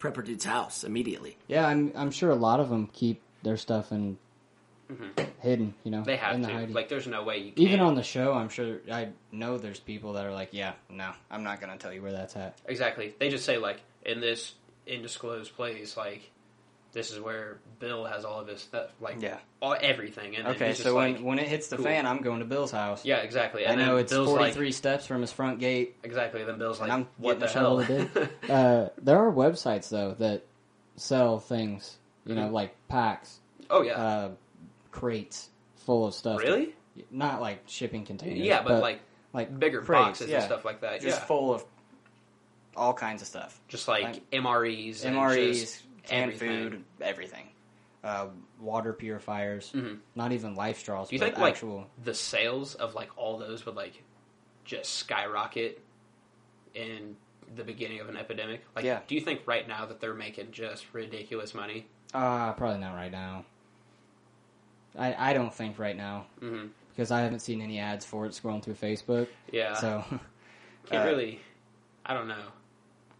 prepper 0.00 0.24
dude's 0.24 0.44
house 0.44 0.84
immediately. 0.84 1.36
Yeah, 1.48 1.66
I'm 1.66 1.92
I'm 1.94 2.10
sure 2.10 2.30
a 2.30 2.34
lot 2.36 2.60
of 2.60 2.68
them 2.68 2.88
keep 2.92 3.20
their 3.42 3.56
stuff 3.56 3.92
in 3.92 4.18
hidden. 5.40 5.74
You 5.84 5.90
know, 5.90 5.98
Mm-hmm. 5.98 6.04
they 6.06 6.16
have 6.16 6.34
in 6.34 6.42
the 6.42 6.48
to 6.48 6.54
hiding. 6.54 6.74
like 6.74 6.88
there's 6.88 7.06
no 7.06 7.22
way 7.24 7.38
you 7.38 7.52
can 7.52 7.62
Even 7.62 7.80
on 7.80 7.94
the 7.94 8.02
show, 8.02 8.32
I'm 8.34 8.48
sure 8.48 8.80
I 8.90 9.08
know 9.30 9.56
there's 9.58 9.80
people 9.80 10.14
that 10.14 10.26
are 10.26 10.32
like, 10.32 10.50
yeah, 10.52 10.72
no, 10.90 11.12
I'm 11.30 11.42
not 11.44 11.60
gonna 11.60 11.78
tell 11.78 11.92
you 11.92 12.02
where 12.02 12.12
that's 12.12 12.36
at. 12.36 12.58
exactly 12.66 13.14
they 13.18 13.28
just 13.30 13.44
say 13.44 13.56
like 13.58 13.80
in 14.04 14.20
this 14.20 14.54
undisclosed 14.92 15.54
place 15.54 15.96
like 15.96 16.30
this 16.92 17.10
is 17.10 17.18
where 17.20 17.58
Bill 17.78 18.04
has 18.04 18.24
all 18.24 18.40
of 18.40 18.46
his 18.48 18.60
stuff 18.60 18.90
like 19.00 19.20
Yeah. 19.20 19.38
all 19.60 19.74
everything 19.80 20.36
and 20.36 20.46
Okay, 20.48 20.68
he's 20.68 20.76
just 20.76 20.88
so 20.88 20.94
like, 20.94 21.16
when 21.16 21.24
when 21.24 21.38
it 21.38 21.48
hits 21.48 21.68
the 21.68 21.76
cool. 21.76 21.84
fan, 21.86 22.06
I'm 22.06 22.18
going 22.22 22.40
to 22.40 22.44
Bill's 22.44 22.70
house. 22.70 23.04
yeah 23.04 23.16
exactly 23.18 23.66
I 23.66 23.74
know 23.74 23.96
it's 23.96 24.12
Bill's 24.12 24.28
43 24.28 24.66
like 24.66 24.74
steps 24.74 25.06
from 25.06 25.20
his 25.22 25.32
front 25.32 25.58
gate. 25.58 25.96
exactly 26.04 26.44
then 26.44 26.58
Bill's 26.58 26.80
like 26.80 26.90
I'm 26.90 27.08
what 27.18 27.40
the 27.40 27.48
hell 27.48 27.78
Uh, 28.50 28.88
there 28.98 29.18
are 29.18 29.32
websites 29.32 29.88
though 29.88 30.14
that 30.18 30.42
sell 30.96 31.38
things, 31.38 31.96
you 32.26 32.34
know, 32.34 32.48
Mhm. 32.48 32.52
like 32.52 32.74
packs, 32.88 33.40
oh 33.70 33.82
yeah 33.82 33.92
uh, 33.94 34.30
crates 34.90 35.48
full 35.76 36.06
of 36.06 36.14
stuff. 36.14 36.40
really 36.40 36.74
Not 37.10 37.40
like 37.40 37.62
shipping 37.66 38.04
containers. 38.04 38.38
yeah 38.38 38.62
but, 38.62 38.82
like 38.82 39.00
like 39.32 39.58
bigger 39.58 39.80
crates, 39.80 40.04
boxes 40.08 40.28
yeah. 40.28 40.36
and 40.36 40.44
stuff 40.44 40.64
like 40.66 40.82
that 40.82 41.00
just 41.00 41.18
yeah 41.20 41.24
full 41.24 41.54
of 41.54 41.64
all 42.76 42.92
kinds 42.94 43.20
of 43.22 43.28
stuff. 43.28 43.60
just 43.68 43.88
like, 43.88 44.02
like 44.04 44.30
MREs 44.30 45.04
and 45.04 45.16
MREs, 45.16 45.80
everything. 46.10 46.70
food, 46.70 46.84
everything. 47.00 47.48
Uh, 48.04 48.28
water 48.58 48.92
purifiers, 48.92 49.70
Mhm. 49.72 50.00
not 50.16 50.32
even 50.32 50.54
life 50.56 50.78
straws, 50.78 51.08
Do 51.08 51.14
you 51.14 51.20
but 51.20 51.36
think 51.36 51.38
like 51.38 51.62
the 52.04 52.14
sales 52.14 52.74
of 52.74 52.94
like 52.94 53.16
all 53.16 53.38
those 53.38 53.64
would 53.64 53.76
like 53.76 54.02
just 54.64 54.94
skyrocket 54.94 55.80
in 56.74 57.16
the 57.54 57.62
beginning 57.64 58.00
of 58.00 58.08
an 58.08 58.16
epidemic? 58.16 58.62
Like, 58.74 58.84
Yeah. 58.84 59.00
do 59.06 59.14
you 59.14 59.20
think 59.20 59.42
right 59.46 59.66
now 59.68 59.86
that 59.86 60.00
they're 60.00 60.14
making 60.14 60.50
just 60.50 60.86
ridiculous 60.92 61.54
money? 61.54 61.86
Uh, 62.12 62.52
probably 62.54 62.80
not 62.80 62.94
right 62.94 63.12
now. 63.12 63.44
I 64.98 65.30
I 65.30 65.32
don't 65.32 65.54
think 65.54 65.78
right 65.78 65.96
now 65.96 66.26
hmm 66.40 66.66
because 66.90 67.10
I 67.10 67.20
haven't 67.22 67.40
seen 67.40 67.62
any 67.62 67.78
ads 67.78 68.04
for 68.04 68.26
it 68.26 68.32
scrolling 68.32 68.62
through 68.62 68.74
Facebook. 68.74 69.26
Yeah, 69.50 69.72
So 69.74 70.04
can't 70.86 71.04
uh, 71.04 71.08
really. 71.08 71.40
I 72.04 72.12
don't 72.14 72.28
know. 72.28 72.48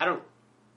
I 0.01 0.05
don't. 0.05 0.23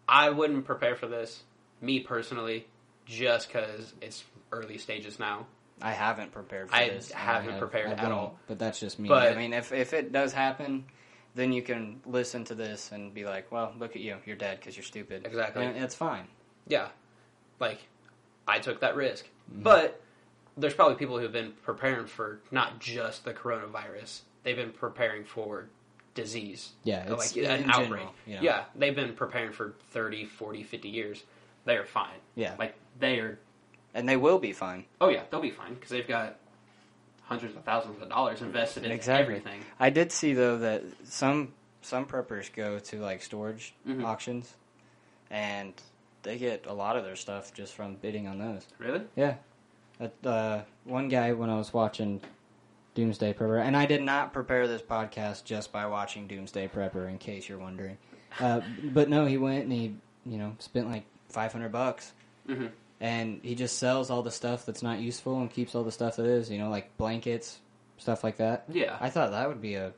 I 0.08 0.30
wouldn't 0.30 0.64
prepare 0.66 0.96
for 0.96 1.08
this, 1.08 1.44
me 1.82 2.00
personally, 2.00 2.68
just 3.06 3.48
because 3.48 3.94
it's 4.02 4.24
early 4.52 4.78
stages 4.78 5.20
now. 5.20 5.46
I 5.82 5.92
haven't 5.92 6.32
prepared 6.32 6.70
for 6.70 6.76
I 6.76 6.90
this. 6.90 7.12
haven't 7.12 7.52
have- 7.52 7.60
prepared 7.60 8.00
I 8.00 8.04
at 8.06 8.12
all. 8.12 8.40
But 8.48 8.60
that's 8.60 8.80
just 8.80 8.98
me. 9.00 9.10
But- 9.10 9.34
I 9.34 9.36
mean, 9.36 9.54
if 9.54 9.72
if 9.72 9.94
it 9.94 10.12
does 10.12 10.32
happen, 10.34 10.86
then 11.36 11.52
you 11.52 11.62
can 11.62 12.02
listen 12.06 12.46
to 12.46 12.56
this 12.56 12.92
and 12.94 13.14
be 13.14 13.26
like, 13.26 13.52
"Well, 13.52 13.74
look 13.78 13.96
at 13.96 14.02
you. 14.02 14.18
You're 14.26 14.38
dead 14.38 14.60
because 14.60 14.78
you're 14.78 14.86
stupid." 14.86 15.26
Exactly. 15.26 15.66
And 15.66 15.76
it's 15.78 15.96
fine. 15.96 16.28
Yeah, 16.68 16.88
like 17.60 17.80
I 18.48 18.60
took 18.60 18.80
that 18.82 18.96
risk, 18.96 19.26
Mm-hmm. 19.52 19.64
but 19.64 20.02
there's 20.58 20.74
probably 20.74 20.96
people 20.96 21.20
who've 21.20 21.32
been 21.32 21.52
preparing 21.64 22.08
for 22.08 22.40
not 22.52 22.80
just 22.80 23.26
the 23.26 23.34
coronavirus. 23.34 24.22
They've 24.44 24.56
been 24.56 24.72
preparing 24.72 25.26
for 25.26 25.68
disease. 26.14 26.72
Yeah, 26.86 27.06
like 27.14 27.36
an 27.36 27.70
outbreak. 27.70 27.90
general, 27.90 28.16
you 28.26 28.36
know. 28.36 28.42
Yeah, 28.42 28.64
they've 28.76 28.96
been 28.96 29.14
preparing 29.14 29.52
for 29.52 29.74
30, 29.92 30.24
40, 30.26 30.64
50 30.64 30.88
years. 30.90 31.24
They 31.66 31.76
are 31.78 31.86
fine. 31.86 32.20
Yeah. 32.36 32.56
Like 32.58 32.76
they 33.00 33.20
are. 33.20 33.40
And 33.94 34.08
they 34.08 34.18
will 34.18 34.40
be 34.40 34.54
fine. 34.54 34.86
Oh 35.02 35.10
yeah, 35.10 35.24
they'll 35.30 35.42
be 35.42 35.52
fine 35.52 35.74
because 35.74 35.90
they've 35.90 36.08
got 36.08 36.38
hundreds 37.24 37.56
of 37.56 37.64
thousands 37.64 38.02
of 38.02 38.10
dollars 38.10 38.42
invested 38.42 38.84
in 38.86 38.92
Exactly. 38.92 39.36
everything. 39.36 39.62
I 39.80 39.90
did 39.90 40.12
see 40.12 40.34
though 40.34 40.58
that 40.60 40.84
some 41.04 41.54
some 41.82 42.06
preppers 42.06 42.52
go 42.54 42.80
to 42.80 43.00
like 43.00 43.22
storage 43.22 43.74
Mhm. 43.88 44.04
auctions, 44.04 44.56
and 45.30 45.74
they 46.24 46.38
get 46.38 46.66
a 46.66 46.74
lot 46.74 46.98
of 46.98 47.04
their 47.04 47.16
stuff 47.16 47.54
just 47.54 47.74
from 47.74 47.96
bidding 47.96 48.28
on 48.28 48.40
those. 48.40 48.66
Really? 48.80 49.02
Yeah, 49.16 49.36
uh, 50.24 50.62
one 50.84 51.10
guy 51.10 51.32
when 51.34 51.50
I 51.50 51.58
was 51.58 51.74
watching 51.74 52.22
Doomsday 52.96 53.34
Prepper, 53.34 53.62
and 53.64 53.76
I 53.78 53.86
did 53.86 54.02
not 54.02 54.34
prepare 54.34 54.68
this 54.68 54.82
podcast 54.82 55.44
just 55.44 55.72
by 55.72 55.86
watching 55.86 56.28
Doomsday 56.28 56.68
Prepper, 56.70 57.08
in 57.10 57.18
case 57.18 57.48
you're 57.48 57.60
wondering. 57.60 57.98
Uh, 58.40 58.62
but 58.84 59.08
no, 59.10 59.26
he 59.26 59.38
went 59.38 59.64
and 59.64 59.72
he 59.74 59.96
you 60.26 60.38
know 60.38 60.56
spent 60.60 60.90
like 60.90 61.06
five 61.36 61.52
hundred 61.52 61.72
bucks, 61.72 62.12
hmm 62.48 62.68
and 63.02 63.42
he 63.44 63.56
just 63.56 63.78
sells 63.78 64.10
all 64.10 64.24
the 64.24 64.32
stuff 64.32 64.66
that's 64.66 64.82
not 64.82 65.00
useful 65.00 65.42
and 65.42 65.52
keeps 65.52 65.76
all 65.76 65.84
the 65.84 65.92
stuff 65.92 66.16
that 66.16 66.26
is, 66.26 66.50
you 66.50 66.58
know, 66.58 66.70
like 66.70 66.96
blankets, 66.96 67.60
stuff 67.98 68.24
like 68.24 68.38
that. 68.38 68.64
Yeah. 68.72 68.96
I 69.02 69.10
thought 69.10 69.32
that 69.32 69.50
would 69.50 69.60
be 69.62 69.76
a 69.76 69.92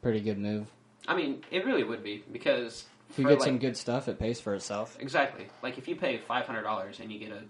pretty 0.00 0.20
good 0.20 0.38
move. 0.38 0.66
I 1.06 1.14
mean, 1.14 1.42
it 1.50 1.66
really 1.66 1.84
would 1.84 2.02
be 2.02 2.24
because 2.32 2.86
If 3.10 3.18
you 3.18 3.24
get 3.28 3.40
like, 3.40 3.46
some 3.46 3.58
good 3.58 3.76
stuff, 3.76 4.08
it 4.08 4.18
pays 4.18 4.40
for 4.40 4.54
itself. 4.54 4.96
Exactly. 5.00 5.46
Like 5.62 5.76
if 5.76 5.86
you 5.86 5.96
pay 5.96 6.16
five 6.16 6.46
hundred 6.46 6.62
dollars 6.62 6.98
and 6.98 7.12
you 7.12 7.18
get 7.18 7.30
a 7.30 7.42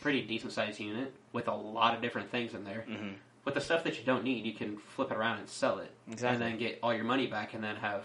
pretty 0.00 0.22
decent 0.22 0.52
sized 0.52 0.80
unit 0.80 1.12
with 1.32 1.46
a 1.46 1.54
lot 1.54 1.94
of 1.94 2.02
different 2.02 2.32
things 2.32 2.52
in 2.52 2.64
there, 2.64 2.84
Mm-hmm. 2.90 3.10
with 3.44 3.54
the 3.54 3.60
stuff 3.60 3.84
that 3.84 3.96
you 3.96 4.04
don't 4.04 4.24
need, 4.24 4.44
you 4.44 4.54
can 4.54 4.76
flip 4.96 5.12
it 5.12 5.16
around 5.16 5.38
and 5.38 5.48
sell 5.48 5.78
it, 5.78 5.92
Exactly. 6.10 6.34
and 6.34 6.42
then 6.42 6.58
get 6.58 6.80
all 6.82 6.92
your 6.92 7.04
money 7.04 7.28
back, 7.28 7.54
and 7.54 7.62
then 7.62 7.76
have 7.76 8.02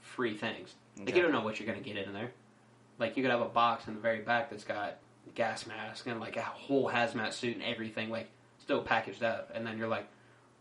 free 0.00 0.36
things. 0.36 0.74
Like 0.98 1.14
you 1.14 1.22
don't 1.22 1.32
know 1.32 1.42
what 1.42 1.60
you're 1.60 1.68
going 1.68 1.82
to 1.82 1.88
get 1.88 2.04
in 2.04 2.12
there. 2.12 2.32
Like 2.98 3.16
you 3.16 3.22
could 3.22 3.30
have 3.30 3.40
a 3.40 3.46
box 3.48 3.86
in 3.88 3.94
the 3.94 4.00
very 4.00 4.20
back 4.20 4.50
that's 4.50 4.64
got 4.64 4.96
gas 5.34 5.66
mask 5.66 6.06
and 6.06 6.20
like 6.20 6.36
a 6.36 6.42
whole 6.42 6.88
hazmat 6.88 7.32
suit 7.32 7.54
and 7.54 7.64
everything, 7.64 8.10
like 8.10 8.28
still 8.58 8.82
packaged 8.82 9.22
up, 9.22 9.50
and 9.54 9.66
then 9.66 9.78
you're 9.78 9.88
like, 9.88 10.06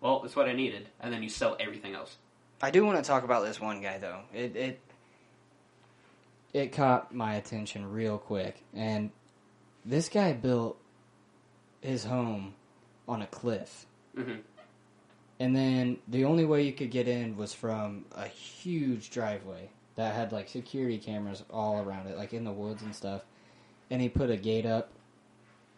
well, 0.02 0.20
that's 0.20 0.36
what 0.36 0.48
I 0.48 0.54
needed, 0.54 0.88
and 1.00 1.14
then 1.14 1.24
you 1.24 1.30
sell 1.30 1.56
everything 1.60 1.96
else. 1.96 2.18
I 2.62 2.72
do 2.72 2.86
want 2.86 2.98
to 2.98 3.08
talk 3.08 3.24
about 3.24 3.46
this 3.46 3.60
one 3.60 3.82
guy 3.82 3.98
though. 3.98 4.22
It 4.34 4.56
it 4.56 4.80
it 6.54 6.72
caught 6.72 7.14
my 7.14 7.36
attention 7.36 7.92
real 7.92 8.18
quick, 8.18 8.62
and 8.74 9.12
this 9.86 10.10
guy 10.10 10.34
built 10.34 10.78
his 11.82 12.04
home 12.06 12.54
on 13.08 13.22
a 13.22 13.28
cliff, 13.28 13.86
hmm 14.16 14.38
and 15.40 15.56
then 15.56 15.98
the 16.08 16.24
only 16.26 16.46
way 16.46 16.64
you 16.64 16.72
could 16.72 16.92
get 16.92 17.08
in 17.08 17.36
was 17.36 17.54
from 17.54 18.06
a 18.14 18.28
huge 18.28 19.10
driveway 19.10 19.70
that 19.96 20.14
had 20.14 20.32
like 20.32 20.50
security 20.50 20.98
cameras 20.98 21.44
all 21.50 21.80
around 21.80 22.08
it, 22.08 22.18
like 22.18 22.34
in 22.34 22.44
the 22.44 22.52
woods 22.52 22.84
and 22.84 22.96
stuff. 22.96 23.24
And 23.90 24.02
he 24.02 24.10
put 24.10 24.30
a 24.30 24.38
gate 24.38 24.66
up, 24.66 24.92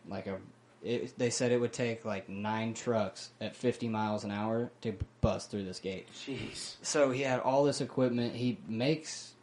like 0.08 0.28
a. 0.28 0.38
It, 0.84 1.18
they 1.18 1.32
said 1.32 1.52
it 1.52 1.60
would 1.60 1.74
take 1.74 2.06
like 2.06 2.30
nine 2.30 2.74
trucks 2.74 3.32
at 3.42 3.56
50 3.56 3.90
miles 3.90 4.24
an 4.24 4.32
hour 4.32 4.72
to 4.82 4.96
bust 5.22 5.50
through 5.50 5.66
this 5.66 5.80
gate. 5.80 6.08
Jeez. 6.14 6.76
So 6.82 7.12
he 7.12 7.22
had 7.22 7.40
all 7.40 7.64
this 7.64 7.82
equipment. 7.82 8.36
He 8.36 8.60
makes 8.68 9.34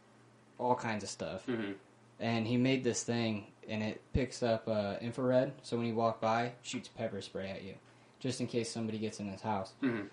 all 0.57 0.75
kinds 0.75 1.03
of 1.03 1.09
stuff, 1.09 1.45
mm-hmm. 1.45 1.73
and 2.19 2.47
he 2.47 2.57
made 2.57 2.83
this 2.83 3.03
thing, 3.03 3.47
and 3.67 3.83
it 3.83 4.01
picks 4.13 4.41
up 4.41 4.67
uh, 4.67 4.95
infrared. 5.01 5.51
So 5.61 5.77
when 5.77 5.85
you 5.85 5.95
walk 5.95 6.21
by, 6.21 6.53
shoots 6.63 6.87
pepper 6.87 7.21
spray 7.21 7.49
at 7.49 7.63
you, 7.63 7.75
just 8.19 8.39
in 8.39 8.47
case 8.47 8.71
somebody 8.71 8.97
gets 8.97 9.19
in 9.19 9.27
his 9.27 9.41
house. 9.41 9.73
Mm-hmm. 9.83 10.07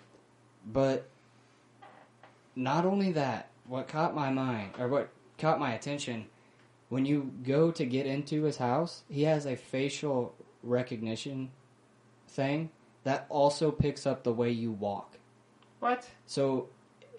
But 0.67 1.09
not 2.57 2.85
only 2.85 3.13
that, 3.13 3.52
what 3.67 3.89
caught 3.89 4.15
my 4.15 4.31
mind, 4.31 4.73
or 4.79 4.89
what 4.89 5.09
caught 5.39 5.59
my 5.61 5.73
attention, 5.75 6.27
when 6.89 7.05
you 7.07 7.33
go 7.45 7.71
to 7.71 7.85
get 7.87 8.07
into 8.07 8.43
his 8.43 8.57
house, 8.59 9.03
he 9.09 9.23
has 9.25 9.47
a 9.47 9.57
facial 9.57 10.35
recognition 10.63 11.51
thing 12.29 12.71
that 13.05 13.27
also 13.29 13.71
picks 13.71 14.07
up 14.07 14.23
the 14.23 14.33
way 14.33 14.51
you 14.51 14.73
walk. 14.73 15.17
What? 15.81 16.09
So 16.27 16.69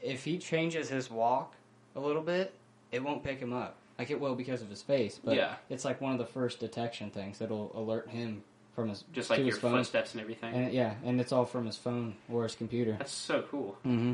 if 0.02 0.24
he 0.24 0.38
changes 0.38 0.90
his 0.90 1.10
walk 1.12 1.54
a 1.96 2.00
little 2.00 2.22
bit, 2.22 2.54
it 2.92 3.04
won't 3.04 3.24
pick 3.24 3.40
him 3.40 3.54
up. 3.54 3.78
Like 4.00 4.10
it 4.10 4.20
will 4.20 4.36
because 4.36 4.62
of 4.62 4.70
his 4.70 4.82
face, 4.82 5.20
but 5.24 5.36
Yeah. 5.36 5.56
it's 5.70 5.86
like 5.86 6.02
one 6.02 6.14
of 6.14 6.18
the 6.18 6.26
first 6.26 6.60
detection 6.60 7.10
things 7.12 7.40
that'll 7.40 7.72
alert 7.76 8.10
him 8.10 8.44
from 8.76 8.90
his 8.90 9.04
just 9.14 9.30
like 9.30 9.38
to 9.38 9.44
your 9.44 9.54
his 9.54 9.62
phone. 9.62 9.74
footsteps 9.74 10.14
and 10.14 10.22
everything. 10.22 10.54
And 10.54 10.74
yeah, 10.74 10.96
and 11.06 11.20
it's 11.22 11.32
all 11.32 11.46
from 11.46 11.66
his 11.68 11.78
phone 11.78 12.16
or 12.32 12.44
his 12.44 12.56
computer. 12.56 12.96
That's 12.98 13.12
so 13.12 13.44
cool. 13.52 13.78
Mm-hmm. 13.86 14.14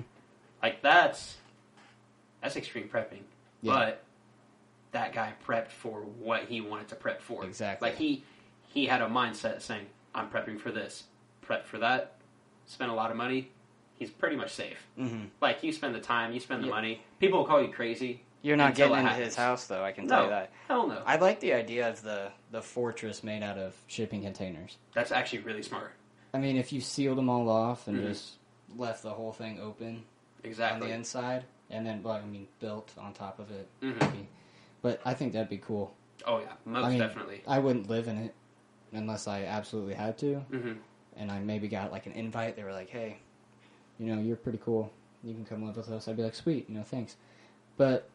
Like 0.61 0.81
that's 0.81 1.37
that's 2.41 2.55
extreme 2.55 2.87
prepping. 2.89 3.21
Yeah. 3.61 3.73
But 3.73 4.03
that 4.91 5.13
guy 5.13 5.33
prepped 5.45 5.69
for 5.69 6.01
what 6.01 6.43
he 6.45 6.61
wanted 6.61 6.87
to 6.89 6.95
prep 6.95 7.21
for. 7.21 7.45
Exactly. 7.45 7.89
Like 7.89 7.97
he 7.97 8.23
he 8.73 8.85
had 8.85 9.01
a 9.01 9.07
mindset 9.07 9.61
saying, 9.61 9.85
"I'm 10.15 10.29
prepping 10.29 10.59
for 10.59 10.71
this, 10.71 11.03
prep 11.41 11.65
for 11.65 11.77
that, 11.79 12.15
spend 12.65 12.91
a 12.91 12.93
lot 12.93 13.11
of 13.11 13.17
money." 13.17 13.49
He's 13.97 14.09
pretty 14.09 14.37
much 14.37 14.51
safe. 14.53 14.77
Mm-hmm. 14.97 15.25
Like 15.41 15.61
you 15.63 15.73
spend 15.73 15.93
the 15.93 15.99
time, 15.99 16.31
you 16.31 16.39
spend 16.39 16.63
the 16.63 16.67
Yeah. 16.67 16.73
money. 16.73 17.01
People 17.19 17.39
will 17.39 17.45
call 17.45 17.61
you 17.61 17.67
crazy. 17.71 18.21
You're 18.41 18.55
not 18.55 18.73
getting 18.73 18.93
into 18.95 19.09
happens. 19.09 19.25
his 19.25 19.35
house 19.35 19.67
though. 19.67 19.83
I 19.83 19.91
can 19.91 20.07
tell 20.07 20.23
you 20.23 20.29
that. 20.29 20.51
hell 20.69 20.87
no. 20.87 21.03
I 21.05 21.17
like 21.17 21.41
the 21.41 21.53
idea 21.53 21.89
of 21.89 22.01
the 22.01 22.31
the 22.51 22.61
fortress 22.61 23.23
made 23.23 23.43
out 23.43 23.57
of 23.57 23.75
shipping 23.87 24.21
containers. 24.23 24.77
That's 24.93 25.11
actually 25.11 25.39
really 25.39 25.61
smart. 25.63 25.91
I 26.33 26.37
mean, 26.37 26.55
if 26.55 26.71
you 26.71 26.79
sealed 26.79 27.17
them 27.17 27.27
all 27.29 27.49
off 27.49 27.87
and 27.87 27.97
Mhm. 27.99 28.07
just 28.07 28.35
left 28.77 29.03
the 29.03 29.09
whole 29.09 29.33
thing 29.33 29.59
open 29.59 30.05
exactly 30.43 30.83
on 30.83 30.87
the 30.89 30.95
inside, 30.95 31.43
and 31.69 31.85
then, 31.85 32.01
well, 32.03 32.15
I 32.15 32.25
mean, 32.25 32.47
built 32.59 32.91
on 32.97 33.13
top 33.13 33.39
of 33.39 33.51
it. 33.51 33.67
Mhm. 33.81 33.99
maybe. 34.01 34.27
But 34.81 35.01
I 35.05 35.13
think 35.13 35.33
that'd 35.33 35.49
be 35.49 35.57
cool. 35.57 35.93
Oh 36.25 36.39
yeah, 36.39 36.53
most 36.65 36.85
I 36.85 36.89
mean, 36.89 36.99
definitely. 36.99 37.41
I 37.47 37.59
wouldn't 37.59 37.89
live 37.89 38.07
in 38.07 38.17
it 38.17 38.35
unless 38.93 39.27
I 39.27 39.43
absolutely 39.45 39.93
had 39.93 40.17
to, 40.19 40.35
hmm 40.51 40.73
and 41.17 41.31
I 41.31 41.39
maybe 41.39 41.67
got 41.67 41.91
like 41.91 42.05
an 42.05 42.13
invite. 42.13 42.55
They 42.55 42.63
were 42.63 42.71
like, 42.71 42.89
"Hey, 42.89 43.17
you 43.97 44.05
know, 44.07 44.21
you're 44.21 44.37
pretty 44.37 44.59
cool. 44.63 44.91
You 45.23 45.33
can 45.33 45.45
come 45.45 45.65
live 45.65 45.75
with 45.77 45.89
us." 45.89 46.07
I'd 46.07 46.15
be 46.17 46.23
like, 46.23 46.35
"Sweet, 46.35 46.69
you 46.69 46.75
know, 46.75 46.83
thanks." 46.83 47.15
But 47.77 48.09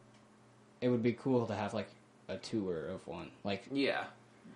it 0.81 0.89
would 0.89 1.03
be 1.03 1.13
cool 1.13 1.47
to 1.47 1.55
have 1.55 1.75
like 1.75 1.89
a 2.29 2.37
tour 2.39 2.87
of 2.89 3.07
one, 3.07 3.31
like 3.45 3.65
Yeah. 3.71 4.05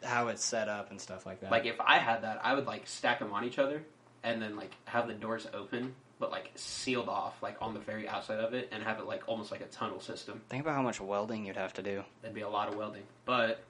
how 0.03 0.29
it's 0.29 0.45
set 0.45 0.69
up 0.69 0.91
and 0.91 1.01
stuff 1.01 1.25
like 1.27 1.41
that. 1.41 1.51
Like 1.51 1.67
if 1.67 1.81
I 1.81 1.99
had 1.99 2.23
that, 2.23 2.41
I 2.45 2.55
would 2.55 2.67
like 2.67 2.87
stack 2.87 3.19
them 3.19 3.33
on 3.33 3.45
each 3.45 3.59
other, 3.59 3.83
and 4.23 4.41
then 4.41 4.57
like 4.57 4.75
have 4.87 5.07
the 5.09 5.15
doors 5.15 5.47
open, 5.53 5.95
but 6.19 6.31
like 6.31 6.51
sealed 6.57 7.09
off, 7.09 7.43
like 7.43 7.57
on 7.61 7.75
the 7.75 7.81
very 7.81 8.09
outside 8.09 8.41
of 8.41 8.55
it, 8.55 8.69
and 8.73 8.83
have 8.83 8.99
it 8.99 9.07
like 9.07 9.23
almost 9.29 9.51
like 9.53 9.61
a 9.61 9.67
tunnel 9.67 10.01
system. 10.01 10.41
think 10.49 10.63
about 10.63 10.75
how 10.75 10.83
much 10.83 11.01
welding 11.01 11.47
you'd 11.47 11.57
have 11.57 11.73
to 11.75 11.83
do. 11.83 12.03
That'd 12.23 12.35
be 12.35 12.41
a 12.43 12.49
lot 12.49 12.69
of 12.69 12.75
welding. 12.77 13.03
But 13.25 13.63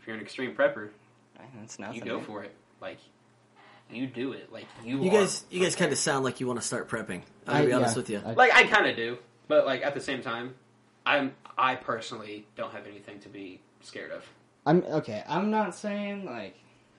if 0.00 0.06
you're 0.06 0.16
an 0.16 0.22
extreme 0.22 0.54
prepper, 0.54 0.90
That's 1.58 1.78
nothing. 1.78 1.96
you 1.96 2.02
go 2.04 2.16
man. 2.18 2.26
for 2.26 2.42
it. 2.44 2.54
Like 2.80 2.98
you 3.90 4.06
do 4.06 4.32
it. 4.32 4.50
Like 4.52 4.66
you. 4.84 5.02
You 5.02 5.10
are 5.10 5.12
guys, 5.12 5.44
you 5.50 5.60
guys 5.62 5.76
kind 5.76 5.92
of 5.92 5.98
sound 5.98 6.24
like 6.24 6.40
you 6.40 6.46
want 6.46 6.60
to 6.60 6.66
start 6.66 6.88
prepping. 6.88 7.22
I'll 7.46 7.62
I- 7.62 7.66
be 7.66 7.72
honest 7.72 7.94
yeah, 7.94 8.00
with 8.00 8.10
you. 8.10 8.22
I- 8.24 8.32
like 8.32 8.52
I 8.54 8.64
kind 8.64 8.86
of 8.86 8.96
do, 8.96 9.18
but 9.48 9.66
like 9.66 9.82
at 9.82 9.94
the 9.94 10.00
same 10.00 10.22
time, 10.22 10.54
I'm 11.06 11.34
I 11.58 11.76
personally 11.76 12.46
don't 12.56 12.72
have 12.72 12.86
anything 12.86 13.20
to 13.20 13.28
be 13.28 13.60
scared 13.82 14.10
of. 14.10 14.24
I'm 14.66 14.82
okay. 14.84 15.22
I'm 15.28 15.50
not 15.50 15.74
saying 15.74 16.24
like 16.24 16.56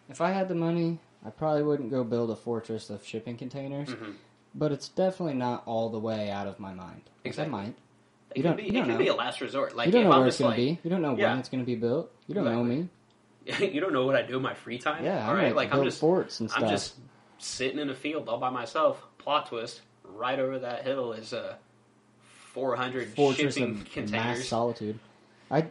if 0.09 0.21
I 0.21 0.31
had 0.31 0.47
the 0.47 0.55
money, 0.55 0.99
I 1.25 1.31
probably 1.31 1.63
wouldn't 1.63 1.89
go 1.89 2.03
build 2.03 2.29
a 2.29 2.35
fortress 2.35 2.91
of 2.91 3.03
shipping 3.03 3.35
containers. 3.37 3.89
Mhm. 3.89 4.13
But 4.57 4.71
it's 4.71 4.87
definitely 4.89 5.33
not 5.35 5.63
all 5.65 5.89
the 5.89 5.99
way 5.99 6.29
out 6.31 6.47
of 6.47 6.59
my 6.59 6.73
mind. 6.73 7.01
Like, 7.05 7.25
Exactly. 7.25 7.53
I 7.53 7.61
might. 7.63 7.75
It 8.31 8.37
You 8.37 8.43
don't- 8.43 8.55
be. 8.57 8.63
you 8.63 8.69
It 8.69 8.71
don't 8.73 8.83
can 8.85 8.91
know. 8.93 8.97
be 8.99 9.07
a 9.09 9.13
last 9.15 9.41
resort. 9.41 9.75
Like 9.75 9.87
you 9.87 9.91
don't 9.91 10.03
know 10.05 10.09
where 10.11 10.27
it's 10.27 10.37
just 10.37 10.43
gonna 10.43 10.55
be. 10.55 10.79
You 10.83 10.89
don't 10.89 11.01
know 11.01 11.15
Yeah. 11.17 11.31
when 11.31 11.39
it's 11.39 11.49
gonna 11.49 11.63
be 11.63 11.75
built. 11.75 12.11
You 12.27 12.35
don't 12.35 12.45
know 12.45 12.63
me. 12.63 12.87
you 13.59 13.79
don't 13.81 13.93
know 13.93 14.05
what 14.05 14.15
I 14.15 14.21
do 14.23 14.37
in 14.37 14.41
my 14.41 14.53
free 14.53 14.77
time. 14.79 15.03
Yeah, 15.05 15.25
all 15.27 15.35
I 15.35 15.43
right. 15.43 15.55
Like 15.55 15.69
build 15.69 15.81
I'm 15.81 15.87
just 15.87 15.99
forts 15.99 16.39
and 16.39 16.49
stuff. 16.49 16.63
I'm 16.63 16.69
just 16.69 16.95
sitting 17.37 17.79
in 17.79 17.89
a 17.89 17.93
field 17.95 18.27
all 18.29 18.37
by 18.39 18.49
myself. 18.49 19.05
Plot 19.19 19.47
twist: 19.47 19.81
right 20.03 20.39
over 20.39 20.57
that 20.59 20.83
hill 20.83 21.11
is 21.13 21.33
uh, 21.33 21.55
400 22.53 23.09
fortress 23.15 23.55
shipping 23.55 23.71
of 23.71 23.77
mass 23.79 23.93
containers. 23.93 24.47
solitude. 24.47 24.99
I, 25.51 25.65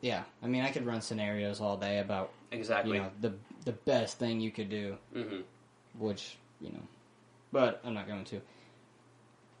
yeah. 0.00 0.24
I 0.42 0.46
mean, 0.46 0.62
I 0.62 0.70
could 0.70 0.84
run 0.86 1.00
scenarios 1.00 1.60
all 1.60 1.76
day 1.76 1.98
about 2.00 2.30
Exactly. 2.50 2.96
you 2.96 3.02
know 3.02 3.10
the 3.20 3.32
the 3.64 3.72
best 3.72 4.18
thing 4.18 4.40
you 4.40 4.50
could 4.50 4.70
do, 4.70 4.96
hmm 5.12 5.40
which 5.98 6.36
you 6.60 6.70
know, 6.70 6.80
but 7.52 7.80
I'm 7.84 7.94
not 7.94 8.06
going 8.06 8.24
to. 8.26 8.40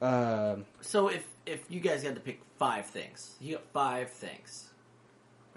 Um, 0.06 0.64
So 0.80 1.08
if 1.08 1.26
if 1.46 1.64
you 1.68 1.80
guys 1.80 2.02
had 2.02 2.14
to 2.14 2.20
pick 2.20 2.40
five 2.58 2.86
things, 2.86 3.34
you 3.40 3.54
got 3.56 3.64
five 3.72 4.10
things. 4.10 4.70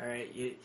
All 0.02 0.08
right, 0.08 0.34
you 0.34 0.56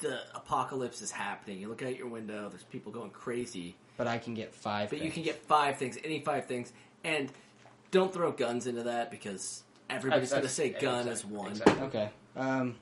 the 0.00 0.20
apocalypse 0.34 1.00
is 1.00 1.10
happening. 1.12 1.60
You 1.60 1.68
look 1.68 1.82
out 1.82 1.96
your 1.96 2.08
window. 2.08 2.48
There's 2.48 2.64
people 2.64 2.90
going 2.92 3.10
crazy, 3.10 3.76
but 3.96 4.06
I 4.06 4.18
can 4.18 4.34
get 4.34 4.52
five. 4.54 4.90
but 4.90 5.00
you 5.00 5.10
can 5.10 5.22
get 5.22 5.36
five 5.46 5.78
things, 5.78 5.96
any 6.04 6.20
five 6.20 6.46
things, 6.46 6.72
and 7.04 7.30
don't 7.92 8.12
throw 8.12 8.32
guns 8.32 8.66
into 8.66 8.82
that 8.84 9.10
because 9.10 9.62
everybody's 9.90 10.30
going 10.30 10.42
to 10.42 10.48
say 10.48 10.70
gun 10.70 11.06
exactly, 11.08 11.12
as 11.12 11.24
one. 11.26 11.48
exactly. 11.50 11.82
Okay. 11.86 12.10
Um, 12.36 12.74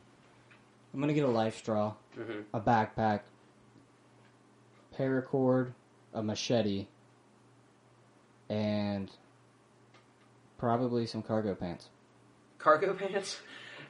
I'm 0.94 1.00
gonna 1.00 1.12
get 1.12 1.24
a 1.24 1.28
life 1.28 1.58
straw, 1.58 1.94
Mhm. 2.18 2.44
a 2.54 2.60
backpack, 2.60 3.20
paracord, 4.98 5.72
a 6.12 6.22
machete, 6.22 6.86
and 8.50 9.10
probably 10.58 11.06
some 11.06 11.22
cargo 11.22 11.54
pants. 11.54 11.88
Cargo 12.58 12.92
pants. 12.98 13.40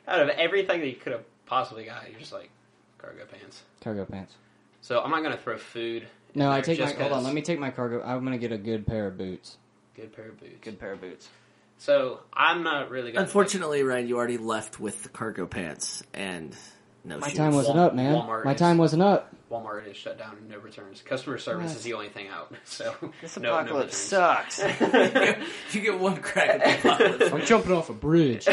Out 0.07 0.21
of 0.21 0.29
everything 0.31 0.81
that 0.81 0.87
you 0.87 0.95
could 0.97 1.13
have 1.13 1.25
possibly 1.47 1.85
got, 1.85 2.09
you're 2.11 2.19
just 2.21 2.33
like 2.33 2.51
cargo 2.99 3.25
pants. 3.25 3.63
Cargo 3.81 4.05
pants. 4.05 4.35
So 4.81 5.01
I'm 5.03 5.11
not 5.11 5.23
gonna 5.23 5.37
throw 5.37 5.59
food. 5.59 6.03
in 6.03 6.09
No, 6.41 6.51
I 6.51 6.57
there 6.61 6.63
take 6.63 6.79
my. 6.81 6.87
just 6.87 6.99
Hold 6.99 7.13
on. 7.13 7.19
'cause- 7.19 7.25
Let 7.27 7.35
me 7.35 7.43
take 7.43 7.59
my 7.59 7.71
cargo. 7.71 8.03
I'm 8.03 8.23
gonna 8.25 8.39
get 8.39 8.53
a 8.53 8.59
good 8.59 8.87
pair 8.87 9.07
of 9.09 9.19
boots. 9.19 9.57
Good 9.95 10.15
pair 10.15 10.29
of 10.29 10.39
boots. 10.41 10.59
Good 10.63 10.79
pair 10.79 10.93
of 10.93 11.01
boots. 11.01 11.29
So 11.79 12.21
I'm 12.33 12.63
not 12.63 12.91
really 12.91 13.13
gonna. 13.13 13.25
Unfortunately, 13.25 13.83
Ryan, 13.83 14.07
you 14.09 14.17
already 14.17 14.39
left 14.39 14.79
with 14.81 15.03
the 15.03 15.09
cargo 15.09 15.47
pants 15.47 16.03
and 16.15 16.55
no 17.05 17.19
My 17.19 17.31
time 17.31 17.55
wasn't 17.55 17.77
Wal- 17.77 17.87
up, 17.87 17.95
man. 17.95 18.15
Walmart 18.17 18.45
my 18.45 18.53
is- 18.53 18.59
time 18.59 18.79
wasn't 18.79 19.03
up. 19.03 19.35
Walmart 19.51 19.89
is 19.91 19.97
shut 19.97 20.17
down 20.17 20.37
and 20.37 20.49
no 20.49 20.59
returns. 20.59 21.03
Customer 21.03 21.37
service 21.39 21.75
is 21.75 21.83
the 21.83 21.95
only 21.95 22.09
thing 22.09 22.29
out. 22.29 22.55
So 22.65 22.95
This 23.21 23.37
no, 23.37 23.51
no 23.51 23.59
apocalypse 23.59 24.13
returns. 24.13 24.55
sucks. 24.55 25.75
you 25.75 25.81
get 25.81 25.99
one 25.99 26.17
crack 26.19 26.61
at 26.61 26.83
the 26.83 26.89
apocalypse. 26.89 27.33
I'm 27.33 27.45
jumping 27.47 27.73
off 27.73 27.91
a 27.91 27.95
bridge. 27.95 28.47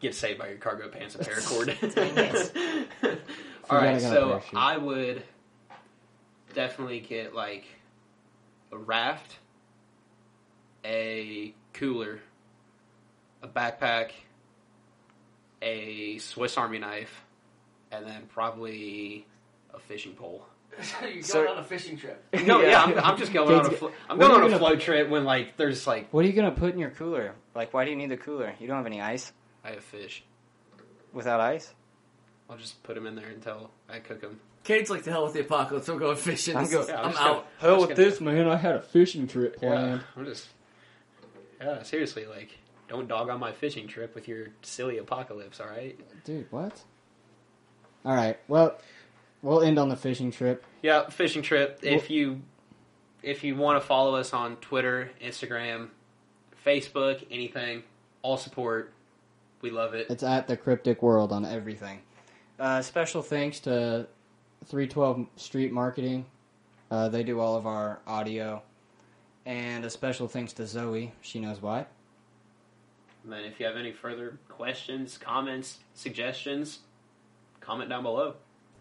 Get 0.00 0.14
saved 0.14 0.38
by 0.38 0.48
your 0.48 0.58
cargo 0.58 0.88
pants 0.88 1.14
and 1.14 1.26
paracord. 1.26 1.68
it. 1.82 2.88
All 3.70 3.78
Forgot 3.78 3.82
I 3.82 3.92
right, 3.92 4.00
got 4.00 4.12
a 4.12 4.14
so. 4.14 4.42
I 4.54 4.76
would 4.76 5.22
definitely 6.54 7.00
get 7.00 7.34
like 7.34 7.64
a 8.72 8.76
raft, 8.78 9.36
a 10.84 11.54
cooler, 11.72 12.20
a 13.42 13.48
backpack, 13.48 14.10
a 15.62 16.18
Swiss 16.18 16.56
Army 16.56 16.78
knife, 16.78 17.24
and 17.92 18.06
then 18.06 18.22
probably 18.28 19.26
a 19.74 19.78
fishing 19.78 20.12
pole. 20.12 20.44
so 20.82 21.06
You're 21.06 21.22
So- 21.22 21.44
going 21.44 21.56
on 21.58 21.64
a 21.64 21.66
fishing 21.66 21.96
trip. 21.96 22.22
No, 22.44 22.60
yeah, 22.60 22.70
Yeah. 22.70 22.82
I'm, 22.82 22.98
I'm 23.12 23.18
just 23.18 23.32
going 23.32 23.52
on 23.52 23.64
a 23.66 23.68
Kids- 23.68 23.78
flo- 23.80 23.92
I'm 24.08 24.18
what 24.18 24.26
are 24.26 24.28
going 24.28 24.40
you 24.40 24.44
on 24.46 24.46
a 24.46 24.58
gonna- 24.58 24.58
float 24.58 24.80
trip 24.80 25.08
when 25.08 25.24
like 25.24 25.56
there's 25.56 25.86
like 25.86 26.12
What 26.12 26.24
are 26.24 26.28
you 26.28 26.34
gonna 26.34 26.50
put 26.52 26.72
in 26.72 26.78
your 26.78 26.90
cooler? 26.90 27.34
Like, 27.54 27.72
why 27.74 27.84
do 27.84 27.90
you 27.90 27.96
need 27.96 28.10
the 28.10 28.16
cooler? 28.16 28.54
You 28.58 28.66
don't 28.68 28.76
have 28.76 28.86
any 28.86 29.00
ice. 29.00 29.32
I 29.64 29.70
have 29.70 29.84
fish. 29.84 30.22
Without 31.12 31.40
ice, 31.40 31.72
I'll 32.50 32.56
just 32.56 32.82
put 32.82 32.94
them 32.94 33.06
in 33.06 33.14
there 33.16 33.28
until 33.28 33.70
I 33.88 33.98
cook 33.98 34.20
them. 34.20 34.40
Cade's 34.64 34.90
like 34.90 35.02
the 35.04 35.10
hell 35.10 35.24
with 35.24 35.32
the 35.32 35.40
apocalypse. 35.40 35.88
I'm 35.88 35.98
going 35.98 36.16
fishing. 36.16 36.56
I'm 36.56 36.68
go- 36.70 36.84
Yeah, 36.86 37.00
I'm 37.00 37.06
I'm 37.06 37.16
out. 37.16 37.16
gonna- 37.16 37.44
hell 37.58 37.74
I'm 37.74 37.80
with 37.80 37.88
just 37.90 37.98
gonna- 37.98 38.10
this, 38.10 38.20
man. 38.20 38.48
I 38.48 38.56
had 38.56 38.74
a 38.76 38.82
fishing 38.82 39.26
trip 39.26 39.56
Yeah, 39.62 39.68
planned. 39.70 40.00
I'm 40.16 40.24
just 40.26 40.46
yeah, 41.60 41.82
seriously, 41.82 42.26
like 42.26 42.50
don't 42.88 43.08
dog 43.08 43.28
on 43.30 43.40
my 43.40 43.52
fishing 43.52 43.86
trip 43.88 44.14
with 44.14 44.28
your 44.28 44.48
silly 44.62 44.98
apocalypse. 44.98 45.60
All 45.60 45.66
right. 45.68 45.98
Dude, 46.24 46.46
what? 46.50 46.80
All 48.08 48.14
right. 48.14 48.38
Well, 48.48 48.78
we'll 49.42 49.60
end 49.60 49.78
on 49.78 49.90
the 49.90 49.96
fishing 49.96 50.30
trip. 50.30 50.64
Yeah, 50.80 51.10
fishing 51.10 51.42
trip. 51.42 51.80
If 51.82 52.08
you 52.08 52.40
if 53.22 53.44
you 53.44 53.54
want 53.54 53.78
to 53.82 53.86
follow 53.86 54.16
us 54.16 54.32
on 54.32 54.56
Twitter, 54.56 55.10
Instagram, 55.22 55.88
Facebook, 56.64 57.22
anything, 57.30 57.82
all 58.22 58.38
support. 58.38 58.94
We 59.60 59.70
love 59.70 59.92
it. 59.92 60.06
It's 60.08 60.22
at 60.22 60.48
the 60.48 60.56
Cryptic 60.56 61.02
World 61.02 61.32
on 61.32 61.44
everything. 61.44 61.98
Uh, 62.58 62.80
special 62.80 63.20
thanks 63.20 63.60
to 63.60 64.06
312 64.64 65.26
Street 65.36 65.70
Marketing. 65.70 66.24
Uh, 66.90 67.10
they 67.10 67.22
do 67.22 67.40
all 67.40 67.56
of 67.56 67.66
our 67.66 67.98
audio. 68.06 68.62
And 69.44 69.84
a 69.84 69.90
special 69.90 70.28
thanks 70.28 70.54
to 70.54 70.66
Zoe. 70.66 71.12
She 71.20 71.40
knows 71.40 71.60
why. 71.60 71.84
And 73.24 73.44
if 73.44 73.60
you 73.60 73.66
have 73.66 73.76
any 73.76 73.92
further 73.92 74.38
questions, 74.48 75.18
comments, 75.18 75.80
suggestions, 75.92 76.78
comment 77.68 77.90
down 77.90 78.02
below. 78.02 78.34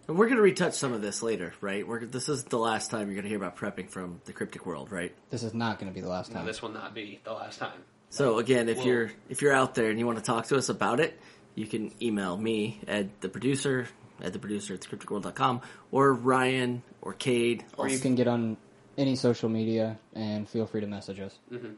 And 0.07 0.17
we're 0.17 0.27
going 0.27 0.37
to 0.37 0.41
retouch 0.43 0.73
some 0.75 0.93
of 0.93 1.01
this 1.01 1.21
later, 1.21 1.53
right? 1.59 1.85
We're, 1.85 2.05
this 2.05 2.29
is 2.29 2.45
the 2.45 2.57
last 2.57 2.89
time 2.89 3.07
you're 3.07 3.15
going 3.15 3.23
to 3.23 3.29
hear 3.29 3.37
about 3.37 3.57
prepping 3.57 3.89
from 3.89 4.21
the 4.23 4.31
cryptic 4.31 4.65
world, 4.65 4.89
right? 4.89 5.13
This 5.29 5.43
is 5.43 5.53
not 5.53 5.79
going 5.79 5.91
to 5.91 5.93
be 5.93 5.99
the 5.99 6.07
last 6.07 6.31
No, 6.31 6.37
time. 6.37 6.45
this 6.45 6.61
will 6.61 6.69
not 6.69 6.93
be 6.95 7.19
the 7.25 7.33
last 7.33 7.59
time. 7.59 7.79
So 8.09 8.39
again, 8.39 8.69
if 8.69 8.77
Well- 8.77 8.85
you're 8.87 9.11
if 9.29 9.41
you're 9.41 9.51
out 9.53 9.75
there 9.75 9.89
and 9.89 9.99
you 9.99 10.05
want 10.05 10.17
to 10.17 10.23
talk 10.23 10.45
to 10.47 10.55
us 10.55 10.69
about 10.69 11.01
it, 11.01 11.19
you 11.55 11.65
can 11.67 11.91
email 12.01 12.37
me 12.37 12.79
at 12.87 13.19
the 13.19 13.27
producer 13.27 13.89
at 14.21 14.31
the 14.33 14.39
producer 14.39 14.73
at 14.75 14.79
thecrypticworld.com 14.81 15.61
or 15.91 16.13
Ryan 16.13 16.81
or 17.01 17.11
Cade. 17.13 17.65
or 17.77 17.89
you 17.89 17.99
can 17.99 18.15
get 18.15 18.27
on 18.27 18.55
any 18.97 19.15
social 19.17 19.49
media 19.49 19.99
and 20.15 20.47
feel 20.47 20.65
free 20.65 20.79
to 20.81 20.87
message 20.87 21.19
us. 21.19 21.37
hmm 21.49 21.71